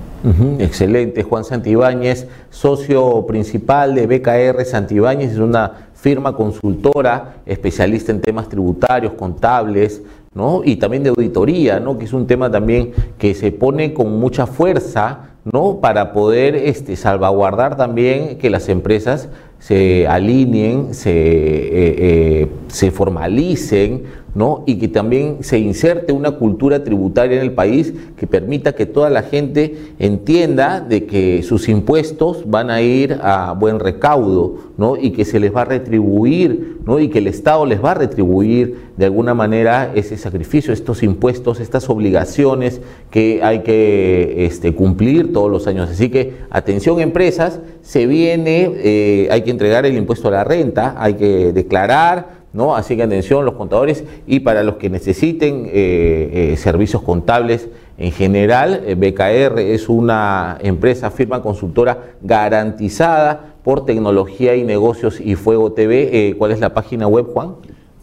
excelente, 0.59 1.23
Juan 1.23 1.45
Santibáñez, 1.45 2.27
socio 2.49 3.25
principal 3.25 3.95
de 3.95 4.07
BKR 4.07 4.65
Santibáñez, 4.65 5.31
es 5.31 5.37
una 5.37 5.87
firma 5.93 6.35
consultora 6.35 7.37
especialista 7.45 8.11
en 8.11 8.19
temas 8.19 8.49
tributarios, 8.49 9.13
contables, 9.13 10.01
¿no? 10.33 10.61
y 10.65 10.75
también 10.75 11.03
de 11.03 11.09
auditoría, 11.11 11.79
¿no? 11.79 11.97
que 11.97 12.03
es 12.03 12.11
un 12.11 12.27
tema 12.27 12.51
también 12.51 12.91
que 13.17 13.33
se 13.33 13.53
pone 13.53 13.93
con 13.93 14.19
mucha 14.19 14.45
fuerza 14.45 15.34
¿no? 15.51 15.79
para 15.79 16.11
poder 16.11 16.55
este, 16.55 16.95
salvaguardar 16.95 17.77
también 17.77 18.37
que 18.37 18.49
las 18.49 18.67
empresas 18.67 19.29
se 19.59 20.07
alineen, 20.07 20.93
se, 20.93 21.11
eh, 21.11 21.71
eh, 21.73 22.47
se 22.67 22.91
formalicen, 22.91 24.03
¿no? 24.35 24.63
y 24.67 24.75
que 24.75 24.89
también 24.89 25.37
se 25.39 25.57
inserte 25.57 26.11
una 26.11 26.31
cultura 26.31 26.83
tributaria 26.83 27.37
en 27.37 27.41
el 27.41 27.53
país 27.53 27.93
que 28.17 28.27
permita 28.27 28.75
que 28.75 28.85
toda 28.85 29.09
la 29.09 29.23
gente 29.23 29.77
entienda 29.97 30.81
de 30.81 31.05
que 31.05 31.41
sus 31.41 31.69
impuestos 31.69 32.43
van 32.45 32.69
a 32.69 32.81
ir 32.81 33.17
a 33.23 33.53
buen 33.53 33.79
recaudo 33.79 34.57
¿no? 34.77 34.97
y 34.97 35.11
que 35.11 35.23
se 35.23 35.39
les 35.39 35.55
va 35.55 35.61
a 35.61 35.65
retribuir 35.65 36.79
¿no? 36.85 36.99
y 36.99 37.07
que 37.07 37.19
el 37.19 37.27
Estado 37.27 37.65
les 37.65 37.83
va 37.83 37.91
a 37.91 37.93
retribuir 37.95 38.85
de 38.97 39.05
alguna 39.05 39.33
manera 39.33 39.91
ese 39.95 40.17
sacrificio, 40.17 40.73
estos 40.73 41.01
impuestos, 41.01 41.61
estas 41.61 41.89
obligaciones 41.89 42.81
que 43.11 43.41
hay 43.41 43.59
que 43.59 44.45
este, 44.45 44.75
cumplir 44.75 45.31
todos 45.31 45.49
los 45.49 45.65
años. 45.67 45.89
Así 45.89 46.09
que 46.09 46.33
atención 46.49 46.99
empresas, 46.99 47.59
se 47.81 48.05
viene, 48.05 48.71
eh, 48.75 49.27
hay 49.31 49.43
que 49.43 49.51
entregar 49.51 49.85
el 49.85 49.97
impuesto 49.97 50.27
a 50.27 50.31
la 50.31 50.43
renta, 50.43 50.95
hay 50.97 51.13
que 51.13 51.53
declarar, 51.53 52.44
¿no? 52.55 52.75
Así 52.75 52.95
que 52.95 53.03
atención 53.03 53.45
los 53.45 53.53
contadores 53.53 54.03
y 54.25 54.39
para 54.39 54.63
los 54.63 54.77
que 54.77 54.89
necesiten 54.89 55.65
eh, 55.67 56.51
eh, 56.53 56.57
servicios 56.57 57.01
contables 57.03 57.69
en 57.97 58.11
general, 58.11 58.81
BKR 58.97 59.59
es 59.59 59.87
una 59.87 60.57
empresa, 60.61 61.11
firma 61.11 61.41
consultora 61.41 62.15
garantizada 62.21 63.53
por 63.63 63.85
tecnología 63.85 64.55
y 64.55 64.63
negocios 64.63 65.21
y 65.21 65.35
Fuego 65.35 65.71
TV. 65.71 66.35
¿Cuál 66.37 66.51
es 66.51 66.59
la 66.59 66.73
página 66.73 67.07
web, 67.07 67.27
Juan? 67.27 67.55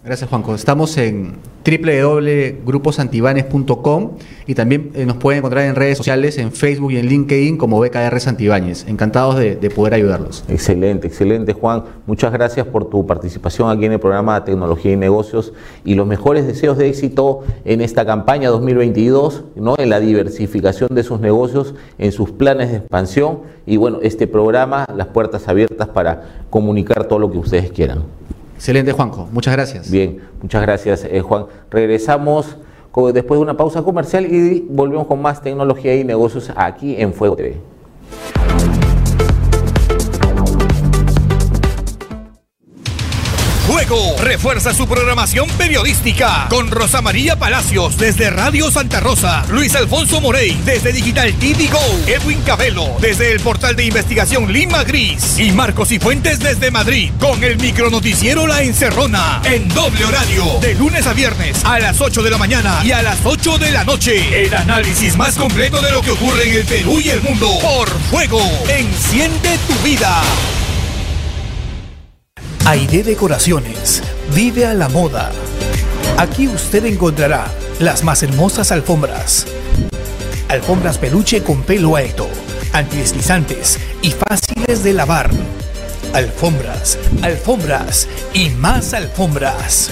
Gracias, 0.05 0.31
Juanjo. 0.31 0.57
Estamos 0.57 0.97
en 0.97 1.35
www.gruposantibanes.com 1.65 4.11
y 4.49 4.57
también 4.57 4.91
eh, 4.95 5.07
nos 5.07 5.19
pueden 5.19 5.39
encontrar 5.39 5.65
en 5.65 5.77
redes 5.77 5.99
sociales, 5.99 6.39
en 6.39 6.51
Facebook 6.51 6.91
y 6.91 6.97
en 6.97 7.07
LinkedIn 7.07 7.57
como 7.57 7.79
BKR 7.79 8.19
Santibáñez. 8.19 8.85
Encantados 8.89 9.39
de, 9.39 9.55
poder 9.71 9.95
ayudarlos. 9.95 10.43
Excelente, 10.49 11.07
excelente, 11.07 11.53
Juan. 11.53 11.85
Muchas 12.07 12.33
gracias 12.33 12.67
por 12.67 12.91
tu 12.91 13.07
participación 13.07 13.71
aquí 13.71 13.85
en 13.85 13.93
el 13.93 14.01
programa 14.01 14.41
de 14.41 14.47
Tecnología 14.47 14.91
y 14.91 14.97
Negocios 14.97 15.53
y 15.85 15.95
los 15.95 16.05
mejores 16.05 16.49
deseos 16.49 16.79
de 16.79 16.89
éxito 16.89 17.45
en 17.65 17.81
esta 17.81 18.05
campaña 18.05 18.49
2022, 18.49 19.45
¿no? 19.55 19.77
en 19.79 19.89
la 19.89 20.01
diversificación 20.01 20.97
de 20.97 21.05
sus 21.05 21.21
negocios, 21.21 21.77
en 21.99 22.11
sus 22.11 22.33
planes 22.33 22.73
de 22.73 22.79
expansión 22.79 23.43
y 23.67 23.77
bueno, 23.77 24.01
este 24.03 24.27
programa, 24.27 24.85
las 24.97 25.07
puertas 25.07 25.47
abiertas 25.47 25.87
para 25.87 26.23
comunicar 26.51 27.05
todo 27.05 27.21
lo 27.21 27.31
que 27.31 27.39
ustedes 27.39 27.71
quieran. 27.71 28.03
Excelente, 28.63 28.93
Juanjo. 28.93 29.29
Muchas 29.33 29.55
gracias. 29.55 29.91
Bien, 29.91 30.21
muchas 30.41 30.63
gracias, 30.63 31.05
eh, 31.11 31.21
Juan. 31.21 31.47
Regresamos 31.69 32.59
después 33.13 33.39
de 33.41 33.43
una 33.43 33.57
pausa 33.57 33.83
comercial 33.83 34.25
y 34.33 34.65
volvemos 34.71 35.09
con 35.09 35.21
más 35.21 35.43
tecnología 35.43 35.97
y 35.97 36.05
negocios 36.05 36.49
aquí 36.55 36.95
en 36.97 37.13
Fuego 37.13 37.35
TV. 37.35 37.57
Fuego 43.73 44.17
refuerza 44.19 44.75
su 44.75 44.87
programación 44.87 45.49
periodística 45.57 46.47
con 46.51 46.71
Rosa 46.71 47.01
María 47.01 47.39
Palacios 47.39 47.97
desde 47.97 48.29
Radio 48.29 48.71
Santa 48.71 49.01
Rosa, 49.01 49.47
Luis 49.49 49.75
Alfonso 49.75 50.21
Morey 50.21 50.61
desde 50.67 50.93
Digital 50.93 51.33
TV 51.39 51.69
Go, 51.69 51.81
Edwin 52.07 52.43
Cabelo 52.43 52.95
desde 53.01 53.33
el 53.33 53.41
portal 53.41 53.75
de 53.75 53.87
investigación 53.87 54.53
Lima 54.53 54.85
Gris 54.85 55.39
y 55.39 55.53
Marcos 55.53 55.91
y 55.91 55.99
Fuentes 55.99 56.39
desde 56.39 56.71
Madrid 56.71 57.13
con 57.19 57.43
el 57.43 57.57
micronoticiero 57.57 58.47
La 58.47 58.63
Encerrona 58.63 59.41
en 59.45 59.67
doble 59.71 60.05
horario 60.05 60.59
de 60.61 60.75
lunes 60.75 61.07
a 61.07 61.15
viernes 61.15 61.65
a 61.65 61.79
las 61.79 61.99
8 61.99 62.23
de 62.23 62.31
la 62.31 62.37
mañana 62.37 62.83
y 62.85 62.93
a 62.93 63.01
las 63.01 63.21
8 63.25 63.57
de 63.57 63.73
la 63.73 63.85
noche. 63.85 64.45
El 64.45 64.53
análisis 64.53 65.17
más 65.17 65.37
completo 65.37 65.81
de 65.81 65.93
lo 65.93 66.03
que 66.03 66.11
ocurre 66.11 66.47
en 66.47 66.57
el 66.57 66.65
Perú 66.67 67.01
y 67.01 67.09
el 67.09 67.23
mundo 67.23 67.49
por 67.63 67.89
Fuego. 68.11 68.43
Enciende 68.69 69.59
tu 69.67 69.75
vida. 69.83 70.23
Aide 72.65 73.03
Decoraciones. 73.03 74.05
Vive 74.37 74.67
a 74.67 74.73
la 74.73 74.89
moda. 74.89 75.33
Aquí 76.17 76.47
usted 76.47 76.87
encontrará 76.87 77.47
las 77.81 78.05
más 78.05 78.23
hermosas 78.23 78.71
alfombras. 78.71 79.47
Alfombras 80.49 80.97
peluche 80.97 81.43
con 81.43 81.65
pelo 81.65 81.97
alto, 81.97 82.29
antideslizantes 82.73 83.81
y 84.01 84.13
fáciles 84.13 84.85
de 84.85 84.93
lavar. 84.93 85.31
Alfombras, 86.13 86.99
alfombras 87.23 88.07
y 88.33 88.51
más 88.51 88.95
alfombras. 88.95 89.91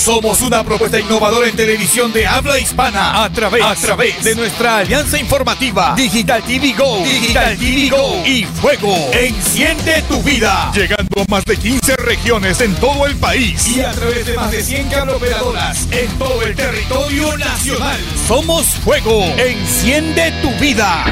Somos 0.00 0.40
una 0.40 0.64
propuesta 0.64 0.98
innovadora 0.98 1.46
en 1.46 1.54
televisión 1.54 2.10
de 2.10 2.26
habla 2.26 2.58
hispana 2.58 3.22
a 3.22 3.30
través, 3.30 3.62
a 3.62 3.74
través 3.74 4.24
de 4.24 4.34
nuestra 4.34 4.78
alianza 4.78 5.18
informativa 5.18 5.92
Digital 5.94 6.42
TV 6.42 6.72
Go, 6.72 7.04
Digital 7.04 7.58
TV 7.58 7.90
Go 7.90 8.22
y 8.24 8.44
Fuego. 8.44 8.94
Enciende 9.12 10.02
tu 10.08 10.22
vida. 10.22 10.72
Llegando 10.74 11.20
a 11.20 11.24
más 11.28 11.44
de 11.44 11.54
15 11.54 11.96
regiones 11.96 12.62
en 12.62 12.74
todo 12.76 13.04
el 13.06 13.14
país 13.16 13.76
y 13.76 13.82
a 13.82 13.90
través 13.90 14.24
de 14.24 14.34
más 14.36 14.50
de 14.50 14.62
100 14.62 14.88
cableoperadoras 14.88 15.86
en 15.90 16.08
todo 16.18 16.42
el 16.44 16.56
territorio 16.56 17.36
nacional. 17.36 18.00
Somos 18.26 18.68
Fuego. 18.82 19.22
Enciende 19.36 20.32
tu 20.40 20.50
vida. 20.52 21.04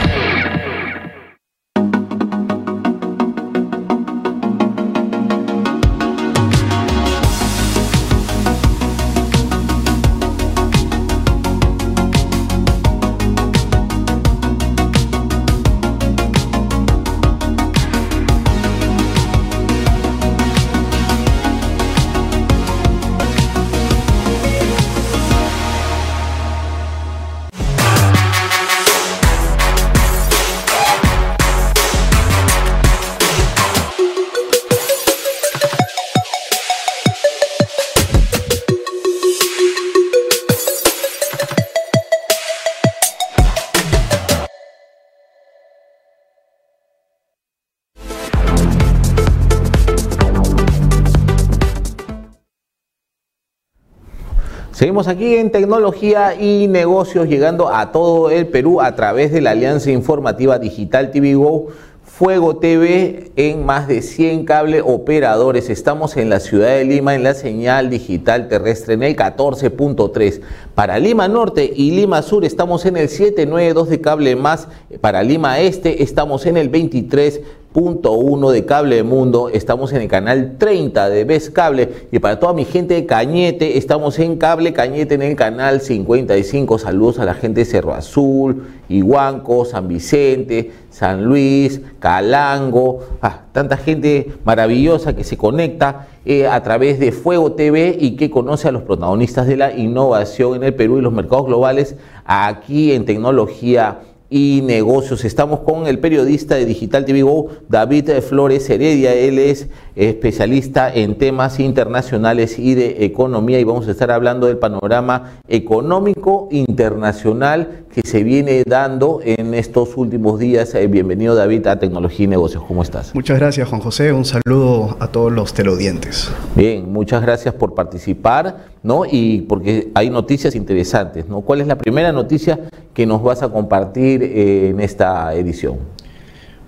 Aquí 55.06 55.36
en 55.36 55.52
tecnología 55.52 56.34
y 56.34 56.66
negocios 56.66 57.28
llegando 57.28 57.72
a 57.72 57.92
todo 57.92 58.30
el 58.30 58.48
Perú 58.48 58.80
a 58.80 58.96
través 58.96 59.30
de 59.30 59.40
la 59.40 59.52
Alianza 59.52 59.92
Informativa 59.92 60.58
Digital 60.58 61.12
TV 61.12 61.34
Go. 61.34 61.68
Fuego 62.02 62.56
TV 62.56 63.30
en 63.36 63.64
más 63.64 63.86
de 63.86 64.02
100 64.02 64.44
cable 64.44 64.80
operadores. 64.80 65.70
Estamos 65.70 66.16
en 66.16 66.30
la 66.30 66.40
ciudad 66.40 66.70
de 66.70 66.84
Lima 66.84 67.14
en 67.14 67.22
la 67.22 67.34
señal 67.34 67.90
digital 67.90 68.48
terrestre 68.48 68.94
en 68.94 69.04
el 69.04 69.14
14.3. 69.14 70.40
Para 70.74 70.98
Lima 70.98 71.28
Norte 71.28 71.70
y 71.72 71.92
Lima 71.92 72.22
Sur 72.22 72.44
estamos 72.44 72.84
en 72.86 72.96
el 72.96 73.08
792 73.08 73.90
de 73.90 74.00
cable 74.00 74.34
más. 74.34 74.66
Para 75.00 75.22
Lima 75.22 75.60
Este 75.60 76.02
estamos 76.02 76.44
en 76.46 76.56
el 76.56 76.70
23 76.70 77.40
punto 77.72 78.12
uno 78.12 78.50
de 78.50 78.64
Cable 78.64 79.02
Mundo, 79.02 79.50
estamos 79.50 79.92
en 79.92 80.02
el 80.02 80.08
canal 80.08 80.56
30 80.58 81.10
de 81.10 81.24
Ves 81.24 81.50
Cable. 81.50 82.06
Y 82.10 82.18
para 82.18 82.40
toda 82.40 82.52
mi 82.52 82.64
gente 82.64 82.94
de 82.94 83.06
Cañete, 83.06 83.76
estamos 83.76 84.18
en 84.18 84.36
Cable 84.36 84.72
Cañete 84.72 85.14
en 85.14 85.22
el 85.22 85.36
canal 85.36 85.80
55. 85.80 86.78
Saludos 86.78 87.18
a 87.18 87.24
la 87.24 87.34
gente 87.34 87.60
de 87.60 87.64
Cerro 87.66 87.94
Azul, 87.94 88.66
Iguanco, 88.88 89.64
San 89.64 89.86
Vicente, 89.86 90.72
San 90.90 91.24
Luis, 91.24 91.82
Calango, 91.98 93.00
ah, 93.20 93.42
tanta 93.52 93.76
gente 93.76 94.32
maravillosa 94.44 95.14
que 95.14 95.24
se 95.24 95.36
conecta 95.36 96.08
eh, 96.24 96.46
a 96.46 96.62
través 96.62 96.98
de 96.98 97.12
Fuego 97.12 97.52
TV 97.52 97.96
y 98.00 98.16
que 98.16 98.30
conoce 98.30 98.68
a 98.68 98.72
los 98.72 98.82
protagonistas 98.82 99.46
de 99.46 99.56
la 99.56 99.72
innovación 99.72 100.56
en 100.56 100.64
el 100.64 100.74
Perú 100.74 100.98
y 100.98 101.02
los 101.02 101.12
mercados 101.12 101.46
globales 101.46 101.96
aquí 102.24 102.92
en 102.92 103.04
tecnología 103.04 104.00
y 104.30 104.60
negocios. 104.62 105.24
Estamos 105.24 105.60
con 105.60 105.86
el 105.86 105.98
periodista 105.98 106.56
de 106.56 106.66
Digital 106.66 107.04
TV 107.04 107.22
Go, 107.22 107.48
David 107.68 108.10
Flores 108.20 108.68
Heredia. 108.68 109.14
Él 109.14 109.38
es 109.38 109.68
especialista 109.96 110.92
en 110.92 111.16
temas 111.16 111.60
internacionales 111.60 112.58
y 112.58 112.74
de 112.74 113.04
economía 113.04 113.58
y 113.58 113.64
vamos 113.64 113.88
a 113.88 113.92
estar 113.92 114.10
hablando 114.10 114.46
del 114.46 114.58
panorama 114.58 115.40
económico 115.48 116.48
internacional 116.50 117.84
que 118.00 118.08
se 118.08 118.22
viene 118.22 118.62
dando 118.64 119.20
en 119.24 119.54
estos 119.54 119.96
últimos 119.96 120.38
días. 120.38 120.72
Eh, 120.76 120.86
bienvenido 120.86 121.34
David 121.34 121.66
a 121.66 121.80
Tecnología 121.80 122.26
y 122.26 122.28
Negocios. 122.28 122.62
¿Cómo 122.62 122.84
estás? 122.84 123.12
Muchas 123.12 123.40
gracias 123.40 123.68
Juan 123.68 123.80
José. 123.80 124.12
Un 124.12 124.24
saludo 124.24 124.96
a 125.00 125.08
todos 125.08 125.32
los 125.32 125.52
teleaudientes. 125.52 126.30
Bien, 126.54 126.92
muchas 126.92 127.22
gracias 127.22 127.54
por 127.54 127.74
participar, 127.74 128.66
¿no? 128.84 129.02
Y 129.04 129.40
porque 129.48 129.90
hay 129.94 130.10
noticias 130.10 130.54
interesantes, 130.54 131.26
¿no? 131.28 131.40
¿Cuál 131.40 131.60
es 131.60 131.66
la 131.66 131.76
primera 131.76 132.12
noticia 132.12 132.68
que 132.94 133.04
nos 133.04 133.20
vas 133.20 133.42
a 133.42 133.48
compartir 133.48 134.22
eh, 134.22 134.68
en 134.68 134.78
esta 134.78 135.34
edición? 135.34 135.78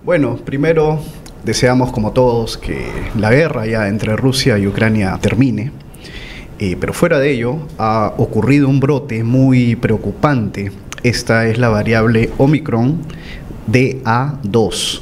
Bueno, 0.03 0.37
primero 0.43 0.99
deseamos 1.45 1.93
como 1.93 2.11
todos 2.11 2.57
que 2.57 2.87
la 3.17 3.31
guerra 3.31 3.65
ya 3.65 3.87
entre 3.87 4.17
Rusia 4.17 4.57
y 4.57 4.67
Ucrania 4.67 5.17
termine. 5.21 5.71
Eh, 6.59 6.75
pero 6.77 6.91
fuera 6.91 7.19
de 7.19 7.31
ello, 7.31 7.55
ha 7.77 8.15
ocurrido 8.17 8.67
un 8.67 8.81
brote 8.81 9.23
muy 9.23 9.77
preocupante. 9.77 10.71
Esta 11.03 11.47
es 11.47 11.57
la 11.57 11.69
variable 11.69 12.29
Omicron 12.37 12.99
DA2. 13.71 15.01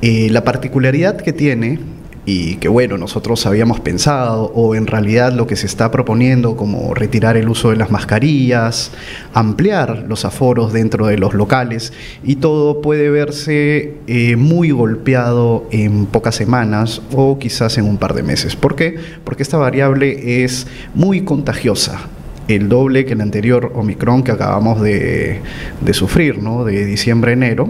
Eh, 0.00 0.28
la 0.30 0.42
particularidad 0.42 1.18
que 1.18 1.34
tiene 1.34 1.78
y 2.26 2.56
que 2.56 2.68
bueno, 2.68 2.96
nosotros 2.96 3.44
habíamos 3.44 3.80
pensado, 3.80 4.50
o 4.54 4.74
en 4.74 4.86
realidad 4.86 5.34
lo 5.34 5.46
que 5.46 5.56
se 5.56 5.66
está 5.66 5.90
proponiendo 5.90 6.56
como 6.56 6.94
retirar 6.94 7.36
el 7.36 7.50
uso 7.50 7.70
de 7.70 7.76
las 7.76 7.90
mascarillas, 7.90 8.92
ampliar 9.34 10.06
los 10.08 10.24
aforos 10.24 10.72
dentro 10.72 11.06
de 11.06 11.18
los 11.18 11.34
locales, 11.34 11.92
y 12.22 12.36
todo 12.36 12.80
puede 12.80 13.10
verse 13.10 13.96
eh, 14.06 14.36
muy 14.36 14.70
golpeado 14.70 15.68
en 15.70 16.06
pocas 16.06 16.34
semanas 16.34 17.02
o 17.12 17.38
quizás 17.38 17.76
en 17.76 17.84
un 17.84 17.98
par 17.98 18.14
de 18.14 18.22
meses. 18.22 18.56
¿Por 18.56 18.74
qué? 18.74 18.96
Porque 19.24 19.42
esta 19.42 19.58
variable 19.58 20.44
es 20.44 20.66
muy 20.94 21.22
contagiosa 21.24 22.08
el 22.48 22.68
doble 22.68 23.04
que 23.04 23.14
el 23.14 23.20
anterior 23.20 23.72
Omicron 23.74 24.22
que 24.22 24.32
acabamos 24.32 24.80
de, 24.80 25.40
sufrir, 25.92 26.38
¿no? 26.38 26.64
de 26.64 26.84
diciembre-enero. 26.84 27.68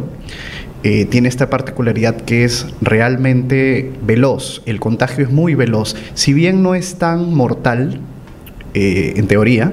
Eh, 0.83 1.07
tiene 1.07 1.29
esta 1.29 1.49
particularidad 1.49 2.17
que 2.17 2.45
es 2.45 2.67
realmente 2.83 3.91
veloz, 4.07 4.61
el 4.67 4.81
contagio 4.81 5.25
es 5.25 5.31
muy 5.31 5.55
veloz, 5.55 5.97
si 6.13 6.35
bien 6.35 6.63
no 6.63 6.75
es 6.75 6.97
tan 6.97 7.33
mortal, 7.33 8.01
eh, 8.75 9.15
en 9.17 9.27
teoría, 9.27 9.73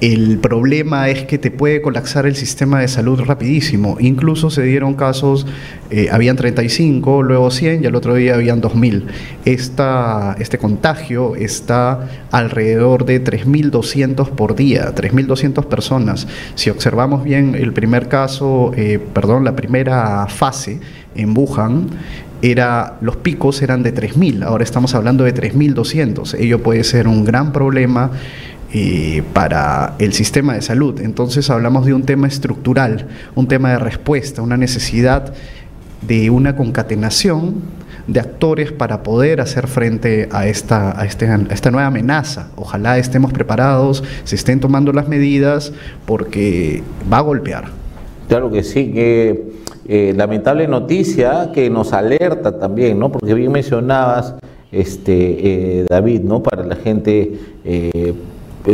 el 0.00 0.38
problema 0.38 1.08
es 1.08 1.24
que 1.24 1.38
te 1.38 1.50
puede 1.50 1.82
colapsar 1.82 2.24
el 2.26 2.36
sistema 2.36 2.80
de 2.80 2.86
salud 2.86 3.20
rapidísimo. 3.20 3.96
Incluso 3.98 4.48
se 4.48 4.62
dieron 4.62 4.94
casos, 4.94 5.44
eh, 5.90 6.08
habían 6.12 6.36
35, 6.36 7.24
luego 7.24 7.50
100 7.50 7.82
y 7.82 7.86
al 7.86 7.96
otro 7.96 8.14
día 8.14 8.34
habían 8.34 8.62
2.000. 8.62 9.06
Esta, 9.44 10.36
este 10.38 10.58
contagio 10.58 11.34
está 11.34 12.08
alrededor 12.30 13.06
de 13.06 13.24
3.200 13.24 14.30
por 14.30 14.54
día, 14.54 14.94
3.200 14.94 15.64
personas. 15.66 16.28
Si 16.54 16.70
observamos 16.70 17.24
bien 17.24 17.56
el 17.56 17.72
primer 17.72 18.06
caso, 18.06 18.72
eh, 18.76 19.00
perdón, 19.12 19.44
la 19.44 19.56
primera 19.56 20.28
fase 20.28 20.78
en 21.16 21.36
Wuhan, 21.36 21.88
era, 22.40 22.98
los 23.00 23.16
picos 23.16 23.62
eran 23.62 23.82
de 23.82 23.92
3.000, 23.92 24.44
ahora 24.44 24.62
estamos 24.62 24.94
hablando 24.94 25.24
de 25.24 25.34
3.200. 25.34 26.34
Ello 26.38 26.62
puede 26.62 26.84
ser 26.84 27.08
un 27.08 27.24
gran 27.24 27.52
problema 27.52 28.12
eh, 28.70 29.22
para 29.32 29.94
el 29.98 30.12
sistema 30.12 30.52
de 30.52 30.60
salud. 30.60 31.00
Entonces 31.00 31.48
hablamos 31.48 31.86
de 31.86 31.94
un 31.94 32.02
tema 32.02 32.28
estructural, 32.28 33.06
un 33.34 33.48
tema 33.48 33.70
de 33.70 33.78
respuesta, 33.78 34.42
una 34.42 34.58
necesidad 34.58 35.32
de 36.02 36.28
una 36.28 36.54
concatenación 36.54 37.62
de 38.06 38.20
actores 38.20 38.70
para 38.70 39.02
poder 39.02 39.40
hacer 39.40 39.68
frente 39.68 40.28
a 40.32 40.46
esta, 40.46 41.00
a, 41.00 41.06
este, 41.06 41.28
esta 41.50 41.70
nueva 41.70 41.86
amenaza. 41.86 42.50
Ojalá 42.56 42.98
estemos 42.98 43.32
preparados, 43.32 44.04
se 44.24 44.36
estén 44.36 44.60
tomando 44.60 44.92
las 44.92 45.08
medidas, 45.08 45.72
porque 46.04 46.82
va 47.10 47.18
a 47.18 47.22
golpear. 47.22 47.68
Claro 48.28 48.50
que 48.50 48.62
sí, 48.62 48.92
que 48.92 49.44
eh, 49.88 50.12
lamentable 50.14 50.68
noticia 50.68 51.52
que 51.54 51.70
nos 51.70 51.94
alerta 51.94 52.58
también, 52.58 52.98
¿no? 52.98 53.10
Porque 53.10 53.32
bien 53.32 53.50
mencionabas, 53.50 54.34
este, 54.72 55.80
eh, 55.80 55.86
David, 55.88 56.20
¿no? 56.20 56.42
Para 56.42 56.64
la 56.64 56.76
gente 56.76 57.32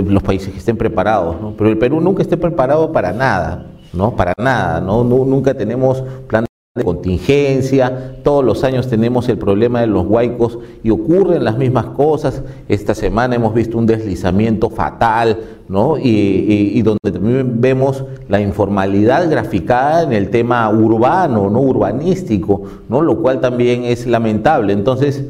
los 0.03 0.23
países 0.23 0.51
que 0.53 0.59
estén 0.59 0.77
preparados, 0.77 1.41
¿no? 1.41 1.55
pero 1.57 1.71
el 1.71 1.79
Perú 1.79 2.01
nunca 2.01 2.23
esté 2.23 2.37
preparado 2.37 2.93
para 2.93 3.13
nada, 3.13 3.67
¿no? 3.93 4.17
Para 4.17 4.35
nada, 4.39 4.81
¿no? 4.81 5.05
nunca 5.05 5.55
tenemos 5.55 6.03
plan 6.27 6.45
de 6.77 6.83
contingencia, 6.83 8.17
todos 8.25 8.45
los 8.45 8.65
años 8.65 8.89
tenemos 8.89 9.29
el 9.29 9.39
problema 9.39 9.81
de 9.81 9.87
los 9.87 10.07
huaicos 10.07 10.59
y 10.83 10.91
ocurren 10.91 11.45
las 11.45 11.57
mismas 11.57 11.87
cosas. 11.87 12.43
Esta 12.69 12.97
semana 12.97 13.37
hemos 13.37 13.55
visto 13.55 13.79
un 13.79 13.87
deslizamiento 13.87 14.71
fatal, 14.71 15.39
¿no? 15.69 15.97
Y, 15.97 16.73
y, 16.75 16.83
donde 16.83 17.13
también 17.13 17.61
vemos 17.61 18.05
la 18.29 18.41
informalidad 18.41 19.31
graficada 19.31 20.03
en 20.03 20.15
el 20.15 20.31
tema 20.31 20.69
urbano, 20.69 21.49
¿no? 21.49 21.61
Urbanístico, 21.61 22.63
¿no? 22.89 23.03
Lo 23.03 23.23
cual 23.23 23.41
también 23.41 23.85
es 23.85 24.09
lamentable. 24.09 24.73
Entonces, 24.73 25.23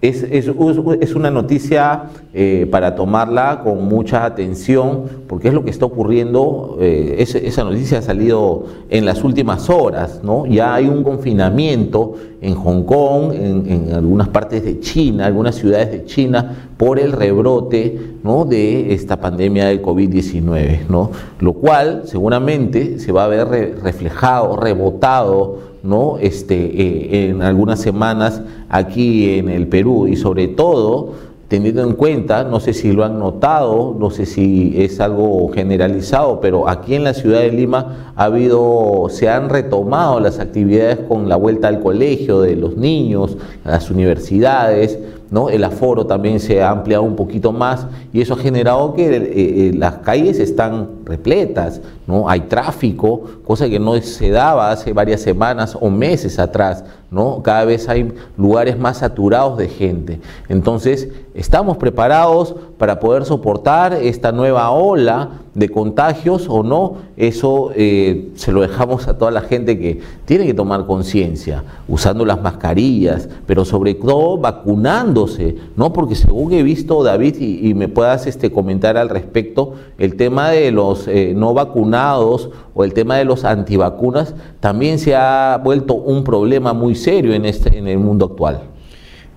es, 0.00 0.22
es, 0.22 1.14
una 1.16 1.30
noticia 1.30 2.04
eh, 2.32 2.68
para 2.70 2.94
tomarla 2.94 3.62
con 3.64 3.84
mucha 3.88 4.24
atención, 4.24 5.04
porque 5.26 5.48
es 5.48 5.54
lo 5.54 5.64
que 5.64 5.70
está 5.70 5.86
ocurriendo, 5.86 6.78
eh, 6.80 7.16
esa 7.18 7.64
noticia 7.64 7.98
ha 7.98 8.02
salido 8.02 8.66
en 8.90 9.04
las 9.04 9.24
últimas 9.24 9.68
horas, 9.68 10.20
¿no? 10.22 10.46
Ya 10.46 10.74
hay 10.74 10.86
un 10.86 11.02
confinamiento 11.02 12.14
en 12.40 12.54
Hong 12.54 12.84
Kong, 12.84 13.32
en, 13.32 13.92
algunas 13.92 14.28
partes 14.28 14.64
de 14.64 14.78
China, 14.78 15.26
algunas 15.26 15.56
ciudades 15.56 15.90
de 15.90 16.04
China, 16.04 16.70
por 16.76 17.00
el 17.00 17.10
rebrote 17.10 17.98
¿no? 18.22 18.44
de 18.44 18.94
esta 18.94 19.20
pandemia 19.20 19.66
del 19.66 19.82
COVID-19, 19.82 20.86
¿no? 20.88 21.10
Lo 21.40 21.54
cual 21.54 22.02
seguramente 22.04 23.00
se 23.00 23.10
va 23.10 23.24
a 23.24 23.28
ver 23.28 23.48
reflejado, 23.82 24.56
rebotado 24.56 25.67
¿no? 25.82 26.18
Este, 26.18 26.54
eh, 26.56 27.30
en 27.30 27.42
algunas 27.42 27.80
semanas 27.80 28.42
aquí 28.68 29.38
en 29.38 29.48
el 29.48 29.66
Perú 29.66 30.06
y 30.06 30.16
sobre 30.16 30.48
todo 30.48 31.14
teniendo 31.48 31.82
en 31.82 31.94
cuenta, 31.94 32.44
no 32.44 32.60
sé 32.60 32.74
si 32.74 32.92
lo 32.92 33.04
han 33.04 33.18
notado, 33.18 33.96
no 33.98 34.10
sé 34.10 34.26
si 34.26 34.74
es 34.76 35.00
algo 35.00 35.48
generalizado, 35.48 36.40
pero 36.40 36.68
aquí 36.68 36.94
en 36.94 37.04
la 37.04 37.14
ciudad 37.14 37.40
de 37.40 37.50
Lima 37.50 38.12
ha 38.14 38.24
habido, 38.24 39.06
se 39.08 39.30
han 39.30 39.48
retomado 39.48 40.20
las 40.20 40.40
actividades 40.40 40.98
con 41.08 41.26
la 41.26 41.36
vuelta 41.36 41.68
al 41.68 41.80
colegio 41.80 42.42
de 42.42 42.54
los 42.54 42.76
niños, 42.76 43.38
las 43.64 43.90
universidades, 43.90 44.98
¿no? 45.30 45.50
El 45.50 45.64
aforo 45.64 46.06
también 46.06 46.40
se 46.40 46.62
ha 46.62 46.70
ampliado 46.70 47.02
un 47.02 47.16
poquito 47.16 47.52
más 47.52 47.86
y 48.12 48.20
eso 48.20 48.34
ha 48.34 48.38
generado 48.38 48.94
que 48.94 49.08
eh, 49.08 49.30
eh, 49.34 49.72
las 49.74 49.96
calles 49.98 50.38
están 50.38 50.88
repletas, 51.04 51.80
¿no? 52.06 52.28
Hay 52.28 52.40
tráfico, 52.42 53.22
cosa 53.44 53.68
que 53.68 53.78
no 53.78 53.94
se 54.00 54.30
daba 54.30 54.70
hace 54.70 54.92
varias 54.92 55.20
semanas 55.20 55.76
o 55.78 55.90
meses 55.90 56.38
atrás, 56.38 56.84
¿no? 57.10 57.42
Cada 57.42 57.64
vez 57.64 57.88
hay 57.88 58.12
lugares 58.36 58.78
más 58.78 58.98
saturados 58.98 59.58
de 59.58 59.68
gente. 59.68 60.20
Entonces, 60.48 61.08
estamos 61.34 61.76
preparados 61.76 62.54
para 62.78 63.00
poder 63.00 63.24
soportar 63.24 63.92
esta 63.94 64.32
nueva 64.32 64.70
ola 64.70 65.30
de 65.58 65.68
contagios 65.68 66.46
o 66.48 66.62
no, 66.62 66.98
eso 67.16 67.72
eh, 67.74 68.30
se 68.36 68.52
lo 68.52 68.60
dejamos 68.60 69.08
a 69.08 69.18
toda 69.18 69.32
la 69.32 69.40
gente 69.40 69.76
que 69.76 70.00
tiene 70.24 70.46
que 70.46 70.54
tomar 70.54 70.86
conciencia, 70.86 71.64
usando 71.88 72.24
las 72.24 72.40
mascarillas, 72.40 73.28
pero 73.44 73.64
sobre 73.64 73.94
todo 73.94 74.38
vacunándose, 74.38 75.56
¿no? 75.74 75.92
Porque 75.92 76.14
según 76.14 76.52
he 76.52 76.62
visto, 76.62 77.02
David, 77.02 77.36
y, 77.40 77.74
me 77.74 77.88
puedas 77.88 78.26
este, 78.28 78.52
comentar 78.52 78.96
al 78.96 79.08
respecto, 79.08 79.74
el 79.98 80.14
tema 80.14 80.50
de 80.50 80.70
los 80.70 81.08
eh, 81.08 81.32
no 81.34 81.54
vacunados 81.54 82.50
o 82.74 82.84
el 82.84 82.94
tema 82.94 83.16
de 83.16 83.24
los 83.24 83.44
antivacunas 83.44 84.34
también 84.60 85.00
se 85.00 85.16
ha 85.16 85.60
vuelto 85.62 85.94
un 85.94 86.22
problema 86.22 86.72
muy 86.72 86.94
serio 86.94 87.34
en, 87.34 87.44
este, 87.44 87.76
en 87.76 87.88
el 87.88 87.98
mundo 87.98 88.26
actual. 88.26 88.77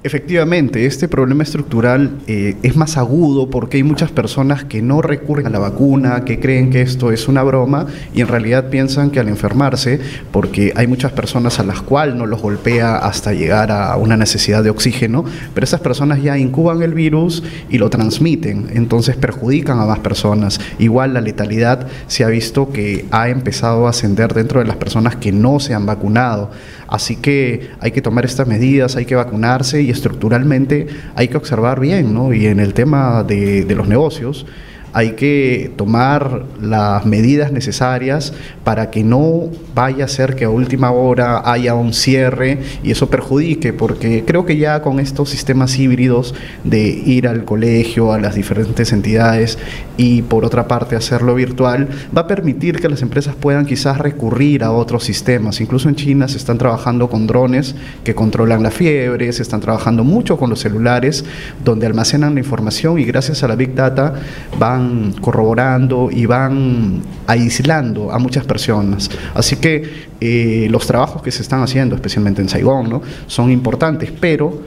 Efectivamente, 0.04 0.88
este 0.88 1.08
problema 1.08 1.44
estructural 1.44 2.18
eh, 2.26 2.56
es 2.64 2.76
más 2.76 2.98
agudo 2.98 3.52
porque 3.52 3.78
hay 3.78 3.84
muchas 3.84 4.10
personas 4.10 4.64
que 4.64 4.82
no 4.82 5.04
recurren 5.04 5.46
a 5.46 5.52
la 5.52 5.60
vacuna, 5.60 6.26
que 6.26 6.40
creen 6.40 6.72
que 6.72 6.82
esto 6.82 7.12
es 7.12 7.28
una 7.28 7.44
broma 7.44 7.86
y 8.12 8.22
en 8.22 8.28
realidad 8.28 8.72
piensan 8.72 9.12
que 9.12 9.20
al 9.20 9.28
enfermarse, 9.28 10.00
porque 10.32 10.74
hay 10.76 10.88
muchas 10.88 11.12
personas 11.12 11.60
a 11.60 11.64
las 11.64 11.84
cuales 11.84 12.16
no 12.16 12.26
los 12.26 12.42
golpea 12.42 12.96
hasta 12.96 13.34
llegar 13.34 13.72
a 13.72 13.96
una 13.98 14.18
necesidad 14.18 14.64
de 14.64 14.72
oxígeno, 14.72 15.24
pero 15.54 15.66
esas 15.66 15.82
personas 15.82 16.24
ya 16.24 16.36
incuban 16.36 16.82
el 16.82 16.96
virus 16.96 17.44
y 17.70 17.78
lo 17.78 17.92
transmiten, 17.92 18.72
entonces 18.74 19.16
perjudican 19.16 19.80
a 19.80 19.86
más 19.86 20.00
personas. 20.00 20.60
Igual 20.80 21.14
la 21.14 21.22
letalidad 21.22 21.86
se 22.08 22.24
ha 22.24 22.28
visto 22.28 22.72
que 22.72 23.06
ha 23.12 23.30
empezado 23.30 23.86
a 23.86 23.92
ascender 23.92 24.34
dentro 24.34 24.62
de 24.62 24.66
las 24.66 24.78
personas 24.78 25.18
que 25.18 25.32
no 25.32 25.60
se 25.60 25.76
han 25.76 25.86
vacunado. 25.86 26.50
Así 26.92 27.16
que 27.16 27.72
hay 27.80 27.92
que 27.92 28.02
tomar 28.02 28.26
estas 28.26 28.48
medidas, 28.48 28.98
hay 28.98 29.06
que 29.06 29.16
vacunarse 29.16 29.82
y 29.82 29.90
estructuralmente 29.90 30.88
hay 31.16 31.30
que 31.30 31.38
observar 31.38 31.80
bien, 31.80 32.14
¿no? 32.14 32.34
Y 32.34 32.48
en 32.48 32.60
el 32.60 32.74
tema 32.74 33.24
de, 33.24 33.64
de 33.64 33.76
los 33.76 33.88
negocios, 33.88 34.46
hay 34.94 35.12
que 35.12 35.72
tomar 35.76 36.46
las 36.62 37.06
medidas 37.06 37.52
necesarias 37.52 38.34
para 38.64 38.92
que 38.92 39.04
no 39.04 39.50
vaya 39.74 40.06
a 40.06 40.08
ser 40.08 40.36
que 40.36 40.46
a 40.46 40.50
última 40.50 40.92
hora 40.92 41.50
haya 41.50 41.74
un 41.76 41.94
cierre 41.94 42.60
y 42.84 42.92
eso 42.92 43.10
perjudique, 43.10 43.74
porque 43.74 44.24
creo 44.26 44.46
que 44.46 44.58
ya 44.58 44.82
con 44.82 45.00
estos 45.00 45.30
sistemas 45.30 45.78
híbridos 45.78 46.36
de 46.64 46.82
ir 46.82 47.28
al 47.28 47.46
colegio, 47.46 48.14
a 48.14 48.20
las 48.20 48.36
diferentes 48.36 48.92
entidades 48.92 49.58
y 49.98 50.22
por 50.24 50.46
otra 50.46 50.68
parte 50.68 50.96
hacerlo 50.96 51.36
virtual, 51.36 51.88
va 52.16 52.22
a 52.22 52.28
permitir 52.28 52.80
que 52.80 52.90
las 52.90 53.02
empresas 53.02 53.36
puedan 53.36 53.66
quizás 53.66 53.98
recurrir 53.98 54.64
a 54.64 54.72
otros 54.72 55.04
sistemas. 55.04 55.62
Incluso 55.62 55.90
en 55.90 55.96
China 55.96 56.28
se 56.28 56.38
están 56.38 56.58
trabajando 56.58 57.10
con 57.10 57.28
drones 57.28 57.76
que 58.04 58.16
controlan 58.16 58.64
la 58.64 58.72
fiebre, 58.72 59.32
se 59.32 59.44
están 59.44 59.62
trabajando 59.62 60.04
mucho 60.04 60.38
con 60.38 60.50
los 60.50 60.60
celulares, 60.60 61.24
donde 61.64 61.86
almacenan 61.86 62.34
la 62.34 62.40
información 62.40 63.00
y 63.00 63.04
gracias 63.04 63.44
a 63.44 63.48
la 63.48 63.56
Big 63.56 63.74
Data 63.74 64.14
van 64.60 64.81
corroborando 65.22 66.10
y 66.12 66.26
van 66.26 67.02
aislando 67.28 68.12
a 68.12 68.20
muchas 68.20 68.46
personas. 68.46 69.10
Así 69.34 69.56
que 69.58 70.08
eh, 70.20 70.68
los 70.70 70.88
trabajos 70.88 71.22
que 71.22 71.32
se 71.32 71.42
están 71.42 71.62
haciendo, 71.62 71.96
especialmente 71.96 72.42
en 72.42 72.50
Saigón, 72.50 72.90
¿no? 72.90 73.02
son 73.28 73.52
importantes, 73.52 74.12
pero 74.20 74.62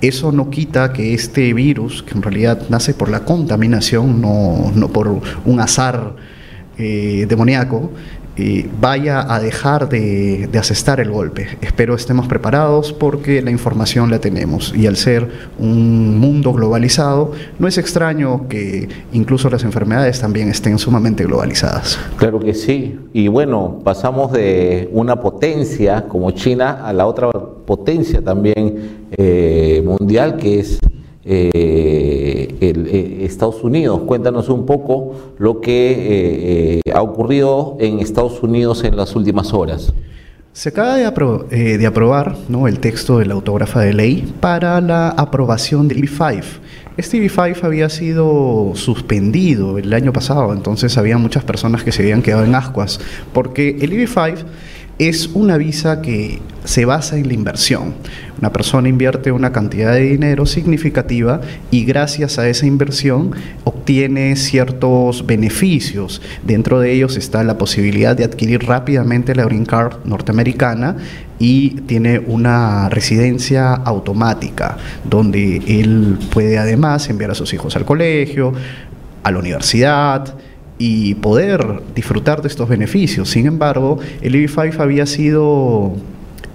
eso 0.00 0.32
no 0.32 0.50
quita 0.50 0.92
que 0.92 1.14
este 1.14 1.52
virus, 1.54 2.02
que 2.02 2.14
en 2.14 2.22
realidad 2.22 2.62
nace 2.68 2.94
por 2.94 3.08
la 3.08 3.24
contaminación, 3.24 4.20
no, 4.20 4.72
no 4.74 4.88
por 4.88 5.20
un 5.44 5.60
azar 5.60 6.14
eh, 6.78 7.24
demoníaco, 7.26 7.90
vaya 8.80 9.32
a 9.32 9.40
dejar 9.40 9.88
de, 9.88 10.48
asestar 10.58 11.00
el 11.00 11.10
golpe. 11.10 11.48
Espero 11.60 11.94
estemos 11.94 12.26
preparados 12.26 12.92
porque 12.92 13.42
la 13.42 13.50
información 13.50 14.10
la 14.10 14.18
tenemos 14.20 14.74
y 14.74 14.86
al 14.86 14.96
ser 14.96 15.28
un 15.58 16.18
mundo 16.18 16.52
globalizado, 16.52 17.32
no 17.58 17.68
es 17.68 17.78
extraño 17.78 18.48
que 18.48 18.88
incluso 19.12 19.50
las 19.50 19.64
enfermedades 19.64 20.20
también 20.20 20.48
estén 20.48 20.78
sumamente 20.78 21.24
globalizadas. 21.24 21.98
Claro 22.16 22.40
que 22.40 22.54
sí. 22.54 22.98
Y 23.12 23.28
bueno, 23.28 23.80
pasamos 23.84 24.32
de 24.32 24.88
una 24.92 25.20
potencia 25.20 26.04
como 26.08 26.30
China 26.30 26.86
a 26.86 26.92
la 26.92 27.06
otra 27.06 27.30
potencia 27.30 28.22
también 28.22 29.06
eh, 29.16 29.82
mundial 29.84 30.36
que 30.36 30.60
es 30.60 30.78
eh, 31.28 32.54
eh, 32.60 33.18
Estados 33.24 33.64
Unidos. 33.64 34.02
Cuéntanos 34.06 34.48
un 34.48 34.64
poco 34.64 35.34
lo 35.38 35.60
que 35.60 36.80
eh, 36.86 36.92
ha 36.92 37.02
ocurrido 37.02 37.76
en 37.80 37.98
Estados 37.98 38.42
Unidos 38.42 38.84
en 38.84 38.96
las 38.96 39.16
últimas 39.16 39.52
horas. 39.52 39.92
Se 40.52 40.70
acaba 40.70 40.96
de, 40.96 41.04
aprobar 41.86 42.36
el 42.66 42.78
texto 42.78 43.18
de 43.18 43.26
la 43.26 43.34
autógrafa 43.34 43.80
de 43.80 43.92
ley 43.92 44.32
para 44.40 44.80
la 44.80 45.10
aprobación 45.10 45.86
del 45.86 46.00
B5, 46.00 46.42
Este 46.96 47.18
EB5 47.18 47.62
había 47.64 47.90
sido 47.90 48.72
suspendido 48.74 49.76
el 49.76 49.92
año 49.92 50.14
pasado, 50.14 50.54
entonces 50.54 50.96
había 50.96 51.18
muchas 51.18 51.44
personas 51.44 51.84
que 51.84 51.92
se 51.92 52.02
habían 52.02 52.22
quedado 52.22 52.44
en 52.44 52.54
ascuas, 52.54 53.00
porque 53.34 53.76
el 53.82 53.92
EB5 53.92 54.46
es 54.98 55.28
una 55.34 55.58
visa 55.58 56.00
que 56.00 56.40
se 56.64 56.84
basa 56.84 57.16
en 57.16 57.28
la 57.28 57.34
inversión. 57.34 57.94
Una 58.38 58.52
persona 58.52 58.88
invierte 58.88 59.30
una 59.30 59.52
cantidad 59.52 59.92
de 59.92 60.00
dinero 60.00 60.46
significativa 60.46 61.40
y 61.70 61.84
gracias 61.84 62.38
a 62.38 62.48
esa 62.48 62.66
inversión 62.66 63.32
obtiene 63.64 64.34
ciertos 64.36 65.26
beneficios. 65.26 66.22
Dentro 66.44 66.80
de 66.80 66.92
ellos 66.92 67.16
está 67.16 67.44
la 67.44 67.58
posibilidad 67.58 68.16
de 68.16 68.24
adquirir 68.24 68.64
rápidamente 68.64 69.34
la 69.34 69.44
Green 69.44 69.64
Card 69.66 70.04
norteamericana 70.04 70.96
y 71.38 71.82
tiene 71.82 72.18
una 72.18 72.88
residencia 72.88 73.74
automática 73.74 74.78
donde 75.04 75.58
él 75.66 76.18
puede 76.32 76.58
además 76.58 77.08
enviar 77.10 77.30
a 77.30 77.34
sus 77.34 77.52
hijos 77.52 77.76
al 77.76 77.84
colegio, 77.84 78.54
a 79.22 79.30
la 79.30 79.38
universidad, 79.38 80.34
y 80.78 81.14
poder 81.16 81.82
disfrutar 81.94 82.42
de 82.42 82.48
estos 82.48 82.68
beneficios. 82.68 83.30
Sin 83.30 83.46
embargo, 83.46 83.98
el 84.20 84.34
EB5 84.34 84.78
había 84.80 85.06
sido 85.06 85.94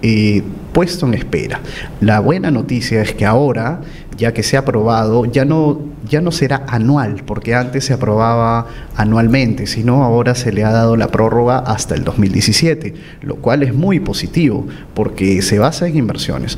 eh, 0.03 0.43
puesto 0.73 1.05
en 1.05 1.13
espera. 1.13 1.59
La 1.99 2.19
buena 2.19 2.49
noticia 2.49 3.01
es 3.01 3.13
que 3.13 3.25
ahora, 3.25 3.81
ya 4.17 4.33
que 4.33 4.43
se 4.43 4.57
ha 4.57 4.61
aprobado, 4.61 5.25
ya 5.25 5.45
no, 5.45 5.79
ya 6.07 6.21
no 6.21 6.31
será 6.31 6.63
anual, 6.67 7.23
porque 7.25 7.55
antes 7.55 7.85
se 7.85 7.93
aprobaba 7.93 8.67
anualmente, 8.95 9.67
sino 9.67 10.03
ahora 10.03 10.33
se 10.33 10.51
le 10.51 10.63
ha 10.63 10.71
dado 10.71 10.95
la 10.95 11.09
prórroga 11.09 11.59
hasta 11.59 11.95
el 11.95 12.03
2017, 12.03 12.93
lo 13.21 13.35
cual 13.37 13.63
es 13.63 13.73
muy 13.73 13.99
positivo, 13.99 14.67
porque 14.93 15.41
se 15.41 15.59
basa 15.59 15.87
en 15.87 15.97
inversiones. 15.97 16.57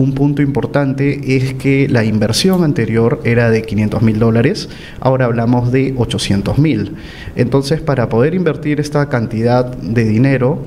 Un 0.00 0.14
punto 0.14 0.40
importante 0.40 1.36
es 1.36 1.52
que 1.52 1.86
la 1.86 2.04
inversión 2.04 2.64
anterior 2.64 3.20
era 3.22 3.50
de 3.50 3.60
500 3.60 4.00
mil 4.00 4.18
dólares, 4.18 4.70
ahora 4.98 5.26
hablamos 5.26 5.72
de 5.72 5.92
800 5.94 6.56
mil. 6.56 6.96
Entonces, 7.36 7.82
para 7.82 8.08
poder 8.08 8.32
invertir 8.32 8.80
esta 8.80 9.10
cantidad 9.10 9.66
de 9.66 10.04
dinero, 10.04 10.64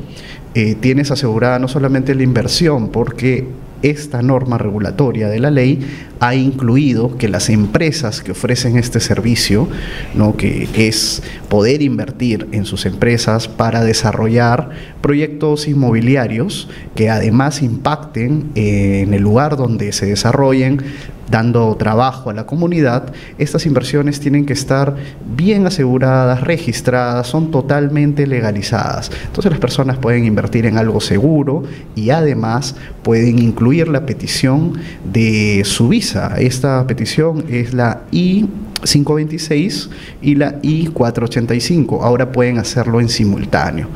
eh, 0.53 0.75
tienes 0.79 1.09
asegurada 1.09 1.57
no 1.57 1.67
solamente 1.67 2.13
la 2.13 2.21
inversión, 2.21 2.89
porque 2.89 3.47
esta 3.84 4.21
norma 4.21 4.57
regulatoria 4.57 5.29
de 5.29 5.39
la 5.39 5.51
ley 5.51 5.86
ha 6.19 6.36
incluido 6.36 7.17
que 7.17 7.27
las 7.27 7.49
empresas 7.49 8.21
que 8.21 8.31
ofrecen 8.31 8.77
este 8.77 8.99
servicio, 8.99 9.67
¿no? 10.15 10.36
que 10.36 10.69
es 10.75 11.21
poder 11.49 11.81
invertir 11.81 12.47
en 12.51 12.65
sus 12.65 12.86
empresas 12.86 13.47
para 13.47 13.84
desarrollar 13.84 14.71
proyectos 15.01 15.67
inmobiliarios 15.67 16.69
que 16.95 17.09
además 17.09 17.61
impacten 17.61 18.49
en 18.55 19.13
el 19.13 19.21
lugar 19.21 19.57
donde 19.57 19.91
se 19.91 20.05
desarrollen 20.05 20.81
dando 21.30 21.76
trabajo 21.76 22.30
a 22.30 22.34
la 22.34 22.45
comunidad, 22.45 23.13
estas 23.38 23.65
inversiones 23.65 24.19
tienen 24.19 24.45
que 24.45 24.53
estar 24.53 24.95
bien 25.36 25.65
aseguradas, 25.65 26.41
registradas, 26.41 27.28
son 27.28 27.51
totalmente 27.51 28.28
legalizadas. 28.28 29.11
Entonces 29.26 29.51
las 29.51 29.59
personas 29.59 29.97
pueden 29.97 30.26
invertir 30.26 30.65
en 30.65 30.78
algo 30.78 31.01
seguro 31.01 31.63
y 31.95 32.09
además 32.09 32.76
pueden 33.03 33.39
incluir 33.39 33.88
la 33.88 34.05
petición 34.05 34.74
de 35.11 35.63
su 35.65 35.89
visa. 35.89 36.36
Esta 36.38 36.86
petición 36.88 37.45
es 37.49 37.74
la 37.74 38.01
I 38.11 38.47
526 38.84 39.89
y 40.21 40.36
la 40.36 40.61
I485. 40.61 42.01
Ahora 42.01 42.32
pueden 42.32 42.57
hacerlo 42.57 42.99
en 42.99 43.09
simultáneo. 43.09 43.88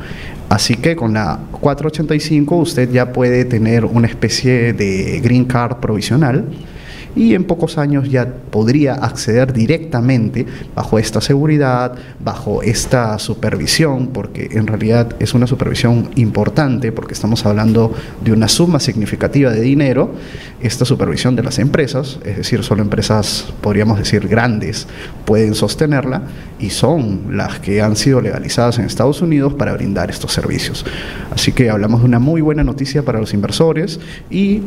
Así 0.48 0.76
que 0.76 0.96
con 0.96 1.12
la 1.12 1.38
485 1.52 2.56
usted 2.56 2.90
ya 2.90 3.12
puede 3.12 3.44
tener 3.44 3.84
una 3.84 4.06
especie 4.06 4.72
de 4.72 5.20
green 5.22 5.44
card 5.44 5.76
provisional 5.76 6.46
y 7.16 7.34
en 7.34 7.44
pocos 7.44 7.78
años 7.78 8.08
ya 8.10 8.26
podría 8.26 8.94
acceder 8.94 9.52
directamente 9.52 10.46
bajo 10.74 10.98
esta 10.98 11.20
seguridad, 11.20 11.94
bajo 12.20 12.62
esta 12.62 13.18
supervisión, 13.18 14.08
porque 14.08 14.48
en 14.52 14.66
realidad 14.66 15.16
es 15.18 15.34
una 15.34 15.46
supervisión 15.46 16.10
importante 16.16 16.92
porque 16.92 17.14
estamos 17.14 17.44
hablando 17.46 17.94
de 18.24 18.32
una 18.32 18.48
suma 18.48 18.80
significativa 18.80 19.50
de 19.50 19.60
dinero, 19.60 20.12
esta 20.60 20.84
supervisión 20.84 21.36
de 21.36 21.42
las 21.42 21.58
empresas, 21.58 22.18
es 22.24 22.36
decir, 22.36 22.62
solo 22.62 22.82
empresas, 22.82 23.52
podríamos 23.60 23.98
decir, 23.98 24.26
grandes, 24.28 24.86
pueden 25.24 25.54
sostenerla 25.54 26.22
y 26.58 26.70
son 26.70 27.36
las 27.36 27.60
que 27.60 27.82
han 27.82 27.96
sido 27.96 28.20
legalizadas 28.20 28.78
en 28.78 28.84
Estados 28.84 29.22
Unidos 29.22 29.54
para 29.54 29.72
brindar 29.72 30.10
estos 30.10 30.32
servicios. 30.32 30.84
Así 31.30 31.52
que 31.52 31.70
hablamos 31.70 32.00
de 32.00 32.06
una 32.06 32.18
muy 32.18 32.40
buena 32.40 32.64
noticia 32.64 33.02
para 33.02 33.20
los 33.20 33.34
inversores 33.34 34.00
y 34.30 34.62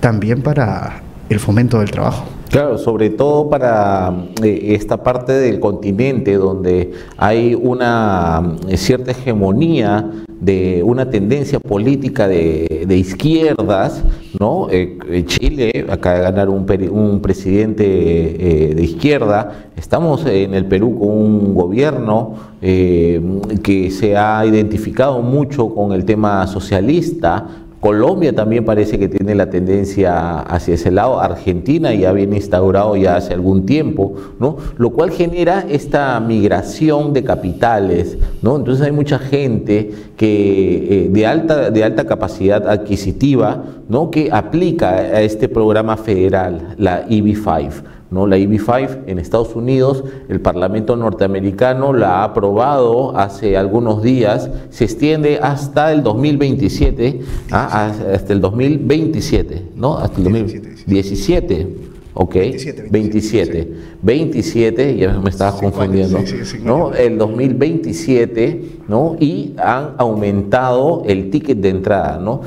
también 0.00 0.42
para 0.42 1.02
el 1.28 1.40
fomento 1.40 1.80
del 1.80 1.90
trabajo. 1.90 2.24
Claro, 2.50 2.78
sobre 2.78 3.10
todo 3.10 3.50
para 3.50 4.14
eh, 4.42 4.74
esta 4.74 5.02
parte 5.02 5.32
del 5.32 5.58
continente 5.58 6.34
donde 6.34 6.92
hay 7.16 7.54
una 7.54 8.56
eh, 8.68 8.76
cierta 8.76 9.10
hegemonía 9.10 10.10
de 10.40 10.82
una 10.84 11.10
tendencia 11.10 11.58
política 11.58 12.28
de, 12.28 12.86
izquierdas, 12.88 14.04
¿no? 14.38 14.68
Eh, 14.70 15.24
Chile 15.26 15.86
acaba 15.88 16.16
de 16.16 16.22
ganar 16.22 16.48
un, 16.50 16.66
un 16.90 17.20
presidente 17.20 17.82
de 17.84 18.82
izquierda, 18.82 19.70
estamos 19.76 20.24
en 20.26 20.54
el 20.54 20.66
Perú 20.66 20.98
con 20.98 21.08
un 21.08 21.54
gobierno 21.54 22.34
que 22.60 23.90
se 23.90 24.16
ha 24.16 24.44
identificado 24.44 25.22
mucho 25.22 25.74
con 25.74 25.92
el 25.92 26.04
tema 26.04 26.46
socialista, 26.46 27.65
Colombia 27.80 28.34
también 28.34 28.64
parece 28.64 28.98
que 28.98 29.08
tiene 29.08 29.34
la 29.34 29.50
tendencia 29.50 30.40
hacia 30.40 30.74
ese 30.74 30.90
lado, 30.90 31.20
Argentina 31.20 31.94
ya 31.94 32.12
viene 32.12 32.36
instaurado 32.36 32.96
ya 32.96 33.16
hace 33.16 33.34
algún 33.34 33.66
tiempo, 33.66 34.14
¿no? 34.40 34.56
Lo 34.78 34.90
cual 34.90 35.10
genera 35.10 35.64
esta 35.68 36.18
migración 36.20 37.12
de 37.12 37.22
capitales, 37.22 38.18
¿no? 38.42 38.56
Entonces 38.56 38.84
hay 38.84 38.92
mucha 38.92 39.18
gente 39.18 39.92
que 40.16 41.06
eh, 41.06 41.08
de 41.10 41.26
alta 41.26 41.70
de 41.70 41.84
alta 41.84 42.06
capacidad 42.06 42.68
adquisitiva, 42.68 43.64
¿no? 43.88 44.10
que 44.10 44.30
aplica 44.32 44.90
a 44.90 45.20
este 45.20 45.48
programa 45.48 45.96
federal, 45.96 46.74
la 46.78 47.06
EB5. 47.08 47.95
¿No? 48.10 48.26
La 48.26 48.36
EB5 48.36 49.04
en 49.06 49.18
Estados 49.18 49.54
Unidos, 49.56 50.04
el 50.28 50.40
Parlamento 50.40 50.96
norteamericano 50.96 51.92
la 51.92 52.20
ha 52.20 52.24
aprobado 52.24 53.16
hace 53.16 53.56
algunos 53.56 54.02
días, 54.02 54.50
se 54.70 54.84
extiende 54.84 55.38
hasta 55.42 55.92
el 55.92 56.02
2027, 56.02 57.20
¿ah? 57.50 57.92
hasta 58.12 58.32
el 58.32 58.40
2027, 58.40 59.62
¿no? 59.74 59.98
Hasta 59.98 60.18
el 60.18 60.24
2017. 60.24 61.86
Ok, 62.18 62.34
27, 62.34 62.88
27, 62.90 63.72
27, 64.00 64.96
ya 64.96 65.18
me 65.18 65.28
estaba 65.28 65.54
confundiendo, 65.54 66.18
¿no? 66.64 66.94
El 66.94 67.18
2027, 67.18 68.78
¿no? 68.88 69.16
Y 69.20 69.52
han 69.58 69.90
aumentado 69.98 71.02
el 71.06 71.28
ticket 71.28 71.58
de 71.58 71.68
entrada, 71.68 72.18
¿no? 72.18 72.40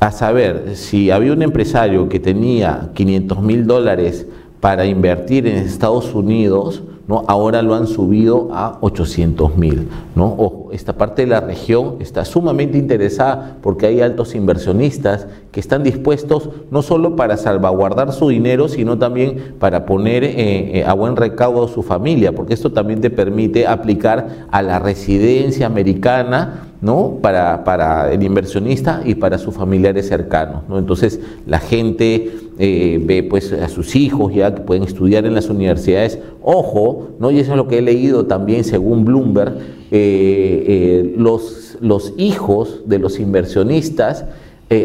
A 0.00 0.10
saber, 0.10 0.74
si 0.74 1.10
había 1.10 1.34
un 1.34 1.42
empresario 1.42 2.08
que 2.08 2.18
tenía 2.18 2.90
500 2.94 3.42
mil 3.42 3.66
dólares 3.66 4.26
para 4.60 4.86
invertir 4.86 5.46
en 5.46 5.56
Estados 5.56 6.14
Unidos, 6.14 6.82
¿no? 7.06 7.24
ahora 7.26 7.62
lo 7.62 7.74
han 7.74 7.86
subido 7.86 8.48
a 8.52 8.78
800 8.80 9.56
mil. 9.56 9.88
¿no? 10.14 10.26
Ojo, 10.26 10.68
esta 10.72 10.92
parte 10.94 11.22
de 11.22 11.28
la 11.28 11.40
región 11.40 11.96
está 12.00 12.24
sumamente 12.24 12.76
interesada 12.76 13.56
porque 13.62 13.86
hay 13.86 14.00
altos 14.00 14.34
inversionistas 14.34 15.26
que 15.52 15.60
están 15.60 15.82
dispuestos 15.82 16.50
no 16.70 16.82
solo 16.82 17.16
para 17.16 17.36
salvaguardar 17.36 18.12
su 18.12 18.28
dinero, 18.28 18.68
sino 18.68 18.98
también 18.98 19.54
para 19.58 19.86
poner 19.86 20.24
eh, 20.24 20.80
eh, 20.80 20.84
a 20.84 20.92
buen 20.92 21.16
recaudo 21.16 21.68
su 21.68 21.82
familia, 21.82 22.32
porque 22.32 22.54
esto 22.54 22.72
también 22.72 23.00
te 23.00 23.10
permite 23.10 23.66
aplicar 23.66 24.46
a 24.50 24.60
la 24.62 24.78
residencia 24.78 25.66
americana 25.66 26.67
¿no? 26.80 27.18
Para, 27.20 27.64
para, 27.64 28.12
el 28.12 28.22
inversionista 28.22 29.02
y 29.04 29.14
para 29.14 29.38
sus 29.38 29.54
familiares 29.54 30.08
cercanos. 30.08 30.62
¿no? 30.68 30.78
Entonces 30.78 31.20
la 31.46 31.58
gente 31.58 32.30
eh, 32.58 33.00
ve 33.04 33.22
pues, 33.22 33.52
a 33.52 33.68
sus 33.68 33.96
hijos 33.96 34.32
ya 34.34 34.54
que 34.54 34.60
pueden 34.60 34.84
estudiar 34.84 35.26
en 35.26 35.34
las 35.34 35.48
universidades. 35.48 36.18
Ojo, 36.42 37.08
¿no? 37.18 37.30
y 37.30 37.40
eso 37.40 37.52
es 37.52 37.56
lo 37.56 37.68
que 37.68 37.78
he 37.78 37.82
leído 37.82 38.26
también 38.26 38.64
según 38.64 39.04
Bloomberg, 39.04 39.54
eh, 39.90 40.64
eh, 40.68 41.14
los, 41.16 41.78
los 41.80 42.12
hijos 42.16 42.82
de 42.86 42.98
los 42.98 43.18
inversionistas 43.18 44.24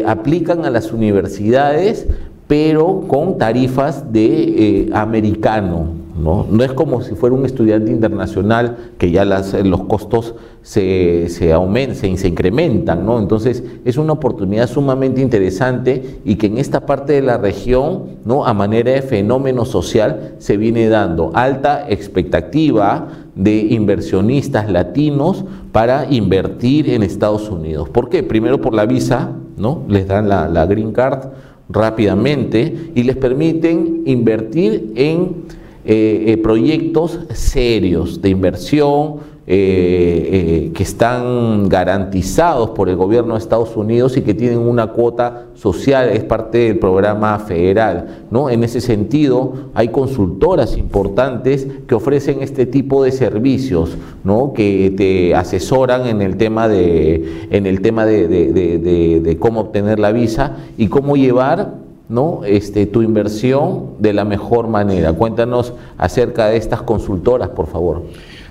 aplican 0.06 0.64
a 0.64 0.70
las 0.70 0.94
universidades 0.94 2.06
pero 2.46 3.04
con 3.06 3.36
tarifas 3.36 4.10
de 4.14 4.88
americano, 4.94 5.88
¿no? 6.24 6.46
no 6.50 6.64
es 6.64 6.72
como 6.72 7.02
si 7.02 7.14
fuera 7.14 7.36
un 7.36 7.44
estudiante 7.44 7.92
internacional 7.92 8.92
que 8.96 9.10
ya 9.10 9.26
las, 9.26 9.52
los 9.52 9.84
costos 9.84 10.34
se, 10.62 11.28
se, 11.28 11.52
aumentan, 11.52 11.94
se, 11.94 12.16
se, 12.16 12.28
incrementan, 12.28 13.04
¿no? 13.04 13.18
Entonces 13.18 13.62
es 13.84 13.98
una 13.98 14.14
oportunidad 14.14 14.66
sumamente 14.66 15.20
interesante 15.20 16.20
y 16.24 16.36
que 16.36 16.46
en 16.46 16.56
esta 16.56 16.86
parte 16.86 17.12
de 17.12 17.20
la 17.20 17.36
región, 17.36 18.04
¿no? 18.24 18.46
A 18.46 18.54
manera 18.54 18.92
de 18.92 19.02
fenómeno 19.02 19.66
social 19.66 20.34
se 20.38 20.56
viene 20.56 20.88
dando 20.88 21.30
alta 21.34 21.84
expectativa 21.90 23.08
de 23.34 23.58
inversionistas 23.58 24.70
latinos 24.70 25.44
para 25.72 26.10
invertir 26.10 26.88
en 26.88 27.02
Estados 27.02 27.50
Unidos. 27.50 27.90
¿Por 27.90 28.08
qué? 28.08 28.22
Primero 28.22 28.62
por 28.62 28.72
la 28.72 28.86
visa, 28.86 29.32
¿no? 29.58 29.82
Les 29.88 30.08
dan 30.08 30.30
la, 30.30 30.48
la 30.48 30.64
green 30.64 30.92
card 30.92 31.28
rápidamente 31.68 32.90
y 32.94 33.02
les 33.02 33.16
permiten 33.16 34.02
invertir 34.06 34.92
en 34.96 35.63
eh, 35.86 36.24
eh, 36.28 36.36
proyectos 36.38 37.20
serios 37.34 38.22
de 38.22 38.30
inversión, 38.30 39.34
eh, 39.46 40.70
que 40.74 40.82
están 40.82 41.68
garantizados 41.68 42.70
por 42.70 42.88
el 42.88 42.96
gobierno 42.96 43.34
de 43.34 43.40
Estados 43.40 43.76
Unidos 43.76 44.16
y 44.16 44.22
que 44.22 44.32
tienen 44.32 44.60
una 44.60 44.86
cuota 44.86 45.48
social, 45.52 46.08
es 46.08 46.24
parte 46.24 46.56
del 46.56 46.78
programa 46.78 47.38
federal. 47.38 48.24
¿no? 48.30 48.48
En 48.48 48.64
ese 48.64 48.80
sentido, 48.80 49.52
hay 49.74 49.88
consultoras 49.88 50.78
importantes 50.78 51.68
que 51.86 51.94
ofrecen 51.94 52.40
este 52.40 52.64
tipo 52.64 53.04
de 53.04 53.12
servicios, 53.12 53.98
¿no? 54.24 54.54
que 54.54 54.94
te 54.96 55.34
asesoran 55.34 56.06
en 56.06 56.22
el 56.22 56.38
tema 56.38 56.66
de, 56.66 57.46
en 57.50 57.66
el 57.66 57.82
tema 57.82 58.06
de 58.06 59.36
cómo 59.38 59.60
obtener 59.60 59.98
la 59.98 60.12
visa 60.12 60.56
y 60.78 60.88
cómo 60.88 61.16
llevar 61.16 61.83
¿no? 62.08 62.42
Este, 62.44 62.86
tu 62.86 63.02
inversión 63.02 63.94
de 63.98 64.12
la 64.12 64.24
mejor 64.24 64.68
manera. 64.68 65.12
Cuéntanos 65.12 65.72
acerca 65.96 66.46
de 66.46 66.56
estas 66.56 66.82
consultoras, 66.82 67.48
por 67.50 67.66
favor. 67.66 68.04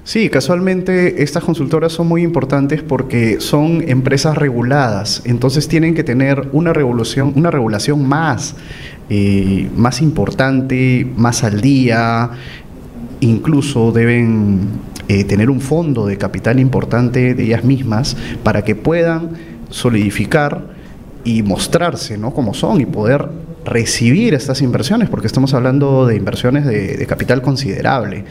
Sí, 0.06 0.30
casualmente 0.30 1.24
estas 1.24 1.46
consultoras 1.46 1.94
son 1.94 2.08
muy 2.08 2.24
importantes 2.24 2.84
porque 2.84 3.40
son 3.40 3.88
empresas 3.88 4.38
reguladas, 4.38 5.22
entonces 5.24 5.70
tienen 5.70 5.96
que 5.96 6.04
tener 6.04 6.50
una 6.52 6.74
regulación, 6.74 7.32
una 7.38 7.50
regulación 7.52 8.06
más, 8.06 8.56
eh, 9.10 9.70
más 9.78 10.02
importante, 10.02 11.08
más 11.16 11.46
al 11.46 11.62
día, 11.62 12.32
incluso 13.22 13.94
deben 13.94 14.72
eh, 15.08 15.24
tener 15.24 15.50
un 15.50 15.62
fondo 15.62 16.06
de 16.06 16.18
capital 16.18 16.60
importante 16.60 17.34
de 17.34 17.44
ellas 17.44 17.64
mismas 17.64 18.18
para 18.44 18.64
que 18.64 18.76
puedan 18.76 19.32
solidificar 19.70 20.74
y 21.24 21.44
mostrarse 21.44 22.18
¿no? 22.18 22.34
como 22.34 22.54
son 22.54 22.82
y 22.82 22.86
poder 22.86 23.28
recibir 23.66 24.34
estas 24.34 24.62
inversiones, 24.62 25.10
porque 25.10 25.28
estamos 25.28 25.54
hablando 25.54 26.06
de 26.06 26.16
inversiones 26.16 26.66
de 26.66 27.06
capital 27.08 27.42
considerable. 27.42 28.26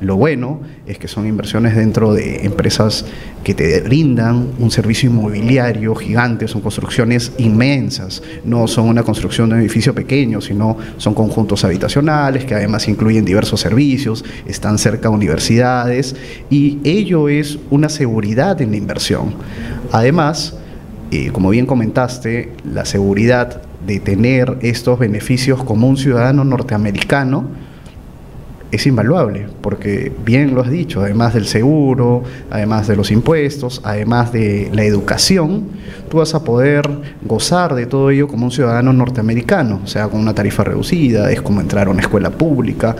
Lo 0.00 0.16
bueno 0.16 0.60
es 0.86 0.98
que 0.98 1.06
son 1.06 1.26
inversiones 1.26 1.76
dentro 1.76 2.12
de 2.12 2.44
empresas 2.44 3.04
que 3.44 3.54
te 3.54 3.80
brindan 3.80 4.50
un 4.58 4.70
servicio 4.70 5.08
inmobiliario 5.08 5.94
gigante, 5.94 6.48
son 6.48 6.62
construcciones 6.62 7.32
inmensas, 7.38 8.22
no 8.44 8.66
son 8.66 8.88
una 8.88 9.04
construcción 9.04 9.48
de 9.48 9.54
un 9.54 9.60
edificio 9.60 9.94
pequeño, 9.94 10.40
sino 10.40 10.76
son 10.96 11.14
conjuntos 11.14 11.64
habitacionales 11.64 12.44
que 12.44 12.54
además 12.54 12.88
incluyen 12.88 13.24
diversos 13.24 13.60
servicios, 13.60 14.24
están 14.46 14.78
cerca 14.78 15.08
de 15.08 15.14
universidades 15.14 16.16
y 16.50 16.80
ello 16.82 17.28
es 17.28 17.58
una 17.70 17.88
seguridad 17.88 18.60
en 18.60 18.72
la 18.72 18.76
inversión. 18.76 19.34
Además, 19.92 20.58
eh, 21.14 21.30
como 21.32 21.50
bien 21.50 21.66
comentaste, 21.66 22.52
la 22.64 22.84
seguridad 22.84 23.62
de 23.86 24.00
tener 24.00 24.58
estos 24.62 24.98
beneficios 24.98 25.62
como 25.62 25.88
un 25.88 25.96
ciudadano 25.96 26.44
norteamericano, 26.44 27.44
es 28.72 28.86
invaluable, 28.86 29.46
porque 29.60 30.12
bien 30.24 30.54
lo 30.54 30.60
has 30.60 30.70
dicho, 30.70 31.00
además 31.00 31.34
del 31.34 31.46
seguro, 31.46 32.24
además 32.50 32.88
de 32.88 32.96
los 32.96 33.12
impuestos, 33.12 33.80
además 33.84 34.32
de 34.32 34.68
la 34.72 34.82
educación, 34.84 35.68
tú 36.08 36.16
vas 36.16 36.34
a 36.34 36.42
poder 36.42 36.90
gozar 37.22 37.76
de 37.76 37.86
todo 37.86 38.10
ello 38.10 38.26
como 38.26 38.46
un 38.46 38.50
ciudadano 38.50 38.92
norteamericano, 38.92 39.80
o 39.84 39.86
sea, 39.86 40.08
con 40.08 40.20
una 40.20 40.34
tarifa 40.34 40.64
reducida, 40.64 41.30
es 41.30 41.40
como 41.40 41.60
entrar 41.60 41.86
a 41.86 41.90
una 41.90 42.00
escuela 42.00 42.30
pública, 42.30 42.96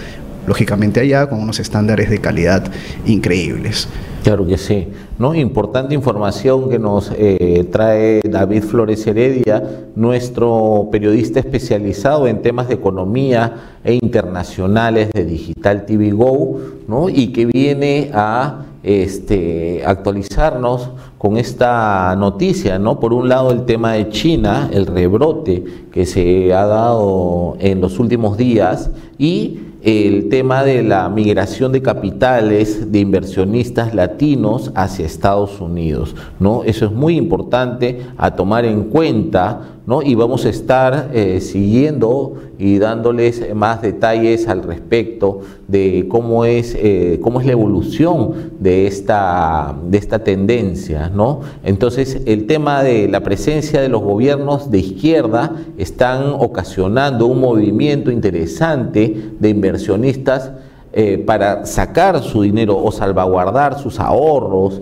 lógicamente 0.47 1.01
allá 1.01 1.28
con 1.28 1.40
unos 1.40 1.61
estándares 1.61 2.11
de 2.11 2.18
calidad 2.18 2.64
increíbles. 3.07 3.88
Claro 4.22 4.47
que 4.47 4.57
sí. 4.57 4.88
¿no? 5.18 5.34
Importante 5.34 5.95
información 5.95 6.68
que 6.68 6.78
nos 6.78 7.12
eh, 7.16 7.68
trae 7.70 8.20
David 8.22 8.64
Flores 8.64 9.07
Heredia, 9.07 9.62
nuestro 9.95 10.88
periodista 10.90 11.40
especializado 11.40 12.26
en 12.26 12.42
temas 12.42 12.68
de 12.68 12.74
economía 12.74 13.78
e 13.84 13.95
internacionales 13.95 15.11
de 15.12 15.24
Digital 15.24 15.86
TV 15.86 16.11
Go, 16.12 16.59
¿no? 16.88 17.09
y 17.09 17.28
que 17.32 17.47
viene 17.47 18.11
a 18.12 18.64
este, 18.82 19.82
actualizarnos 19.84 20.90
con 21.16 21.38
esta 21.38 22.14
noticia, 22.16 22.78
¿no? 22.78 23.01
Por 23.01 23.14
un 23.14 23.30
lado 23.30 23.51
el 23.51 23.64
tema 23.64 23.95
de 23.95 24.11
China, 24.11 24.68
el 24.70 24.84
rebrote 24.84 25.64
que 25.90 26.05
se 26.05 26.53
ha 26.53 26.66
dado 26.66 27.57
en 27.61 27.80
los 27.80 27.99
últimos 27.99 28.36
días 28.36 28.90
y 29.16 29.61
el 29.85 30.30
tema 30.30 30.64
de 30.64 30.82
la 30.82 31.11
migración 31.11 31.70
de 31.70 31.82
capitales 31.82 32.91
de 32.91 33.01
inversionistas 33.01 33.95
latinos 33.95 34.72
hacia 34.74 35.05
Estados 35.05 35.61
Unidos, 35.61 36.16
¿no? 36.41 36.64
Eso 36.64 36.87
es 36.87 36.93
muy 36.93 37.18
importante 37.18 38.01
a 38.16 38.30
tomar 38.35 38.64
en 38.64 38.85
cuenta, 38.85 39.73
¿no? 39.87 40.03
Y 40.03 40.14
vamos 40.14 40.47
a 40.47 40.49
estar 40.49 41.11
eh, 41.12 41.41
siguiendo 41.41 42.35
y 42.59 42.78
dándoles 42.78 43.55
más 43.55 43.82
detalles 43.82 44.49
al 44.49 44.62
respecto 44.62 45.41
de 45.68 46.07
cómo 46.09 46.45
es, 46.45 46.74
eh, 46.78 47.20
cómo 47.22 47.41
es 47.41 47.47
la 47.47 47.53
evolución 47.53 48.53
de 48.61 48.87
esta, 48.87 49.76
de 49.87 49.99
esta 49.99 50.20
tendencia, 50.20 51.11
¿no? 51.11 51.41
Entonces, 51.64 52.22
el 52.26 52.47
tema 52.47 52.82
de 52.82 53.09
la 53.09 53.20
presencia 53.20 53.80
de 53.80 53.89
los 53.89 54.03
gobiernos 54.03 54.70
de 54.70 54.78
izquierda 54.78 55.53
están 55.76 56.35
ocasionando 56.39 57.26
un 57.26 57.41
movimiento 57.41 58.11
interesante 58.11 59.32
de 59.39 59.49
inversionistas 59.49 60.53
eh, 60.97 61.18
para 61.18 61.66
sacar 61.66 62.22
su 62.22 62.43
dinero 62.43 62.78
o 62.78 62.93
salvaguardar 62.93 63.80
sus 63.80 63.99
ahorros 63.99 64.80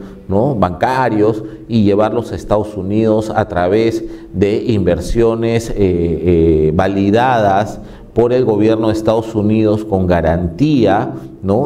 bancarios 0.59 1.45
y 1.69 1.85
llevarlos 1.85 2.33
a 2.33 2.37
Estados 2.37 2.77
Unidos 2.77 3.31
a 3.35 3.47
través 3.49 4.05
de 4.33 4.65
inversiones 4.65 5.71
eh, 5.71 5.75
eh, 5.79 6.73
validadas 6.75 7.81
por 8.15 8.33
el 8.33 8.45
gobierno 8.45 8.89
de 8.89 8.93
Estados 8.93 9.35
Unidos 9.35 9.85
con 9.85 10.07
garantía 10.07 11.13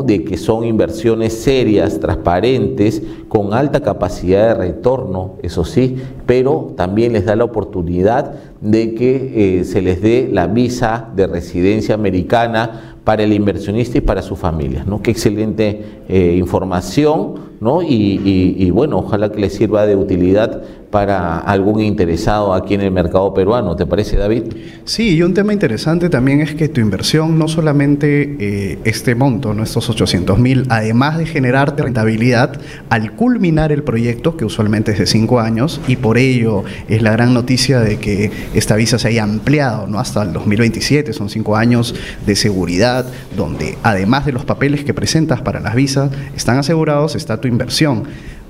de 0.05 0.25
que 0.25 0.39
son 0.39 0.65
inversiones 0.65 1.35
serias, 1.35 2.01
transparentes, 2.01 3.03
con 3.29 3.53
alta 3.53 3.81
capacidad 3.81 4.49
de 4.49 4.55
retorno, 4.55 5.35
eso 5.43 5.65
sí, 5.65 5.97
pero 6.25 6.73
también 6.77 7.13
les 7.13 7.27
da 7.27 7.37
la 7.37 7.45
oportunidad 7.45 8.33
de 8.63 8.95
que 8.95 9.63
se 9.65 9.83
les 9.83 10.01
dé 10.01 10.31
la 10.33 10.47
visa 10.47 11.11
de 11.15 11.27
residencia 11.27 11.95
americana 11.95 12.97
para 13.07 13.23
el 13.23 13.33
inversionista 13.33 13.99
y 13.99 14.01
para 14.01 14.21
su 14.21 14.35
familia. 14.35 14.83
¿no? 14.85 15.01
Qué 15.01 15.13
excelente 15.13 16.03
eh, 16.09 16.35
información 16.37 17.35
¿no? 17.61 17.83
Y, 17.83 18.71
bueno, 18.71 18.99
ojalá 18.99 19.31
que 19.31 19.41
le 19.41 19.51
sirva 19.51 19.87
de 19.87 19.97
utilidad 19.97 20.63
para 20.91 21.39
algún 21.39 21.81
interesado 21.81 22.55
aquí 22.55 22.75
en 22.75 22.81
el 22.81 22.91
mercado 22.91 23.35
peruano. 23.35 23.77
¿Te 23.77 23.87
parece, 23.87 24.17
David? 24.17 24.45
Sí, 24.85 25.17
y 25.17 25.23
un 25.23 25.35
tema 25.35 25.53
interesante 25.53 26.09
también 26.09 26.41
es 26.41 26.55
que 26.55 26.69
tu 26.69 26.81
inversión 26.81 27.39
no 27.39 27.49
solamente 27.49 28.37
eh, 28.39 28.79
este 28.85 29.15
monto, 29.15 29.53
estos 29.63 29.91
800 29.91 30.39
mil, 30.39 30.65
además 30.69 31.19
de 31.19 31.27
generarte 31.27 31.83
rentabilidad, 31.83 32.59
al 32.89 33.13
culminar 33.13 33.73
el 33.73 33.83
proyecto, 33.83 34.37
que 34.37 34.45
usualmente 34.45 34.93
es 34.93 34.99
de 34.99 35.07
cinco 35.07 35.41
años, 35.41 35.81
y 35.89 35.97
por 35.97 36.19
ello 36.19 36.65
es 36.89 37.03
la 37.03 37.13
gran 37.13 37.35
noticia 37.35 37.81
de 37.81 37.99
que 37.99 38.31
esta 38.55 38.77
visa 38.77 38.99
se 38.99 39.09
haya 39.09 39.25
ampliado 39.25 39.87
¿no? 39.87 39.99
hasta 39.99 40.23
el 40.23 40.33
2027, 40.33 41.13
son 41.13 41.29
cinco 41.29 41.57
años 41.57 41.95
de 42.25 42.37
seguridad 42.37 43.07
donde 43.37 43.77
además 43.83 44.27
de 44.27 44.33
los 44.33 44.45
papeles 44.45 44.85
que 44.85 44.95
presentas 44.95 45.41
para 45.41 45.61
las 45.61 45.75
visas, 45.75 46.11
están 46.35 46.59
asegurados, 46.59 47.15
está 47.15 47.41
tu 47.41 47.46
inversión. 47.47 48.05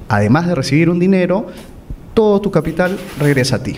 Además 0.09 0.47
de 0.47 0.55
recibir 0.55 0.91
un 0.91 0.99
dinero, 0.99 1.47
todo 2.15 2.41
tu 2.41 2.51
capital 2.51 2.97
regresa 3.19 3.57
a 3.57 3.63
ti. 3.63 3.77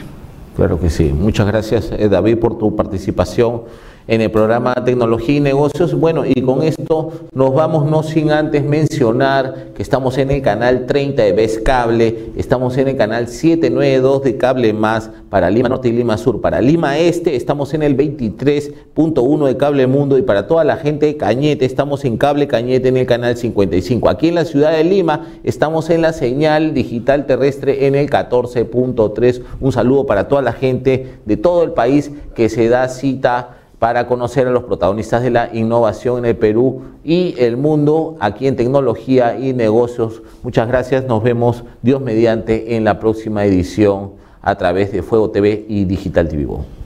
Claro 0.57 0.81
que 0.81 0.91
sí. 0.91 1.12
Muchas 1.12 1.47
gracias, 1.47 1.91
eh, 1.97 2.09
David, 2.09 2.39
por 2.39 2.59
tu 2.59 2.75
participación 2.75 3.62
en 4.09 4.23
el 4.23 4.31
programa 4.31 4.75
Tecnología 4.87 5.37
y 5.37 5.41
Negocios. 5.41 5.95
Bueno, 5.95 6.25
y 6.27 6.41
con 6.41 6.63
esto 6.63 7.13
nos 7.35 7.55
vamos 7.55 7.89
no 7.89 8.03
sin 8.03 8.31
antes 8.31 8.65
mencionar 8.65 9.69
que 9.75 9.83
estamos 9.83 10.17
en 10.17 10.31
el 10.31 10.41
canal 10.41 10.87
30 10.87 11.23
de 11.23 11.33
Best 11.33 11.63
Cable, 11.63 12.31
estamos 12.37 12.77
en 12.79 12.89
el 12.89 12.97
canal 12.97 13.29
792 13.29 14.23
de 14.25 14.37
Cable 14.39 14.73
Más 14.73 15.11
para 15.29 15.51
Lima 15.51 15.69
Norte 15.69 15.91
y 15.91 15.93
Lima 15.93 16.17
Sur. 16.17 16.41
Para 16.41 16.63
Lima 16.63 16.99
Este 16.99 17.37
estamos 17.37 17.75
en 17.75 17.83
el 17.83 17.97
23.1 17.97 19.47
de 19.47 19.57
Cable 19.59 19.87
Mundo 19.87 20.17
y 20.17 20.23
para 20.23 20.47
toda 20.47 20.65
la 20.65 20.79
gente 20.79 21.05
de 21.05 21.19
Cañete 21.19 21.67
estamos 21.67 22.05
en 22.07 22.17
Cable 22.17 22.49
Cañete 22.49 22.89
en 22.89 22.97
el 22.97 23.07
canal 23.07 23.37
55. 23.37 24.09
Aquí 24.09 24.29
en 24.29 24.37
la 24.37 24.47
ciudad 24.47 24.73
de 24.73 24.85
Lima 24.85 25.27
estamos 25.45 25.91
en 25.91 26.01
la 26.01 26.15
señal 26.15 26.73
digital 26.73 27.27
terrestre 27.27 27.87
en 27.87 27.95
el 27.95 28.09
14.3. 28.09 29.43
Un 29.61 29.73
saludo 29.73 30.07
para 30.07 30.29
toda 30.29 30.41
la 30.41 30.55
gente 30.55 31.19
de 31.27 31.37
todo 31.37 31.63
el 31.63 31.73
país 31.73 32.11
que 32.35 32.49
se 32.49 32.71
da 32.71 32.89
cita 32.89 33.58
para 33.79 34.07
conocer 34.07 34.47
a 34.47 34.51
los 34.51 34.64
protagonistas 34.64 35.22
de 35.22 35.31
la 35.31 35.51
innovación 35.53 36.18
en 36.18 36.24
el 36.24 36.37
Perú 36.37 36.83
y 37.05 37.35
el 37.39 37.57
mundo 37.57 38.16
aquí 38.20 38.47
en 38.47 38.57
tecnología 38.57 39.39
y 39.39 39.53
negocios. 39.53 40.22
Muchas 40.43 40.68
gracias, 40.68 41.05
nos 41.05 41.22
vemos 41.22 41.64
Dios 41.83 42.01
mediante 42.01 42.76
en 42.76 42.85
la 42.85 42.99
próxima 42.99 43.45
edición 43.45 44.12
a 44.43 44.57
través 44.57 44.93
de 44.93 45.03
Fuego 45.03 45.31
TV 45.31 45.64
y 45.68 45.85
Digital 45.85 46.29
TV. 46.29 46.78